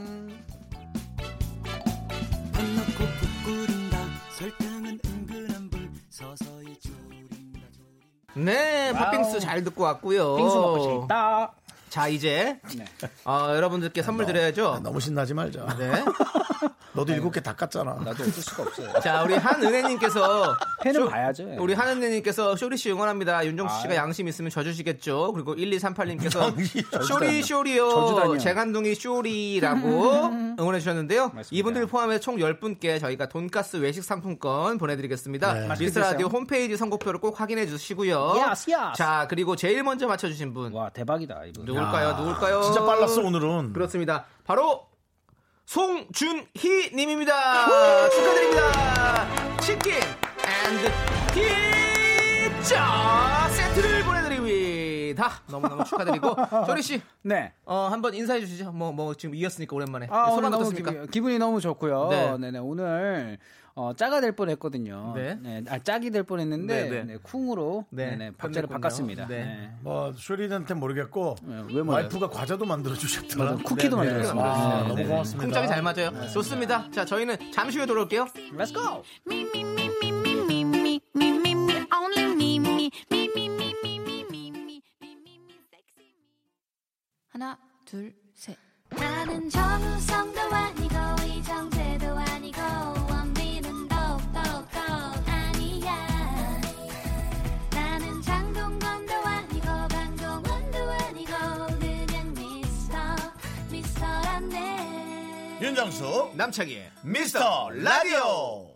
넣고 2.75 3.05
끓인다. 3.45 3.97
설탕은 4.37 4.99
은근한 5.05 5.69
불. 5.69 5.89
서서히 6.09 6.77
졸인다 6.79 7.59
졸인다. 7.71 8.33
네 8.35 8.93
팥빙수 8.93 9.39
잘 9.39 9.63
듣고 9.63 9.83
왔고요. 9.83 10.35
빙수 10.37 10.55
먹고 10.55 11.01
싶다. 11.01 11.53
자, 11.91 12.07
이제 12.07 12.57
네. 12.77 12.85
어, 13.25 13.51
여러분들께 13.53 14.01
선물 14.01 14.25
드려야죠. 14.25 14.79
너무 14.81 15.01
신나지 15.01 15.33
말자. 15.33 15.75
네. 15.77 15.91
너도 16.93 17.13
일곱 17.13 17.31
개 17.31 17.39
다 17.41 17.55
깠잖아. 17.55 17.95
나도 18.03 18.23
어쩔 18.23 18.31
수가 18.31 18.63
없어요. 18.63 18.91
자, 19.01 19.23
우리 19.23 19.33
한은혜님께서 19.35 20.57
팬은 20.83 21.01
쇼- 21.01 21.09
봐야죠. 21.09 21.55
우리 21.59 21.73
한은혜님께서 21.73 22.55
쇼리 22.57 22.75
씨 22.77 22.91
응원합니다. 22.91 23.45
윤정수 23.45 23.81
씨가 23.81 23.91
아유. 23.91 23.97
양심 23.99 24.27
있으면 24.27 24.51
져주시겠죠. 24.51 25.31
그리고 25.33 25.55
1238님께서 25.55 26.31
저주도 26.31 27.01
쇼리. 27.07 27.41
쇼리요. 27.43 28.37
재간둥이 28.39 28.95
쇼리라고 28.95 30.25
응원해 30.59 30.79
주셨는데요. 30.79 31.31
이분들 31.49 31.87
포함해 31.87 32.19
총 32.19 32.37
10분께 32.37 32.99
저희가 32.99 33.27
돈가스 33.29 33.77
외식 33.77 34.03
상품권 34.03 34.77
보내드리겠습니다. 34.77 35.53
네. 35.53 35.75
미스 35.79 35.97
라디오 35.99 36.27
홈페이지 36.27 36.75
선곡표를 36.77 37.19
꼭 37.21 37.39
확인해 37.39 37.65
주시고요. 37.67 38.33
Yes, 38.35 38.69
yes. 38.69 38.97
자, 38.97 39.27
그리고 39.29 39.55
제일 39.55 39.81
먼저 39.83 40.07
맞춰주신 40.07 40.53
분 40.53 40.73
와 40.73 40.89
대박이다 40.89 41.45
이분. 41.47 41.65
누 41.65 41.73
굴까요? 41.81 42.13
누굴까요? 42.17 42.61
진짜 42.63 42.85
빨랐어 42.85 43.21
오늘은. 43.21 43.73
그렇습니다. 43.73 44.25
바로 44.45 44.87
송준희 45.65 46.91
님입니다. 46.93 48.09
축하드립니다. 48.09 49.27
치킨 49.61 49.93
and 49.93 50.91
피자 52.59 53.47
세트를 53.49 54.00
보내드립니다. 55.11 55.41
너무너무 55.49 55.83
축하드리고 55.83 56.35
쇼리 56.65 56.81
씨, 56.81 57.01
네. 57.21 57.53
어, 57.65 57.87
한번 57.91 58.13
인사해 58.13 58.39
주시죠. 58.39 58.71
뭐, 58.71 58.91
뭐 58.91 59.13
지금 59.13 59.35
이었으니까 59.35 59.75
오랜만에 59.75 60.07
아, 60.09 60.29
오늘 60.31 60.35
소감 60.35 60.53
어떻습니까? 60.53 60.91
기분, 60.91 61.07
기분 61.07 61.31
이 61.33 61.39
너무 61.39 61.61
좋고요. 61.61 62.07
네. 62.09 62.37
네. 62.37 62.51
네 62.51 62.59
오늘 62.59 63.37
어, 63.73 63.93
짜가 63.95 64.19
될 64.19 64.33
뻔했거든요. 64.33 65.13
네. 65.15 65.63
아, 65.69 65.79
짝이 65.79 66.11
될 66.11 66.23
뻔했는데 66.23 66.83
네, 66.83 66.89
네. 66.89 67.03
네, 67.03 67.17
쿵으로 67.21 67.85
네, 67.89 68.11
네, 68.11 68.15
네, 68.17 68.31
박자를. 68.31 68.67
바꿨습니다. 68.67 69.27
네. 69.27 69.45
네. 69.45 69.71
뭐 69.81 70.11
쇼리한테 70.13 70.73
모르겠고 70.73 71.35
네, 71.43 71.63
왜? 71.73 71.81
와이프가 71.81 72.29
과자도 72.29 72.65
만들어 72.65 72.95
주셨더라. 72.95 73.57
쿠키도 73.63 74.01
네, 74.01 74.07
만들었습니다. 74.07 74.45
아, 74.45 74.81
네, 74.81 74.87
너무 74.87 74.95
네. 74.95 75.05
고맙습니다. 75.05 75.47
쿵짝이 75.47 75.67
잘 75.67 75.81
맞아요. 75.81 76.31
좋습니다. 76.33 76.91
자, 76.91 77.05
저희는 77.05 77.37
잠시 77.53 77.77
후에 77.77 77.85
돌아올게요. 77.85 78.25
Let's 78.57 78.73
go. 78.73 79.03
하나, 87.41 87.57
둘, 87.85 88.13
셋. 88.35 88.55
나는 88.91 89.49
정우성도 89.49 90.39
아니고 90.41 90.95
이정재도 91.25 92.05
아니고 92.15 92.61
원빈은 93.09 93.87
더욱더 93.87 94.39
아니야 95.25 95.95
나는 97.71 98.21
장동건도 98.21 99.13
아니고 99.15 99.65
강동원도 99.65 100.91
아니고 100.91 101.31
그냥 101.79 102.31
미스터 102.35 102.97
미스터란데 103.71 105.57
윤정수 105.61 106.33
남창희의 106.35 106.91
미스터 107.01 107.71
라디오. 107.71 108.67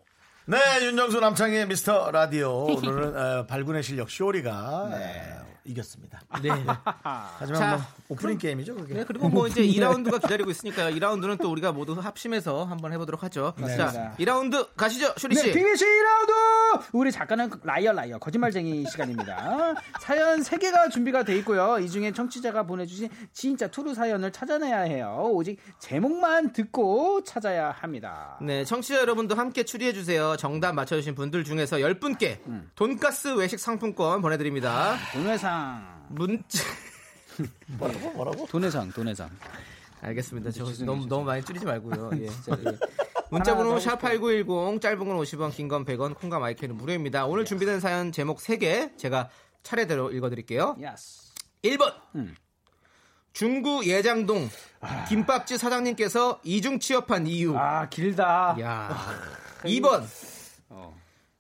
네, 0.48 0.58
윤정수 0.86 1.20
남창희의 1.20 1.68
미스터 1.68 2.10
라디오. 2.10 2.64
오늘은 2.66 3.16
어, 3.16 3.46
발군의 3.46 3.84
실력 3.84 4.10
쇼리가 4.10 4.90
어, 4.92 5.55
이겼습니다. 5.66 6.22
네. 6.42 6.50
하지만 7.38 7.60
자, 7.60 7.76
뭐 7.78 7.86
오프닝 8.10 8.38
게임이죠, 8.38 8.76
그게. 8.76 8.94
네, 8.94 9.04
그리고 9.04 9.30
뭐 9.30 9.48
이제 9.48 9.62
2라운드가 9.64 10.22
기다리고 10.22 10.52
있으니까요. 10.52 10.94
2라운드는 10.96 11.42
또 11.42 11.52
우리가 11.52 11.72
모두 11.72 11.94
합심해서 11.94 12.66
한번 12.66 12.94
해보도록 12.94 13.24
하죠. 13.24 13.54
자, 13.76 14.14
2라운드 14.20 14.68
가시죠, 14.76 15.14
쇼리 15.18 15.36
씨. 15.36 15.48
네, 15.48 15.52
빅미씨 15.54 15.84
1라운드! 15.86 16.84
우리 16.94 17.12
작가는 17.12 17.50
liar 17.64 17.94
liar 17.94 18.20
거짓말쟁이 18.20 18.86
시간입니다. 18.90 19.74
사연 20.00 20.42
3개가 20.42 20.92
준비가 20.92 21.24
돼 21.24 21.36
있고요. 21.38 21.80
이 21.80 21.90
중에 21.90 22.12
청취자가 22.12 22.64
보내주신 22.64 23.10
진짜 23.34 23.68
투루 23.68 23.94
사연을 23.96 24.32
찾아내야 24.32 24.82
해요. 24.82 25.30
오직 25.34 25.58
제목만 25.80 26.54
듣고 26.54 27.24
찾아야 27.24 27.72
합니다. 27.72 28.38
네, 28.42 28.64
청취자 28.66 29.00
여러분도 29.00 29.36
함께 29.36 29.64
추리해주세요. 29.64 30.36
정답 30.38 30.74
맞춰주신 30.74 31.16
분들 31.16 31.44
중에서 31.44 31.78
10분께 31.78 32.40
돈가스 32.76 33.30
외식 33.36 33.60
상품권 33.60 34.22
보내드립니다. 34.22 34.98
돈회상. 35.14 35.55
문자. 36.10 36.64
뭐라고? 37.78 38.10
뭐라고? 38.12 38.46
돈회상, 38.48 38.92
돈회상. 38.92 39.30
알겠습니다. 40.02 40.52
저 40.52 40.66
너무, 40.86 41.06
너무 41.08 41.26
많이 41.26 41.44
줄이지 41.44 41.66
말고요. 41.66 42.12
예, 42.22 42.28
진짜, 42.30 42.58
예. 42.66 42.78
문자번호 43.32 43.78
샵8910, 43.78 44.80
짧은 44.82 45.00
건 45.00 45.18
50원, 45.18 45.52
긴 45.52 45.68
건 45.68 45.84
100원, 45.86 46.16
콩과 46.16 46.40
마이크는 46.40 46.76
무료입니다. 46.78 47.26
오늘 47.26 47.44
준비된 47.46 47.80
사연 47.80 48.12
제목 48.12 48.38
3개 48.40 48.98
제가 48.98 49.30
차례대로 49.64 50.12
읽어드릴게요. 50.12 50.76
Yes. 50.80 51.34
1번. 51.64 51.94
음. 52.16 52.36
중구 53.34 53.86
예장동 53.86 54.48
김밥집 55.10 55.58
사장님께서 55.60 56.40
이중 56.44 56.80
취업한 56.80 57.28
이유. 57.28 57.58
아, 57.58 57.90
길다. 57.90 58.56
야. 58.62 58.96
2번. 59.64 60.06
어. 60.70 60.96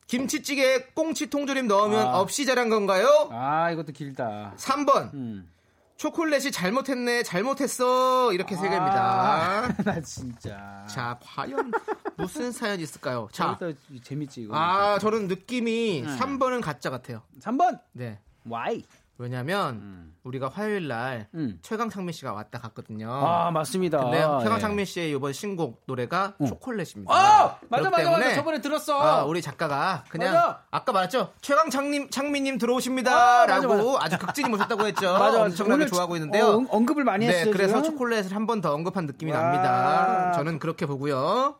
김치찌개에 0.07 0.87
꽁치 0.93 1.29
통조림 1.29 1.67
넣으면 1.67 1.99
아. 1.99 2.19
없이 2.19 2.45
자란 2.45 2.69
건가요? 2.69 3.29
아, 3.31 3.71
이것도 3.71 3.91
길다. 3.91 4.53
3번. 4.57 5.13
음. 5.13 5.49
초콜릿이 5.97 6.51
잘못했네, 6.51 7.23
잘못했어. 7.23 8.33
이렇게 8.33 8.55
세 8.55 8.63
개입니다. 8.63 9.01
아, 9.01 9.73
나 9.83 10.01
진짜. 10.01 10.85
자, 10.89 11.17
과연 11.23 11.71
무슨 12.17 12.51
사연이 12.51 12.83
있을까요? 12.83 13.29
자, 13.31 13.57
자, 13.57 13.71
재밌지, 14.03 14.41
이거. 14.41 14.55
아, 14.57 14.99
저는 14.99 15.27
느낌이 15.27 16.03
네. 16.05 16.17
3번은 16.17 16.61
가짜 16.61 16.89
같아요. 16.89 17.23
3번! 17.39 17.79
네. 17.93 18.19
Y. 18.47 18.83
왜냐면, 19.17 19.75
음. 19.75 20.11
우리가 20.25 20.49
화요일 20.49 20.87
날 20.87 21.27
음. 21.35 21.59
최강 21.61 21.87
창민 21.89 22.11
씨가 22.11 22.33
왔다 22.33 22.59
갔거든요. 22.59 23.11
아, 23.11 23.51
맞습니다. 23.51 23.99
근데 23.99 24.17
예. 24.17 24.43
최강창민 24.43 24.83
씨의 24.85 25.11
이번 25.11 25.33
신곡 25.33 25.83
노래가 25.85 26.33
초콜릿입니다. 26.47 27.13
아! 27.13 27.57
맞아, 27.69 27.89
맞아, 27.91 28.09
맞아. 28.09 28.33
저번에 28.33 28.59
들었어. 28.59 28.99
아, 28.99 29.23
우리 29.25 29.41
작가가 29.43 30.03
그냥 30.09 30.33
맞아. 30.33 30.61
아까 30.71 30.91
말했죠. 30.91 31.31
최강 31.41 31.69
창님 31.69 32.09
창민님 32.09 32.55
아, 32.55 32.57
들어오십니다라고 32.57 33.93
맞아, 33.93 34.05
아주 34.05 34.17
극진히 34.17 34.49
모셨다고 34.49 34.85
했죠. 34.87 35.13
맞아, 35.13 35.43
엄청나게 35.43 35.73
오늘 35.75 35.87
좋아하고 35.87 36.15
있는데요. 36.15 36.45
어, 36.47 36.57
응- 36.57 36.67
언급을 36.71 37.03
많이 37.03 37.27
네, 37.27 37.33
했어요, 37.41 37.53
그래서 37.53 37.81
지금. 37.83 37.91
초콜릿을 37.97 38.33
한 38.35 38.45
번 38.47 38.61
더 38.61 38.73
언급한 38.73 39.05
느낌이 39.05 39.31
와. 39.31 39.39
납니다. 39.41 40.31
저는 40.35 40.57
그렇게 40.59 40.85
보고요. 40.87 41.59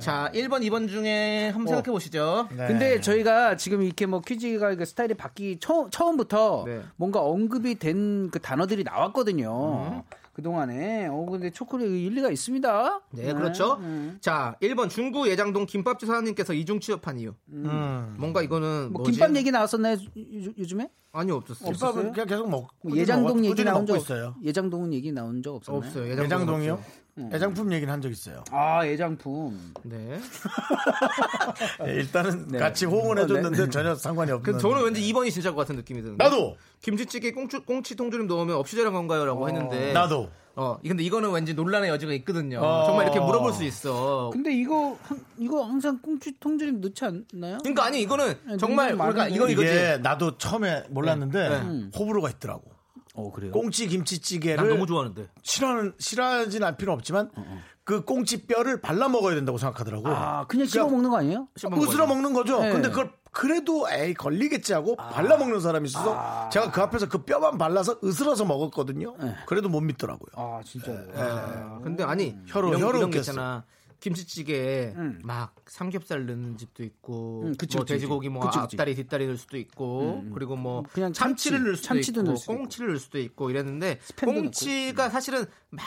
자, 0.00 0.30
1번, 0.34 0.62
2번 0.62 0.88
중에 0.88 1.50
한번 1.50 1.68
생각해 1.68 1.92
보시죠. 1.92 2.48
네. 2.50 2.66
근데 2.66 3.00
저희가 3.00 3.56
지금 3.56 3.82
이렇게 3.82 4.06
뭐 4.06 4.20
퀴즈가 4.20 4.74
그 4.74 4.84
스타일이 4.84 5.14
바뀌 5.14 5.58
처, 5.60 5.88
처음부터 5.90 6.64
네. 6.66 6.81
뭔가 6.96 7.20
언급이 7.20 7.74
된 7.76 8.30
그 8.30 8.38
단어들이 8.40 8.84
나왔거든요. 8.84 9.92
음. 9.96 10.02
그동안에. 10.32 11.08
어, 11.08 11.26
근데 11.30 11.50
초콜릿 11.50 11.88
일리가 11.90 12.30
있습니다. 12.30 13.00
네, 13.10 13.34
그렇죠. 13.34 13.74
음. 13.80 14.16
자, 14.22 14.56
1번 14.62 14.88
중구 14.88 15.28
예장동 15.28 15.66
김밥집 15.66 16.06
사장님께서 16.06 16.54
이중 16.54 16.80
취업한 16.80 17.18
이유. 17.18 17.34
음. 17.50 18.14
뭔가 18.18 18.40
이거는 18.42 18.92
뭐 18.92 19.02
뭐지? 19.02 19.12
김밥 19.12 19.36
얘기 19.36 19.50
나왔었나요, 19.50 19.94
요- 19.96 20.52
요즘에? 20.58 20.88
아니요, 21.12 21.36
없었어요. 21.36 21.70
김밥은 21.72 22.12
그냥 22.12 22.26
계속 22.26 22.48
먹. 22.48 22.68
뭐 22.82 22.96
예장동 22.96 23.44
얘기 23.44 23.62
나온 23.62 23.84
먹고 23.84 23.98
적 23.98 24.02
있어요. 24.04 24.34
예장동은 24.42 24.94
얘기 24.94 25.12
나온 25.12 25.42
적 25.42 25.54
없었나요? 25.56 25.78
없어요. 25.86 26.06
애장동이요? 26.24 26.82
음. 27.18 27.30
애장품 27.32 27.72
얘기는 27.72 27.92
한 27.92 28.00
적 28.00 28.10
있어요. 28.10 28.42
아, 28.50 28.86
예장품. 28.86 29.72
네. 29.82 30.18
예, 31.86 31.92
일단은 31.94 32.48
네. 32.48 32.58
같이 32.58 32.86
호응을 32.86 33.18
해줬는데 33.18 33.64
네. 33.64 33.70
전혀 33.70 33.94
상관이 33.94 34.30
없는. 34.32 34.52
그 34.54 34.58
저는 34.58 34.82
왠지 34.84 35.02
2번이 35.12 35.30
진짜 35.30 35.50
것 35.50 35.56
같은 35.58 35.76
느낌이 35.76 36.00
드는데. 36.02 36.22
나도! 36.24 36.56
김치찌개 36.80 37.32
꽁치, 37.32 37.58
꽁치 37.58 37.94
통조림 37.96 38.26
넣으면 38.26 38.56
없이 38.56 38.76
잘한 38.76 38.92
건가요?라고 38.92 39.46
했는데. 39.48 39.92
나도. 39.92 40.30
어, 40.54 40.78
근데 40.86 41.02
이거는 41.02 41.30
왠지 41.30 41.54
논란의 41.54 41.88
여지가 41.90 42.12
있거든요. 42.14 42.60
어. 42.60 42.84
정말 42.86 43.06
이렇게 43.06 43.20
물어볼 43.20 43.52
수 43.54 43.64
있어. 43.64 44.28
근데 44.32 44.52
이거 44.54 44.98
한- 45.02 45.24
이거 45.38 45.64
항상 45.64 45.98
꽁치 46.02 46.32
통조림 46.40 46.80
넣지 46.80 47.04
않나요? 47.04 47.58
그러니까 47.58 47.84
아니 47.84 48.02
이거는 48.02 48.34
네, 48.46 48.56
정말 48.58 48.94
그러니까. 48.96 49.28
이거 49.28 49.48
이거지. 49.48 49.66
이게 49.68 49.98
나도 50.02 50.36
처음에 50.36 50.84
몰랐는데 50.90 51.48
네. 51.48 51.56
음. 51.56 51.90
호불호가 51.96 52.28
있더라고. 52.30 52.71
어, 53.14 53.30
그래요? 53.30 53.52
꽁치 53.52 53.86
김치찌개를 53.88 54.56
난 54.56 54.68
너무 54.68 54.86
좋아하는데. 54.86 55.28
싫어하는 55.42 55.94
싫어하진 55.98 56.62
않을 56.64 56.76
필요 56.76 56.92
없지만 56.92 57.30
그 57.84 58.04
꽁치 58.04 58.46
뼈를 58.46 58.80
발라 58.80 59.08
먹어야 59.08 59.34
된다고 59.34 59.58
생각하더라고. 59.58 60.08
아, 60.08 60.46
그냥 60.46 60.66
씹어 60.66 60.88
먹는 60.88 61.10
거 61.10 61.18
아니에요? 61.18 61.48
으스러 61.76 62.06
먹는 62.06 62.32
거죠. 62.32 62.60
네. 62.60 62.72
근데 62.72 62.88
그걸 62.88 63.12
그래도 63.32 63.86
에이 63.90 64.14
걸리겠지 64.14 64.72
하고 64.74 64.94
발라 64.94 65.36
먹는 65.38 65.60
사람이 65.60 65.88
있어서 65.88 66.48
제가 66.50 66.70
그 66.70 66.80
앞에서 66.82 67.08
그 67.08 67.24
뼈만 67.24 67.56
발라서 67.58 67.98
으스러서 68.04 68.44
먹었거든요. 68.44 69.14
그래도 69.46 69.68
못 69.68 69.80
믿더라고요. 69.80 70.28
아, 70.36 70.60
진짜요? 70.64 70.98
아, 71.16 71.80
근데 71.82 72.04
아니 72.04 72.36
혀로- 72.46 72.74
웃겼어. 73.06 73.18
있잖아. 73.32 73.64
김치찌개에 74.02 74.94
막 75.22 75.54
삼겹살 75.66 76.26
넣는 76.26 76.56
집도 76.58 76.82
있고, 76.82 77.42
음, 77.44 77.54
그치, 77.56 77.76
뭐 77.76 77.84
그치, 77.84 77.94
돼지고기 77.94 78.28
뭐 78.28 78.42
그치. 78.44 78.58
앞다리 78.58 78.94
뒷다리 78.94 79.26
넣을 79.26 79.38
수도 79.38 79.56
있고, 79.56 80.24
그리고 80.34 80.56
뭐 80.56 80.82
그냥 80.92 81.12
참치를 81.12 81.58
참치, 81.58 81.64
넣을 81.64 81.76
수도 81.76 81.86
참치도 81.88 82.20
있고, 82.20 82.26
넣을 82.28 82.36
수도 82.36 82.52
꽁치를 82.56 82.86
넣을 82.88 82.98
수도 82.98 83.18
있고 83.18 83.50
이랬는데 83.50 84.00
꽁치가 84.16 85.08
사실은 85.08 85.46
막 85.70 85.84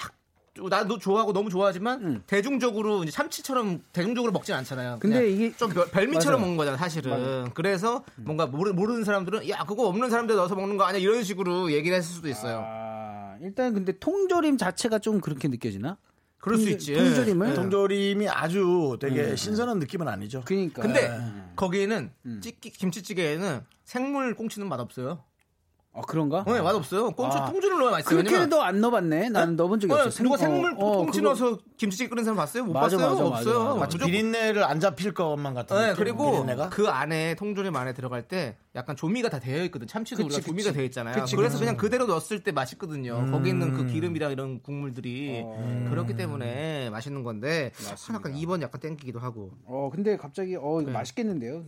나도 0.70 0.98
좋아하고 1.00 1.34
너무 1.34 1.50
좋아하지만 1.50 2.24
대중적으로 2.28 3.04
이제 3.04 3.12
참치처럼 3.12 3.82
대중적으로 3.92 4.32
먹진 4.32 4.56
않잖아요. 4.56 5.00
근데 5.02 5.30
이게- 5.30 5.52
좀 5.58 5.70
별- 5.70 5.90
별미처럼 5.92 6.40
맞아요. 6.40 6.40
먹는 6.40 6.56
거잖아 6.58 6.78
사실은. 6.78 7.50
그래서 7.54 8.06
뭔가 8.16 8.46
모르, 8.48 8.72
모르는 8.72 9.04
사람들은 9.04 9.50
야 9.50 9.66
그거 9.68 9.86
없는 9.90 10.10
사람들 10.10 10.36
넣어서 10.38 10.56
먹는 10.56 10.78
거 10.78 10.86
아니야 10.86 11.02
이런 11.02 11.24
식으로 11.26 11.74
얘기를 11.74 11.98
했을 11.98 12.10
수도 12.16 12.30
있어요. 12.30 12.64
아, 12.66 13.36
일단 13.42 13.74
근데 13.74 13.92
통조림 14.00 14.58
자체가 14.58 15.00
좀 15.00 15.20
그렇게 15.20 15.50
느껴지나? 15.50 15.98
그럴 16.46 16.60
수 16.60 16.70
있지. 16.70 16.94
통조림을? 16.94 17.48
네. 17.48 17.54
통조림이 17.56 18.30
아주 18.30 18.98
되게 19.00 19.36
신선한 19.36 19.80
느낌은 19.80 20.08
아니죠. 20.08 20.44
그러니까. 20.46 20.84
근데 20.84 21.12
거기에는 21.56 22.12
찌끼 22.40 22.70
김치찌개에는 22.70 23.62
생물 23.84 24.36
꽁치는 24.36 24.70
맛 24.70 24.80
없어요. 24.80 25.24
아, 25.98 26.02
그런가? 26.02 26.44
네, 26.46 26.62
맛 26.62 26.76
없어요. 26.76 27.12
꽁치 27.12 27.38
아. 27.38 27.46
통조림을 27.50 27.80
넣어야 27.80 27.92
맛있어요. 27.92 28.22
그렇게도 28.24 28.62
안 28.62 28.82
넣어봤네. 28.82 29.30
나는 29.30 29.56
넣어본 29.56 29.80
적이 29.80 29.94
없어. 29.94 30.10
네, 30.10 30.24
누가 30.24 30.36
생물 30.38 30.74
어, 30.78 30.98
꽁치 30.98 31.20
그거- 31.22 31.30
넣어서 31.30 31.58
김치찌개 31.78 32.10
끓는 32.10 32.26
사람 32.26 32.36
봤어요? 32.36 32.66
못 32.66 32.74
맞아, 32.74 32.98
봤어요? 32.98 33.10
맞아, 33.12 33.24
맞아, 33.24 33.36
없어요. 33.38 33.60
맞아. 33.64 33.80
마치 33.80 33.96
무조건- 33.98 34.12
비린내를 34.12 34.64
안 34.66 34.80
잡힐 34.82 35.14
것만 35.14 35.54
같은 35.54 35.78
네. 35.78 35.94
그리고 35.96 36.32
비린내가? 36.32 36.70
그 36.70 36.90
안에 36.90 37.36
통조림 37.36 37.74
안에 37.76 37.94
들어갈 37.94 38.28
때 38.28 38.58
약간 38.76 38.98
조미가 38.98 39.30
다 39.30 39.40
되어 39.40 39.64
있거든. 39.66 39.88
참치도 39.88 40.24
그치, 40.24 40.36
우리가 40.36 40.46
조미가 40.46 40.70
그치. 40.70 40.78
되어 40.78 40.86
있잖아요. 40.86 41.16
그치, 41.16 41.36
그래서. 41.38 41.58
그냥 41.60 41.78
그대로 41.78 42.06
넣었을 42.08 42.44
때 42.44 42.52
맛있거든요. 42.52 43.18
음. 43.20 43.32
거기 43.32 43.50
있는 43.50 43.72
그 43.72 43.86
기름이랑 43.86 44.34
이런 44.34 44.62
국물들이 44.62 45.44
어. 45.46 45.88
그렇기 45.90 46.16
때문에 46.18 46.90
맛있는 46.90 47.24
건데 47.24 47.72
약간 48.14 48.34
2번 48.34 48.62
약간 48.62 48.82
땡기기도 48.82 49.20
하고. 49.20 49.52
어, 49.66 49.90
근데 49.94 50.18
갑자기 50.18 50.58
어, 50.58 50.82
이거 50.82 50.92
맛있겠는데요? 50.92 51.64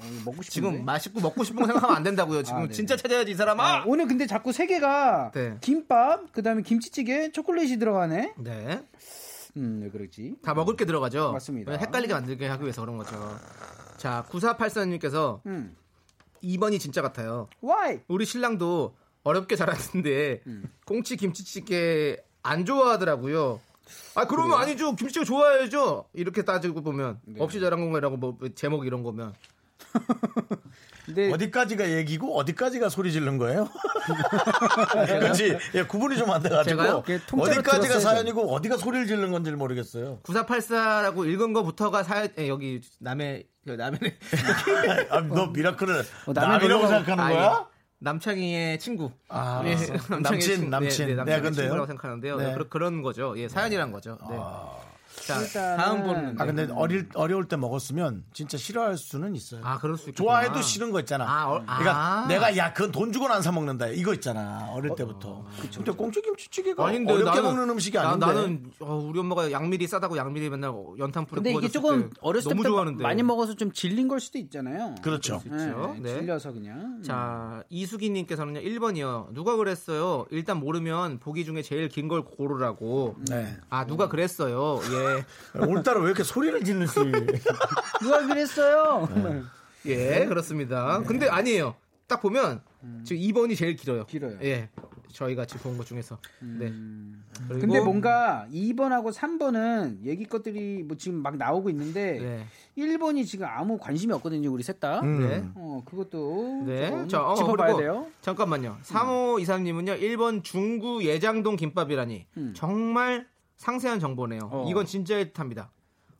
어, 0.00 0.04
먹고 0.24 0.42
싶은데. 0.42 0.50
지금 0.50 0.84
맛있고 0.84 1.20
먹고 1.20 1.44
싶은 1.44 1.60
거 1.60 1.66
생각하면 1.66 1.96
안 1.96 2.02
된다고요. 2.02 2.42
지금 2.42 2.60
아, 2.62 2.66
네. 2.66 2.72
진짜 2.72 2.96
찾아야지 2.96 3.32
이 3.32 3.34
사람아. 3.34 3.62
아, 3.62 3.84
오늘 3.86 4.06
근데 4.06 4.26
자꾸 4.26 4.52
세 4.52 4.66
개가 4.66 5.32
네. 5.34 5.56
김밥, 5.60 6.32
그다음에 6.32 6.62
김치찌개, 6.62 7.30
초콜릿이 7.32 7.78
들어가네. 7.78 8.34
네. 8.38 8.82
음, 9.56 9.80
왜 9.82 9.90
그러지? 9.90 10.36
다 10.42 10.54
먹을 10.54 10.76
게 10.76 10.84
들어가죠. 10.84 11.32
맞습니다. 11.32 11.72
헷갈리게 11.72 12.14
만들게 12.14 12.46
하기 12.46 12.62
위해서 12.62 12.80
그런 12.82 12.96
거죠. 12.96 13.16
자, 13.96 14.24
9484님께서 14.30 15.40
음. 15.46 15.76
2번이 16.42 16.80
진짜 16.80 17.02
같아요. 17.02 17.48
Why? 17.62 18.00
우리 18.08 18.24
신랑도 18.24 18.94
어렵게 19.22 19.56
자랐는데 19.56 20.42
음. 20.46 20.64
꽁치 20.86 21.16
김치찌개 21.16 22.16
안 22.42 22.64
좋아하더라고요. 22.64 23.60
아 24.14 24.24
그러면 24.26 24.58
아니죠. 24.58 24.94
김치찌개 24.94 25.24
좋아해야죠. 25.24 26.06
이렇게 26.14 26.44
따지고 26.44 26.80
보면 26.82 27.20
네. 27.24 27.42
없이 27.42 27.60
자란 27.60 27.80
건가라고 27.80 28.16
뭐 28.16 28.38
제목 28.54 28.86
이런 28.86 29.02
거면 29.02 29.34
근데 31.06 31.32
어디까지가 31.32 31.90
얘기고 31.90 32.36
어디까지가 32.38 32.88
소리 32.88 33.10
지른 33.10 33.36
거예요? 33.38 33.68
그렇지. 35.06 35.58
예, 35.74 35.82
구분이 35.82 36.16
좀 36.16 36.30
안 36.30 36.42
돼가지고 36.42 36.82
어디까지가. 37.40 37.98
사연이고 38.00 38.52
어디가 38.54 38.76
소리를 38.76 39.06
지른 39.06 39.32
건지 39.32 39.50
모르겠어요. 39.50 40.20
9484라고 40.22 41.26
읽은 41.28 41.52
거부터가 41.52 42.02
사 42.04 42.28
예, 42.38 42.48
여기 42.48 42.80
남의 43.00 43.46
그 43.66 43.72
남의 43.72 43.98
아, 45.10 45.20
너 45.22 45.46
미라클을 45.48 46.04
어, 46.26 46.32
남이라고 46.32 46.86
생각하는 46.86 47.24
아니, 47.24 47.34
거야? 47.34 47.66
남창희의 47.98 48.78
친구. 48.78 49.10
아, 49.28 49.62
예, 49.66 49.74
남친, 49.74 50.22
남친, 50.22 50.70
남친. 50.70 51.06
네, 51.08 51.14
네, 51.16 51.24
네, 51.24 51.40
근데요? 51.40 51.52
친구라고 51.52 51.86
생각하는데요. 51.86 52.36
네. 52.36 52.54
네, 52.54 52.64
그런, 52.70 53.02
거죠. 53.02 53.34
예, 53.36 53.48
사연이란 53.48 53.90
거죠. 53.92 54.16
네. 54.30 54.36
자, 55.26 55.38
일단은- 55.42 55.76
다음 55.76 56.02
분은 56.02 56.40
아 56.40 56.46
근데 56.46 56.68
어릴 56.72 57.08
어려울 57.14 57.46
때 57.46 57.56
먹었으면 57.56 58.24
진짜 58.32 58.56
싫어할 58.56 58.96
수는 58.96 59.34
있어요. 59.36 59.60
아, 59.64 59.78
그럴 59.78 59.96
수 59.98 60.10
있구나. 60.10 60.16
좋아해도 60.16 60.62
싫은 60.62 60.90
거 60.92 61.00
있잖아. 61.00 61.24
아, 61.28 61.46
어, 61.50 61.62
그러니까 61.64 61.96
아. 61.96 62.26
내가 62.26 62.56
야 62.56 62.72
그건 62.72 62.90
돈 62.92 63.12
주고는 63.12 63.34
안 63.36 63.42
사 63.42 63.52
먹는다. 63.52 63.88
이거 63.88 64.12
있잖아. 64.14 64.68
어릴 64.72 64.94
때부터. 64.96 65.44
근데 65.74 65.92
꽁치 65.92 66.20
김치찌개가 66.22 66.86
아닌데 66.86 67.12
어렵게 67.12 67.40
나는- 67.40 67.42
먹는 67.42 67.70
음식이 67.70 67.96
나- 67.96 68.08
아닌데. 68.10 68.26
나는 68.26 68.70
어, 68.80 68.94
우리 68.96 69.18
엄마가 69.20 69.50
양미리 69.52 69.86
싸다고 69.86 70.16
양미리 70.16 70.50
맨날 70.50 70.72
연탄 70.98 71.24
불에 71.26 71.36
근데 71.42 71.52
이게 71.52 71.68
조금 71.68 72.10
때 72.10 72.16
어렸을 72.20 72.50
때부터 72.50 72.68
좋아하는데. 72.68 73.02
많이 73.02 73.22
먹어서 73.22 73.54
좀 73.54 73.72
질린 73.72 74.08
걸 74.08 74.20
수도 74.20 74.38
있잖아요. 74.38 74.94
그렇죠. 75.02 75.36
있죠. 75.44 75.94
네, 75.96 76.00
네. 76.00 76.14
질려서 76.20 76.52
그냥. 76.52 77.02
자, 77.02 77.62
이수기님께서는요, 77.70 78.60
1번이요. 78.60 79.32
누가 79.34 79.56
그랬어요? 79.56 80.26
일단 80.30 80.58
모르면 80.58 81.18
보기 81.18 81.44
중에 81.44 81.62
제일 81.62 81.88
긴 81.88 82.08
걸 82.08 82.24
고르라고. 82.24 83.16
네. 83.28 83.56
아, 83.68 83.86
누가 83.86 84.08
그랬어요? 84.08 84.80
예. 84.92 84.99
오늘따라 85.58 86.00
왜 86.00 86.06
이렇게 86.06 86.22
소리를 86.22 86.62
지르시? 86.64 86.94
누가 88.02 88.26
그랬어요? 88.26 89.08
예, 89.86 90.26
그렇습니다. 90.26 91.02
근데 91.06 91.28
아니에요. 91.28 91.74
딱 92.06 92.20
보면, 92.20 92.60
지금 93.04 93.22
2번이 93.22 93.56
제일 93.56 93.76
길어요. 93.76 94.04
길어요. 94.06 94.36
예. 94.42 94.68
저희가 95.12 95.44
지금 95.44 95.62
본 95.62 95.76
것 95.78 95.86
중에서. 95.86 96.18
네. 96.40 96.72
그리고- 97.48 97.60
근데 97.60 97.80
뭔가 97.80 98.46
2번하고 98.52 99.12
3번은 99.12 100.04
얘기 100.04 100.24
것들이 100.24 100.84
뭐 100.84 100.96
지금 100.96 101.18
막 101.20 101.36
나오고 101.36 101.68
있는데 101.70 102.18
네. 102.20 102.46
1번이 102.78 103.26
지금 103.26 103.46
아무 103.48 103.76
관심이 103.78 104.12
없거든요, 104.14 104.52
우리 104.52 104.62
셋 104.62 104.78
다. 104.78 105.00
네. 105.02 105.44
어, 105.56 105.82
그것도 105.84 106.62
네. 106.66 106.90
좀 106.90 107.08
자, 107.08 107.24
어, 107.26 107.34
짚어봐야 107.34 107.76
돼요. 107.76 108.06
잠깐만요. 108.20 108.78
3호 108.84 109.40
이사님은요, 109.40 109.94
1번 109.94 110.44
중구 110.44 111.04
예장동 111.04 111.56
김밥이라니. 111.56 112.26
정말 112.54 113.26
상세한 113.60 114.00
정보네요. 114.00 114.40
어. 114.50 114.66
이건 114.70 114.86
진짜의 114.86 115.26
듯합니다. 115.26 115.70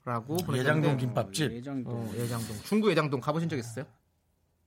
라고 0.05 0.37
보내주셨는데 0.37 0.89
예장동 0.89 0.97
김밥집. 0.99 1.53
예장동. 1.53 1.95
어, 1.95 2.13
예장동. 2.15 2.57
중구 2.65 2.91
예장동 2.91 3.21
가보신 3.21 3.49
적 3.49 3.57
있어요? 3.57 3.87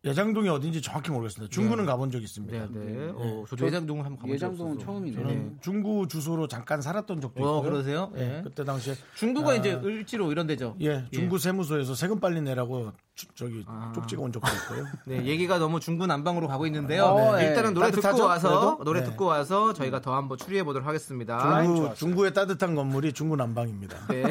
예장동이 0.05 0.49
어딘지 0.49 0.81
정확히 0.81 1.11
모르겠습니다. 1.11 1.49
중구는 1.49 1.85
가본 1.85 2.11
적 2.11 2.21
있습니다. 2.21 2.57
네, 2.57 2.67
네. 2.73 3.11
어, 3.15 3.45
저도 3.47 3.65
예장동을 3.67 4.03
한번 4.03 4.17
가본 4.19 4.29
적 4.31 4.33
예장동은 4.35 4.73
없어서. 4.73 4.85
처음이네. 4.85 5.15
저는 5.15 5.57
중구 5.61 6.07
주소로 6.09 6.49
잠깐 6.49 6.81
살았던 6.81 7.21
적도 7.21 7.41
어, 7.41 7.59
있고요. 7.59 7.71
그러세요? 7.71 8.11
예, 8.17 8.37
예. 8.39 8.41
그때 8.43 8.65
당시에 8.65 8.95
중구가 9.15 9.51
아, 9.51 9.55
이제 9.55 9.73
을지로 9.81 10.29
이런 10.33 10.45
데죠. 10.45 10.75
예, 10.81 11.05
중구 11.13 11.37
세무소에서 11.37 11.95
세금 11.95 12.19
빨리 12.19 12.41
내라고 12.41 12.91
주- 13.15 13.27
저기 13.33 13.63
아. 13.65 13.93
쪽지가 13.95 14.21
온 14.21 14.33
적도 14.33 14.49
있고요. 14.51 14.85
네, 15.07 15.23
얘기가 15.25 15.57
너무 15.57 15.79
중구 15.79 16.05
남방으로 16.05 16.49
가고 16.49 16.65
있는데요. 16.65 17.05
어, 17.05 17.37
네. 17.37 17.47
일단은 17.47 17.73
노래 17.73 17.85
따뜻하죠? 17.89 18.15
듣고 18.17 18.27
와서 18.27 18.49
그래도? 18.49 18.83
노래 18.83 18.99
네. 19.03 19.05
듣고 19.09 19.25
와서 19.25 19.71
저희가 19.71 20.01
더 20.01 20.15
한번 20.17 20.37
추리해 20.37 20.65
보도록 20.65 20.85
하겠습니다. 20.85 21.63
중구, 21.63 21.95
중구의 21.95 22.33
따뜻한 22.33 22.75
건물이 22.75 23.13
중구 23.13 23.37
남방입니다. 23.37 24.07
네. 24.07 24.23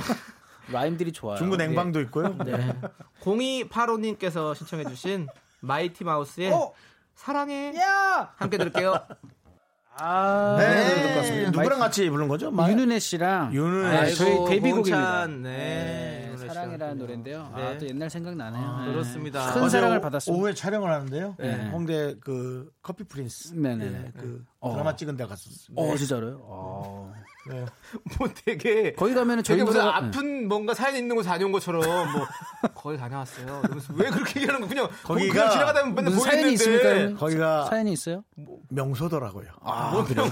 라임들이 0.71 1.13
좋아요. 1.13 1.39
중구 1.39 1.57
냉방도 1.57 2.01
있고요. 2.03 2.37
네. 2.45 2.75
0285님께서 3.23 4.55
신청해주신 4.55 5.27
마이티 5.67 6.05
마우스의 6.05 6.53
어? 6.53 6.73
사랑해 7.15 7.73
야! 7.77 8.33
함께 8.37 8.59
들을게요. 8.59 8.95
아, 9.95 10.57
네, 10.59 10.67
네, 10.89 11.03
듣고 11.03 11.17
왔습니다. 11.19 11.51
누구랑 11.51 11.79
같이 11.79 12.09
부른 12.09 12.27
거죠? 12.27 12.51
마- 12.51 12.69
윤은혜 12.71 12.99
씨랑 12.99 13.53
윤은혜 13.55 14.01
네, 14.01 14.07
씨. 14.11 14.17
저희 14.17 14.45
데뷔곡입니다. 14.49 15.27
네. 15.27 16.33
네. 16.35 16.49
사랑이라는 16.49 16.99
노래인데요. 16.99 17.53
네. 17.55 17.63
아, 17.63 17.79
또 17.79 17.87
옛날 17.87 18.09
생각 18.11 18.35
나네요. 18.35 18.81
네. 18.87 18.93
그렇습니다. 18.93 19.53
큰 19.53 19.69
사랑을 19.69 19.99
오- 19.99 20.01
받았습니다. 20.01 20.39
오후에 20.41 20.55
촬영을 20.55 20.91
하는데요. 20.91 21.37
네. 21.39 21.69
홍대 21.71 22.17
그 22.21 22.73
커피 22.83 23.05
프린스. 23.05 23.55
네네. 23.55 23.85
예, 23.85 24.13
그 24.19 24.45
드라마 24.71 24.95
찍은 24.95 25.17
데 25.17 25.27
갔었어요. 25.27 25.75
어, 25.77 25.97
진짜로요? 25.97 26.39
어. 26.43 27.13
네. 27.49 27.65
뭐 28.19 28.29
되게 28.45 28.93
거기 28.93 29.15
가면은 29.15 29.43
저희 29.43 29.57
되게 29.59 29.65
무슨 29.65 29.81
누나가- 29.81 29.97
아픈 29.97 30.47
뭔가 30.47 30.75
사연 30.75 30.95
있는 30.95 31.17
곳 31.17 31.23
다녀온 31.25 31.51
것처럼 31.51 31.83
뭐 31.83 32.25
거기 32.73 32.97
다녀왔어요. 32.97 33.63
이러면서 33.65 33.93
왜 33.95 34.11
그렇게 34.11 34.41
얘기하는 34.43 34.61
거 34.61 34.69
그냥 34.69 34.89
거기가 35.03 35.33
그냥 35.35 35.51
지나가다 35.51 35.81
보면 35.81 35.95
맨날 35.97 36.13
무슨 36.15 36.21
사연이 36.25 36.43
보이는데 36.43 36.53
있습니까? 36.55 36.89
형님? 37.01 37.17
거기가 37.17 37.65
사연이 37.65 37.93
있어요? 37.93 38.23
명소더라고요. 38.69 39.49
뭐 39.93 40.05
그래요? 40.05 40.31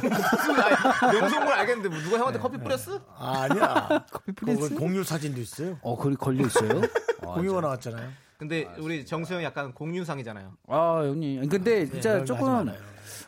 명성을 1.13 1.53
알겠는데 1.53 1.89
뭐 1.89 1.99
누가 1.99 2.19
형한테 2.19 2.39
커피 2.39 2.59
뿌렸어? 2.59 3.01
아, 3.17 3.41
아니야. 3.51 4.07
거기 4.13 4.75
공유 4.77 5.03
사진도 5.03 5.41
있어요. 5.41 5.79
어, 5.83 5.97
거기 5.97 6.15
걸려 6.15 6.47
있어요? 6.47 6.81
공유가 7.23 7.61
나왔잖아요. 7.61 8.09
근데 8.39 8.67
우리 8.79 9.05
정수 9.05 9.35
형 9.35 9.43
약간 9.43 9.73
공유상이잖아요. 9.75 10.53
아, 10.69 11.03
형님. 11.05 11.49
근데 11.49 11.87
진짜 11.91 12.13
그런 12.21 12.25
거 12.25 12.27
조금. 12.27 12.73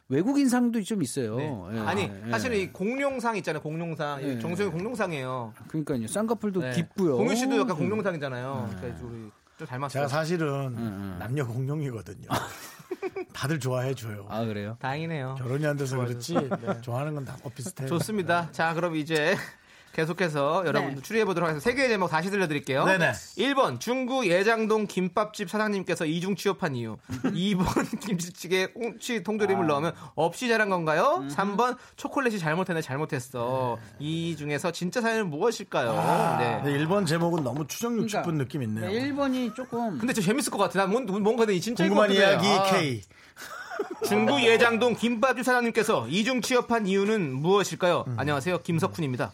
외국인 0.09 0.49
상도 0.49 0.83
좀 0.83 1.03
있어요. 1.03 1.37
네. 1.37 1.59
예, 1.75 1.79
아니 1.81 2.03
예. 2.27 2.31
사실은 2.31 2.59
이 2.59 2.69
공룡상 2.73 3.37
있잖아요. 3.37 3.63
공룡상. 3.63 4.21
이 4.23 4.25
예. 4.27 4.39
정수 4.39 4.63
형이 4.65 4.73
공룡상이에요. 4.73 5.55
그러니까요. 5.69 6.07
쌍꺼풀도 6.07 6.61
네. 6.61 6.73
깊고요. 6.73 7.17
공유 7.17 7.35
씨도 7.35 7.59
약간 7.61 7.77
공룡상이잖아요. 7.77 8.71
그래서 8.81 9.05
우리 9.07 9.31
좀 9.59 9.67
닮았어요. 9.67 9.91
제가 9.93 10.09
사실은 10.09 10.75
응. 10.77 11.17
남녀 11.19 11.47
공룡이거든요. 11.47 12.29
다들 13.33 13.59
좋아해 13.59 13.95
줘요. 13.95 14.27
아, 14.29 14.45
그래요? 14.45 14.77
다행이네요. 14.81 15.37
결혼이 15.39 15.67
안 15.67 15.77
돼서 15.77 15.97
그렇지 15.97 16.35
좋아하는 16.83 17.15
건 17.15 17.25
다 17.25 17.37
비슷해요. 17.55 17.89
좋습니다. 17.89 18.51
자, 18.53 18.75
그럼 18.75 18.97
이제 18.97 19.35
계속해서 19.93 20.65
여러분들 20.67 21.03
추리해 21.03 21.25
보도록 21.25 21.49
하겠습니다. 21.49 21.69
세 21.71 21.77
개의 21.77 21.89
제목 21.91 22.09
다시 22.11 22.31
들려드릴게요. 22.31 22.85
네네. 22.85 23.13
1번 23.13 23.79
중구 23.79 24.27
예장동 24.27 24.87
김밥집 24.87 25.51
사장님께서 25.51 26.07
이중 26.07 26.35
취업한 26.35 26.75
이유. 26.75 26.97
2번 27.25 28.01
김치찌개 28.01 28.67
꽁치 28.67 29.23
통조림을 29.23 29.67
넣으면 29.67 29.93
없이 30.15 30.49
자란 30.49 30.71
건가요? 30.71 31.25
3번 31.31 31.77
초콜릿이 31.97 32.39
잘못했네 32.39 32.81
잘못했어. 32.81 33.79
이 33.99 34.35
중에서 34.37 34.73
진짜 34.73 35.01
사연은 35.01 35.29
무엇일까요? 35.29 36.39
네. 36.39 36.63
네, 36.65 36.79
1번 36.85 37.07
제목은 37.07 37.45
너무 37.45 37.67
추정육 37.67 38.07
그러니까. 38.07 38.23
싶은 38.23 38.39
느낌 38.39 38.63
있네요. 38.63 38.91
1번이 38.91 39.55
조금 39.55 39.99
근데 39.99 40.13
저 40.13 40.23
재밌을 40.23 40.51
것 40.51 40.59
같아. 40.59 40.79
난 40.79 40.91
뭔, 40.91 41.05
뭔가 41.23 41.45
이 41.51 41.61
진짜 41.61 41.85
궁금한 41.85 42.11
이야기 42.13 42.47
K. 42.71 43.03
중구 44.07 44.43
예장동 44.43 44.95
김밥집 44.95 45.45
사장님께서 45.45 46.07
이중 46.09 46.41
취업한 46.41 46.87
이유는 46.87 47.35
무엇일까요? 47.35 48.05
음. 48.07 48.15
안녕하세요. 48.19 48.63
김석훈입니다. 48.63 49.33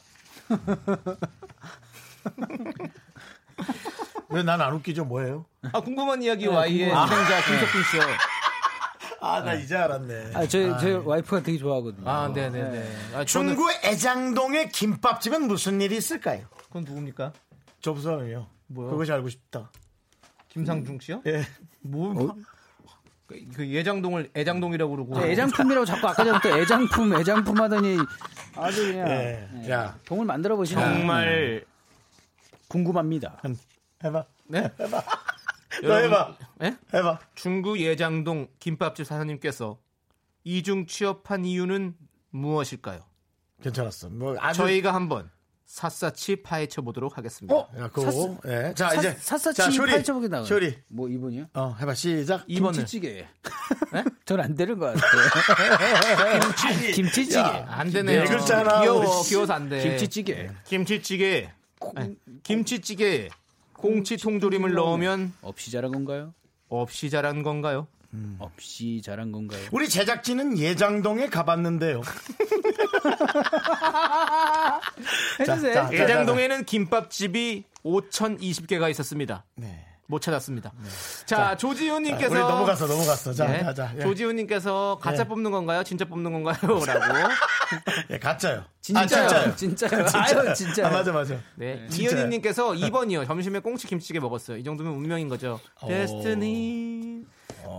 왜 4.30 4.42
난 4.42 4.60
안 4.60 4.74
웃기죠? 4.74 5.04
뭐예요? 5.06 5.46
아, 5.72 5.80
궁금한 5.80 6.22
이야기 6.22 6.46
네, 6.46 6.54
Y의 6.54 6.90
궁금한- 6.90 7.08
진행자 7.08 7.42
김석훈 7.44 7.82
씨요. 7.90 8.02
아, 9.20 9.40
나 9.40 9.54
이제 9.54 9.74
알았네. 9.76 10.30
아, 10.34 10.46
저, 10.46 10.78
저 10.78 11.00
와이프가 11.04 11.42
되게 11.42 11.58
좋아하거든요. 11.58 12.08
아, 12.08 12.28
네네네. 12.28 12.96
아, 13.14 13.24
저는 13.24 13.56
중구 13.56 13.68
애장동의 13.84 14.68
김밥집은 14.70 15.48
무슨 15.48 15.80
일이 15.80 15.96
있을까요? 15.96 16.46
그건 16.68 16.84
누굽니까? 16.84 17.32
접수함이요. 17.80 18.46
뭐요? 18.68 18.90
그것이 18.90 19.10
알고 19.12 19.28
싶다. 19.28 19.72
김상중 20.50 21.00
씨요? 21.00 21.22
예. 21.26 21.42
뭐, 21.80 22.12
그, 23.28 23.38
그 23.54 23.68
예장동을 23.68 24.30
애장동이라고 24.34 24.90
그러고. 24.96 25.14
저 25.14 25.26
애장품이라고 25.28 25.84
자꾸 25.84 26.08
아까 26.08 26.24
전부터 26.24 26.58
애장품, 26.58 27.14
애장품 27.14 27.60
하더니 27.60 27.98
아주 28.56 28.90
그냥 28.90 29.06
예. 29.08 29.48
예. 29.58 29.68
자, 29.68 29.98
동을 30.06 30.24
만들어 30.24 30.56
보시는 30.56 30.82
정말 30.82 31.62
궁금합니다. 32.68 33.40
해봐. 34.02 34.24
네? 34.46 34.70
해봐. 34.80 35.02
너 35.84 35.94
해봐. 35.96 36.36
예? 36.62 36.76
해봐. 36.94 37.18
중구 37.34 37.78
예장동 37.80 38.48
김밥집 38.60 39.06
사장님께서 39.06 39.78
이중 40.44 40.86
취업한 40.86 41.44
이유는 41.44 41.96
무엇일까요? 42.30 43.00
괜찮았어. 43.62 44.08
뭐 44.08 44.36
아주 44.40 44.56
저희가 44.56 44.94
한번 44.94 45.30
샅샅이 45.68 46.36
파헤쳐 46.42 46.80
보도록 46.80 47.18
하겠습니다. 47.18 47.54
어? 47.54 47.68
야, 47.78 47.88
그거. 47.88 48.10
사- 48.10 48.36
예. 48.46 48.72
자, 48.74 48.88
사- 48.88 48.94
이제 48.96 49.14
샅샅이 49.20 49.54
자, 49.54 49.70
쇼리. 49.70 49.92
파헤쳐보게 49.92 50.28
나가요. 50.28 50.46
쇼리. 50.46 50.78
뭐 50.88 51.08
이분이요? 51.10 51.48
어, 51.52 51.76
해봐. 51.78 51.92
시작. 51.94 52.42
이번을 52.46 52.72
김치찌개. 52.72 53.26
전안 54.24 54.54
되는 54.54 54.78
것 54.78 54.94
같아요. 54.94 56.40
김치, 56.56 56.92
김치찌개. 56.92 57.38
야, 57.38 57.66
안 57.68 57.90
되네요. 57.90 58.24
네 58.24 58.28
글자나 58.28 58.80
귀여워, 58.80 59.02
뭐, 59.02 59.22
씨. 59.22 59.28
귀여워서 59.30 59.52
안 59.52 59.68
돼. 59.68 59.82
김치찌개. 59.82 60.50
김치찌개. 60.64 61.50
아니, 61.94 62.16
김치찌개. 62.42 63.28
꽁치 63.74 64.16
통조림을 64.16 64.72
넣으면 64.72 65.34
없이 65.42 65.70
자란 65.70 65.92
건가요? 65.92 66.32
없이 66.70 67.10
자란 67.10 67.42
건가요? 67.42 67.86
없이 68.38 69.02
자란 69.04 69.32
건가요? 69.32 69.60
우리 69.72 69.88
제작진은 69.88 70.58
예장동에 70.58 71.26
가봤는데요. 71.28 72.02
해주세요. 75.40 75.74
자, 75.74 75.86
자. 75.86 75.92
예장동에는 75.92 76.64
김밥집이 76.64 77.64
5,020개가 77.84 78.90
있었습니다. 78.90 79.44
네. 79.56 79.84
못 80.10 80.22
찾았습니다. 80.22 80.72
자, 81.26 81.54
조지훈님께서 81.54 82.30
우리 82.30 82.40
넘어갔어, 82.40 82.86
넘어갔어. 82.86 83.30
자, 83.34 83.46
네, 83.46 83.62
자, 83.62 83.74
자. 83.74 83.92
예. 83.94 84.00
조지훈님께서 84.00 84.98
가짜 85.02 85.20
예. 85.20 85.28
뽑는 85.28 85.50
건가요? 85.50 85.84
진짜 85.84 86.06
뽑는 86.06 86.32
건가요? 86.32 86.56
라고. 86.86 87.28
예, 88.10 88.18
가짜요. 88.18 88.64
진짜요. 88.80 89.02
아, 89.02 89.54
진짜요. 89.54 89.54
진짜요. 89.54 90.06
아유, 90.14 90.54
진짜요. 90.54 90.86
아, 90.86 90.90
맞아, 90.90 91.12
맞아. 91.12 91.38
네. 91.56 91.86
진짜요. 91.90 92.20
이현희님께서 92.20 92.70
2번이요. 92.70 93.26
점심에 93.26 93.58
꽁치 93.58 93.86
김치찌개 93.86 94.18
먹었어요. 94.18 94.56
이 94.56 94.64
정도면 94.64 94.94
운명인 94.94 95.28
거죠. 95.28 95.60
어. 95.82 95.88
데스티니. 95.88 96.97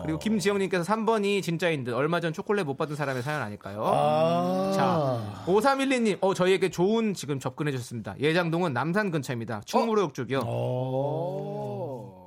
그리고 0.04 0.20
김지영님께서 0.20 0.84
3번이 0.84 1.42
진짜인 1.44 1.84
듯. 1.84 1.94
얼마 1.94 2.20
전 2.20 2.34
초콜릿 2.34 2.66
못 2.66 2.78
받은 2.78 2.96
사람의 2.96 3.24
사연 3.24 3.42
아닐까요? 3.42 3.84
아. 3.86 4.72
자, 4.76 5.44
5312님, 5.46 6.18
어, 6.22 6.34
저희에게 6.34 6.70
좋은 6.70 7.14
지금 7.14 7.40
접근해 7.40 7.72
주셨습니다. 7.72 8.16
예장동은 8.20 8.74
남산 8.74 9.12
근처입니다. 9.12 9.62
충무로역 9.66 10.14
쪽이요. 10.14 10.42
어. 10.46 12.20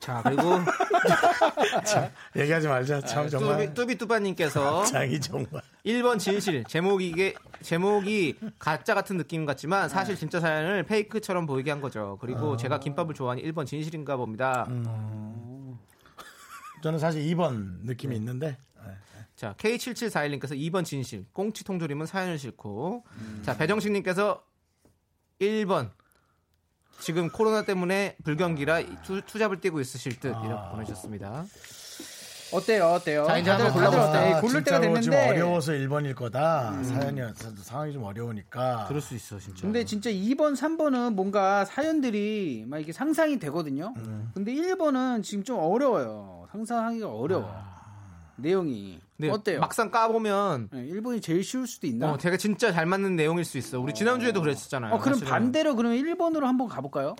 자, 0.00 0.22
그리고 0.24 0.42
얘기하지 2.34 2.68
말자. 2.68 3.02
참, 3.02 3.28
정말. 3.28 3.58
뚜비, 3.58 3.74
뚜비뚜바님께서 3.74 4.84
장이 4.84 5.20
정말. 5.20 5.60
1번 5.84 6.18
진실 6.18 6.64
제목이 6.64 7.06
이게 7.06 7.34
제목이 7.60 8.36
가짜 8.58 8.94
같은 8.94 9.18
느낌 9.18 9.44
같지만 9.44 9.90
사실 9.90 10.16
진짜 10.16 10.40
사연을 10.40 10.84
페이크처럼 10.84 11.44
보이게 11.46 11.70
한 11.70 11.82
거죠. 11.82 12.16
그리고 12.20 12.56
제가 12.56 12.80
김밥을 12.80 13.14
좋아하니 13.14 13.42
1번 13.44 13.66
진실인가 13.66 14.16
봅니다. 14.16 14.66
저는 16.82 16.98
사실 16.98 17.22
2번 17.22 17.84
느낌이 17.84 18.16
있는데. 18.16 18.56
자 19.36 19.54
K7741님께서 19.56 20.50
2번 20.50 20.84
진실 20.84 21.24
꽁치 21.32 21.64
통조림은 21.64 22.04
사연을 22.04 22.38
싣고 22.38 23.04
자 23.42 23.56
배정식님께서 23.56 24.42
1번 25.40 25.88
지금 27.00 27.30
코로나 27.30 27.62
때문에 27.64 28.16
불경기라 28.22 29.02
two, 29.02 29.22
two 29.22 29.35
job을 29.35 29.60
뛰고 29.60 29.80
있으실 29.80 30.20
듯 30.20 30.28
이렇게 30.28 30.70
보내주셨습니다. 30.72 31.46
어때요? 32.52 32.86
어때요? 32.86 33.24
자, 33.26 33.38
이제 33.38 33.48
한번 33.50 33.68
다들 33.68 33.80
골라봅시다. 33.80 34.08
어때요? 34.20 34.36
아, 34.36 34.40
고를 34.40 34.64
때가 34.64 34.80
됐는데. 34.80 35.28
어려워서 35.28 35.72
1번일 35.72 36.14
거다. 36.16 36.82
사연이 36.82 37.20
상황이 37.62 37.92
좀 37.92 38.02
어려우니까. 38.02 38.86
그럴 38.88 39.00
수 39.00 39.14
있어 39.14 39.38
진짜. 39.38 39.62
근데 39.62 39.84
진짜 39.84 40.10
2번, 40.10 40.56
3번은 40.56 41.14
뭔가 41.14 41.64
사연들이 41.64 42.64
막 42.66 42.78
이렇게 42.78 42.92
상상이 42.92 43.38
되거든요. 43.38 43.94
음. 43.98 44.32
근데 44.34 44.52
1번은 44.52 45.22
지금 45.22 45.44
좀 45.44 45.58
어려워요. 45.60 46.39
상상하기가 46.52 47.08
어려워. 47.12 47.52
내용이. 48.36 48.98
근데 49.16 49.30
어때요? 49.30 49.60
막상 49.60 49.90
까보면 49.90 50.70
네, 50.72 50.86
1번이 50.88 51.22
제일 51.22 51.44
쉬울 51.44 51.66
수도 51.66 51.86
있나? 51.86 52.12
어, 52.12 52.16
되게 52.16 52.36
진짜 52.38 52.72
잘 52.72 52.86
맞는 52.86 53.16
내용일 53.16 53.44
수 53.44 53.58
있어. 53.58 53.78
우리 53.78 53.92
지난주에도 53.92 54.40
그랬었잖아요. 54.40 54.94
어, 54.94 54.98
그럼 54.98 55.14
사실은. 55.14 55.30
반대로 55.30 55.76
그러면 55.76 55.98
1번으로 55.98 56.44
한번 56.44 56.68
가볼까요? 56.68 57.16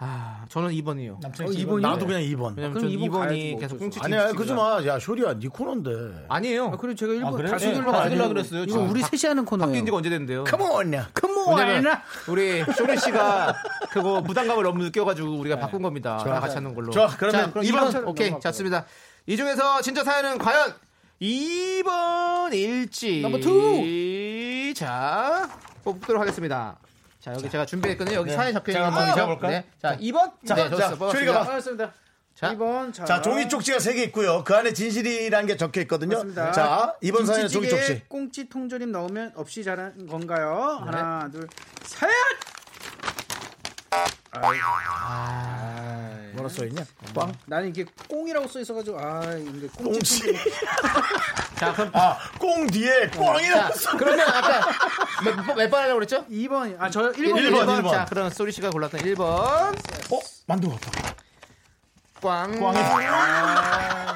아, 0.00 0.44
저는 0.48 0.70
2번이요. 0.70 1.20
남창희 1.20 1.50
어, 1.50 1.52
씨, 1.52 1.60
이번이요? 1.62 1.88
나도 1.88 2.06
그냥 2.06 2.20
2번. 2.22 2.54
왜냐면 2.56 2.72
그럼 2.74 2.82
전 2.82 2.90
이번 2.90 3.08
2번이 3.10 3.28
가야지 3.28 3.50
뭐 3.50 3.60
계속 3.60 3.78
꽁치 3.78 3.98
수 3.98 4.04
아니야, 4.04 4.28
그러지 4.32 4.54
마. 4.54 4.86
야, 4.86 4.98
쇼리야, 5.00 5.38
네 5.40 5.48
코너인데. 5.48 6.26
아니에요. 6.28 6.66
아, 6.66 6.76
그래 6.76 6.94
제가 6.94 7.14
1번 7.14 7.36
그래? 7.36 7.50
다시 7.50 7.66
네, 7.68 7.74
들러 7.74 7.90
바뀌려고 7.90 8.28
그랬어요. 8.28 8.62
이거 8.62 8.72
지금 8.72 8.90
우리 8.90 9.00
바- 9.00 9.08
셋이 9.08 9.28
하는 9.28 9.44
코너예요. 9.44 9.70
바뀐 9.72 9.84
지가 9.86 9.96
언제 9.96 10.08
됐는데요? 10.10 10.44
컴온 10.44 10.94
야. 10.94 11.08
왜냐면 11.56 12.00
우리 12.28 12.64
쇼리 12.76 12.96
씨가 12.98 13.54
그거 13.90 14.22
부담감을 14.22 14.62
너무 14.62 14.82
느껴가지고 14.84 15.38
우리가 15.38 15.58
바꾼 15.58 15.82
겁니다. 15.82 16.18
다 16.18 16.40
같이 16.40 16.54
하는 16.56 16.74
걸로. 16.74 16.90
좋아, 16.90 17.08
그러면 17.08 17.46
자, 17.46 17.50
그럼 17.50 17.64
2번 17.64 17.90
2번 17.92 18.08
오케이 18.08 18.32
좋습니다. 18.40 18.84
이 19.26 19.36
중에서 19.36 19.80
진짜 19.82 20.04
사연은 20.04 20.38
과연 20.38 20.74
2번일지. 21.20 23.22
Number 23.22 23.38
two. 23.40 24.74
자 24.74 25.48
뽑도록 25.84 26.20
하겠습니다. 26.20 26.76
자 27.20 27.32
여기 27.32 27.50
제가 27.50 27.66
준비했거든요. 27.66 28.16
여기 28.16 28.30
네. 28.30 28.36
사연 28.36 28.52
적혀 28.52 28.72
있는 28.72 28.86
한번 28.86 29.06
거죠. 29.06 29.18
읽어볼까요? 29.18 29.50
네. 29.50 29.64
자 29.82 29.96
2번. 29.96 30.32
자, 30.46 30.54
네, 30.54 30.70
자, 30.70 30.76
좋습니다. 30.90 31.10
쇼리가 31.10 31.44
뽑았습니다. 31.44 31.92
자, 32.38 32.54
2번 32.54 32.92
자, 32.92 33.04
자, 33.04 33.20
종이 33.20 33.48
쪽지가 33.48 33.78
3개 33.78 33.96
있고요. 34.06 34.44
그 34.44 34.54
안에 34.54 34.72
진실이라는 34.72 35.48
게 35.48 35.56
적혀 35.56 35.80
있거든요. 35.80 36.18
맞습니다. 36.18 36.52
자, 36.52 36.94
이번 37.00 37.26
사연은 37.26 37.48
종이 37.48 37.68
쪽지. 37.68 38.02
꽁치 38.06 38.48
통조림 38.48 38.92
넣으면 38.92 39.32
없이 39.34 39.64
자란 39.64 40.06
건가요? 40.06 40.80
하나, 40.84 41.28
둘, 41.32 41.48
셋! 41.82 42.08
아이, 44.30 44.56
뭐라 46.34 46.48
써있냐? 46.48 46.84
꽝? 47.12 47.34
나는 47.46 47.70
이게 47.70 47.84
꽁이라고 48.08 48.46
써 48.46 48.60
있어가지고 48.60 49.00
아 49.00 49.34
이게 49.34 49.66
꽁치. 49.76 50.22
꽁치. 50.22 50.34
자, 51.58 51.72
그럼 51.72 51.90
아, 51.92 52.18
꽁 52.38 52.68
뒤에 52.68 53.08
꽝이라고 53.08 53.72
자, 53.72 53.74
써. 53.74 53.96
그러면 53.96 54.20
아까 54.28 54.70
몇, 55.24 55.56
몇번 55.56 55.80
하려고 55.80 55.94
그랬죠? 55.96 56.24
2번. 56.26 56.76
아, 56.78 56.88
저 56.88 57.10
1번. 57.10 57.16
1번, 57.16 57.34
1번, 57.34 57.66
1번. 57.66 57.82
1번. 57.82 57.90
자, 57.90 58.04
그럼 58.04 58.30
소리 58.30 58.52
씨가 58.52 58.70
골랐던 58.70 59.00
1번. 59.00 59.20
어? 59.24 60.20
만두 60.46 60.70
같다. 60.70 61.27
꽝. 62.20 62.50
꽝이. 62.58 62.78
아, 62.78 64.14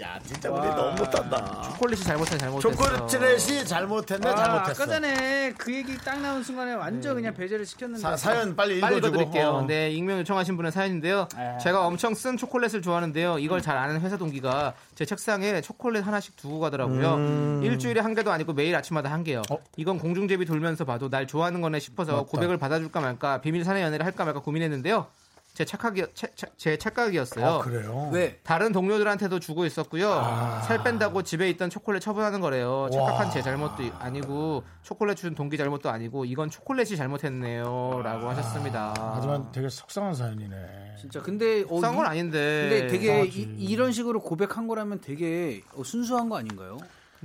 야, 0.00 0.18
진짜 0.26 0.50
우리 0.50 0.66
너무 0.68 0.96
못한다. 0.96 1.62
초콜릿이 1.70 2.04
잘못해, 2.04 2.36
잘못했어. 2.36 2.70
초콜릿이 2.70 3.64
잘못했네, 3.64 4.28
아, 4.28 4.34
잘못했어. 4.34 4.82
아까 4.82 4.92
전에 4.92 5.52
그 5.56 5.72
얘기 5.74 5.96
딱 5.98 6.20
나온 6.20 6.42
순간에 6.42 6.74
완전 6.74 7.14
그냥 7.14 7.32
배제를 7.34 7.64
시켰는데. 7.64 8.02
사, 8.02 8.16
사연 8.16 8.54
빨리 8.56 8.80
빨리. 8.80 8.98
읽어드릴게요. 8.98 9.48
어. 9.48 9.66
네, 9.66 9.90
익명 9.90 10.18
요청하신 10.20 10.56
분의 10.56 10.72
사연인데요. 10.72 11.28
아. 11.36 11.58
제가 11.58 11.86
엄청 11.86 12.14
쓴 12.14 12.36
초콜릿을 12.36 12.82
좋아하는데요. 12.82 13.38
이걸 13.38 13.62
잘 13.62 13.76
아는 13.76 14.00
회사 14.00 14.16
동기가 14.16 14.74
제 14.94 15.04
책상에 15.04 15.60
초콜릿 15.60 16.06
하나씩 16.06 16.36
두고 16.36 16.60
가더라고요. 16.60 17.14
음. 17.14 17.60
일주일에 17.64 18.00
한 18.00 18.14
개도 18.14 18.30
아니고 18.32 18.52
매일 18.52 18.74
아침마다 18.76 19.10
한 19.10 19.24
개요. 19.24 19.42
어? 19.50 19.58
이건 19.76 19.98
공중제비 19.98 20.44
돌면서 20.44 20.84
봐도 20.84 21.08
날 21.08 21.26
좋아하는 21.26 21.60
거네 21.60 21.78
싶어서 21.80 22.24
고백을 22.24 22.58
받아줄까 22.58 23.00
말까 23.00 23.40
비밀 23.40 23.64
사내 23.64 23.82
연애를 23.82 24.04
할까 24.06 24.24
말까 24.24 24.40
고민했는데요. 24.40 25.06
제 25.54 25.64
착각이 25.64 26.04
제, 26.14 26.26
제 26.56 26.76
착각이었어요. 26.76 27.46
아, 27.46 27.58
그래요? 27.60 28.10
왜? 28.12 28.40
다른 28.42 28.72
동료들한테도 28.72 29.38
주고 29.38 29.64
있었고요. 29.64 30.10
아. 30.10 30.60
살 30.62 30.82
뺀다고 30.82 31.22
집에 31.22 31.48
있던 31.50 31.70
초콜릿 31.70 32.02
처분하는 32.02 32.40
거래요. 32.40 32.88
착각한 32.92 33.30
제 33.30 33.40
잘못도 33.40 33.84
아니고 34.00 34.64
초콜릿 34.82 35.16
준 35.16 35.36
동기 35.36 35.56
잘못도 35.56 35.88
아니고 35.90 36.24
이건 36.24 36.50
초콜릿이 36.50 36.96
잘못했네요라고 36.96 38.28
하셨습니다. 38.30 38.94
하지만 39.14 39.52
되게 39.52 39.68
속상한 39.68 40.12
사연이네. 40.14 40.96
진짜 41.00 41.22
근데 41.22 41.62
어, 41.62 41.68
속상한 41.68 41.96
건 41.98 42.06
이- 42.06 42.08
아닌데. 42.08 42.68
근데 42.68 42.86
되게 42.88 43.04
이상하지. 43.24 43.54
이, 43.56 43.76
런 43.76 43.92
식으로 43.92 44.20
고백한 44.22 44.66
거라면 44.66 45.00
되게 45.02 45.62
어, 45.76 45.84
순수한 45.84 46.28
거 46.28 46.36
아닌가요? 46.36 46.78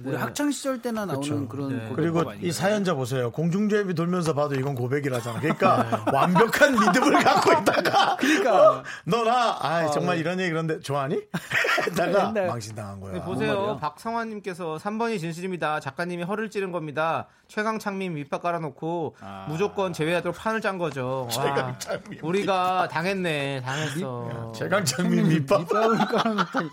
우리 0.05 0.15
학창 0.15 0.51
시절 0.51 0.81
때나 0.81 1.05
나오는 1.05 1.21
그쵸. 1.21 1.47
그런 1.47 1.69
고백법 1.69 1.95
그리고 1.95 2.19
아닌가요? 2.21 2.39
이 2.47 2.51
사연자 2.51 2.93
보세요. 2.93 3.31
공중제비 3.31 3.93
돌면서 3.95 4.33
봐도 4.33 4.55
이건 4.55 4.75
고백이라잖아. 4.75 5.39
그러니까 5.39 6.03
완벽한 6.13 6.73
믿음을 6.73 7.23
갖고 7.23 7.51
있다가 7.53 8.15
그러니까. 8.19 8.83
너나 9.05 9.57
아 9.59 9.67
아, 9.79 9.87
정말 9.91 10.15
네. 10.15 10.21
이런 10.21 10.39
얘기 10.39 10.49
그런데 10.51 10.79
좋아하니? 10.79 11.19
했다가 11.87 12.31
맨날. 12.31 12.47
망신 12.47 12.75
당한 12.75 12.99
거야. 12.99 13.13
네, 13.13 13.21
보세요. 13.21 13.77
박성환 13.79 14.29
님께서 14.29 14.77
3번이 14.81 15.19
진실입니다. 15.19 15.79
작가님이 15.79 16.23
허를 16.23 16.49
찌른 16.49 16.71
겁니다. 16.71 17.27
최강창민 17.47 18.13
밑밥 18.13 18.41
깔아 18.43 18.59
놓고 18.59 19.15
무조건 19.47 19.93
제외하도록 19.93 20.35
판을 20.37 20.61
짠 20.61 20.77
거죠. 20.77 21.23
와, 21.23 21.29
최강창민 21.29 22.19
우리가 22.21 22.87
당했네. 22.91 23.61
당했어. 23.65 24.51
최강창민 24.55 25.27
밑밥. 25.29 25.61
밑밥을 25.61 25.97
깔아놓다니. 25.97 26.69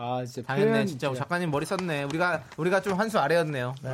아 0.00 0.22
진짜 0.24 0.46
당했네. 0.46 0.70
표현 0.72 0.86
진짜 0.86 1.12
작가님 1.12 1.50
머리 1.50 1.66
썼네. 1.66 2.04
우리가 2.04 2.42
우리가 2.56 2.80
좀 2.80 2.98
한수 2.98 3.18
아래였네요. 3.18 3.74
네. 3.82 3.90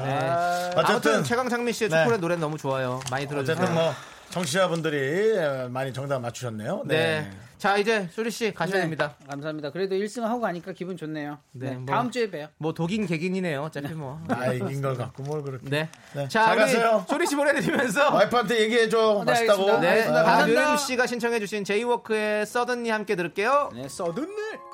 어쨌든 0.77 0.85
아무튼 0.85 1.25
최강창민 1.25 1.73
씨의 1.73 1.89
네. 1.91 1.99
초콜릿 2.03 2.21
노래 2.21 2.37
너무 2.37 2.59
좋아요. 2.59 3.01
많이 3.11 3.27
들어주세요. 3.27 3.57
어쨌든 3.57 3.75
뭐 3.75 3.93
청취자분들이 4.31 5.69
많이 5.71 5.93
정답 5.93 6.19
맞추셨네요. 6.21 6.83
네. 6.87 7.31
자 7.57 7.79
이제 7.79 8.09
쇼리 8.13 8.31
씨 8.31 8.53
가셔야 8.53 8.75
네, 8.77 8.81
됩니다. 8.83 9.15
감사합니다. 9.31 9.71
그래도 9.71 9.95
1승 9.95 10.21
하고 10.23 10.41
가니까 10.41 10.73
기분 10.73 10.99
좋네요. 10.99 11.39
네, 11.53 11.71
네, 11.71 11.77
뭐. 11.77 11.87
다음 11.87 12.11
주에 12.11 12.31
봬요. 12.31 12.49
뭐 12.59 12.75
독인 12.75 13.07
개긴이네요. 13.07 13.63
어차피 13.63 13.95
뭐. 13.95 14.21
나 14.27 14.53
이긴 14.53 14.83
걸 14.83 14.97
갖고 14.99 15.23
뭘 15.23 15.43
그렇게. 15.43 15.71
네. 15.71 15.89
네. 16.15 16.29
자 16.29 16.45
잘 16.47 16.57
가세요. 16.59 17.07
쇼리 17.09 17.27
씨 17.27 17.37
보내드리면서 17.37 18.13
와이프한테 18.15 18.61
얘기해 18.61 18.89
줘. 18.91 19.23
네, 19.25 19.33
맛있다고. 19.33 19.81
네. 19.81 20.03
아, 20.09 20.13
감사합니다. 20.13 20.61
류림 20.61 20.77
씨가 20.77 21.07
신청해 21.07 21.41
주신 21.41 21.65
제이워크의 21.65 22.45
서든니 22.45 22.91
함께 22.91 23.17
들을게요. 23.17 23.71
네, 23.75 23.89
써든네. 23.89 24.74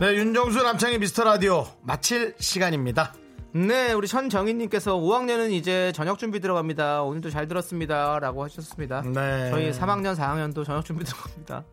네, 0.00 0.14
윤정수 0.14 0.62
남창의 0.62 0.98
미스터 1.00 1.24
라디오 1.24 1.66
마칠 1.82 2.34
시간입니다. 2.38 3.14
네, 3.52 3.92
우리 3.92 4.06
천정희님께서 4.06 4.96
5학년은 4.96 5.50
이제 5.50 5.90
저녁 5.94 6.18
준비 6.18 6.38
들어갑니다. 6.40 7.02
오늘도 7.02 7.30
잘 7.30 7.48
들었습니다.라고 7.48 8.44
하셨습니다. 8.44 9.02
네. 9.02 9.50
저희 9.50 9.70
3학년, 9.72 10.14
4학년도 10.14 10.64
저녁 10.64 10.84
준비 10.84 11.04
들어갑니다. 11.04 11.64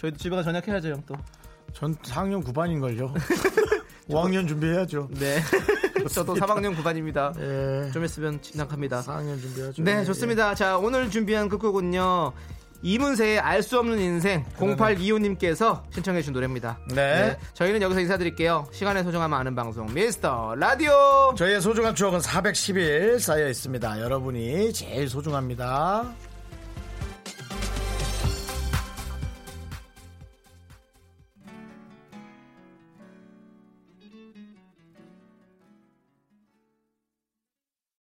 저희도 0.00 0.18
집에 0.18 0.34
가 0.34 0.42
저녁 0.42 0.66
해야죠, 0.66 0.88
형 0.88 1.02
또. 1.06 1.14
전 1.72 1.94
4학년 1.96 2.42
9반인 2.44 2.80
걸요. 2.80 3.14
5학년 4.08 4.46
준비해야죠. 4.48 5.08
네. 5.12 5.40
저도 6.12 6.34
3학년 6.34 6.74
9반입니다. 6.76 7.38
예. 7.40 7.90
좀 7.92 8.04
있으면 8.04 8.40
진학합니다. 8.42 9.02
4학년 9.02 9.40
준비해야죠. 9.40 9.82
네, 9.84 10.04
좋습니다. 10.04 10.54
자, 10.56 10.78
오늘 10.78 11.10
준비한 11.10 11.48
끝곡은요. 11.48 12.32
이문세의 12.82 13.38
알 13.40 13.62
수 13.62 13.78
없는 13.78 13.98
인생 13.98 14.44
0825님께서 14.58 15.82
신청해 15.92 16.20
주신 16.20 16.32
노래입니다. 16.32 16.78
네. 16.94 17.36
저희는 17.54 17.82
여기서 17.82 18.00
인사드릴게요. 18.00 18.66
시간의 18.70 19.02
소중함 19.02 19.32
아는 19.34 19.54
방송 19.54 19.92
미스터 19.92 20.54
라디오. 20.56 21.34
저희의 21.36 21.60
소중한 21.60 21.94
추억은 21.94 22.20
410일 22.20 23.18
쌓여 23.18 23.48
있습니다. 23.48 24.00
여러분이 24.00 24.72
제일 24.72 25.08
소중합니다. 25.08 26.04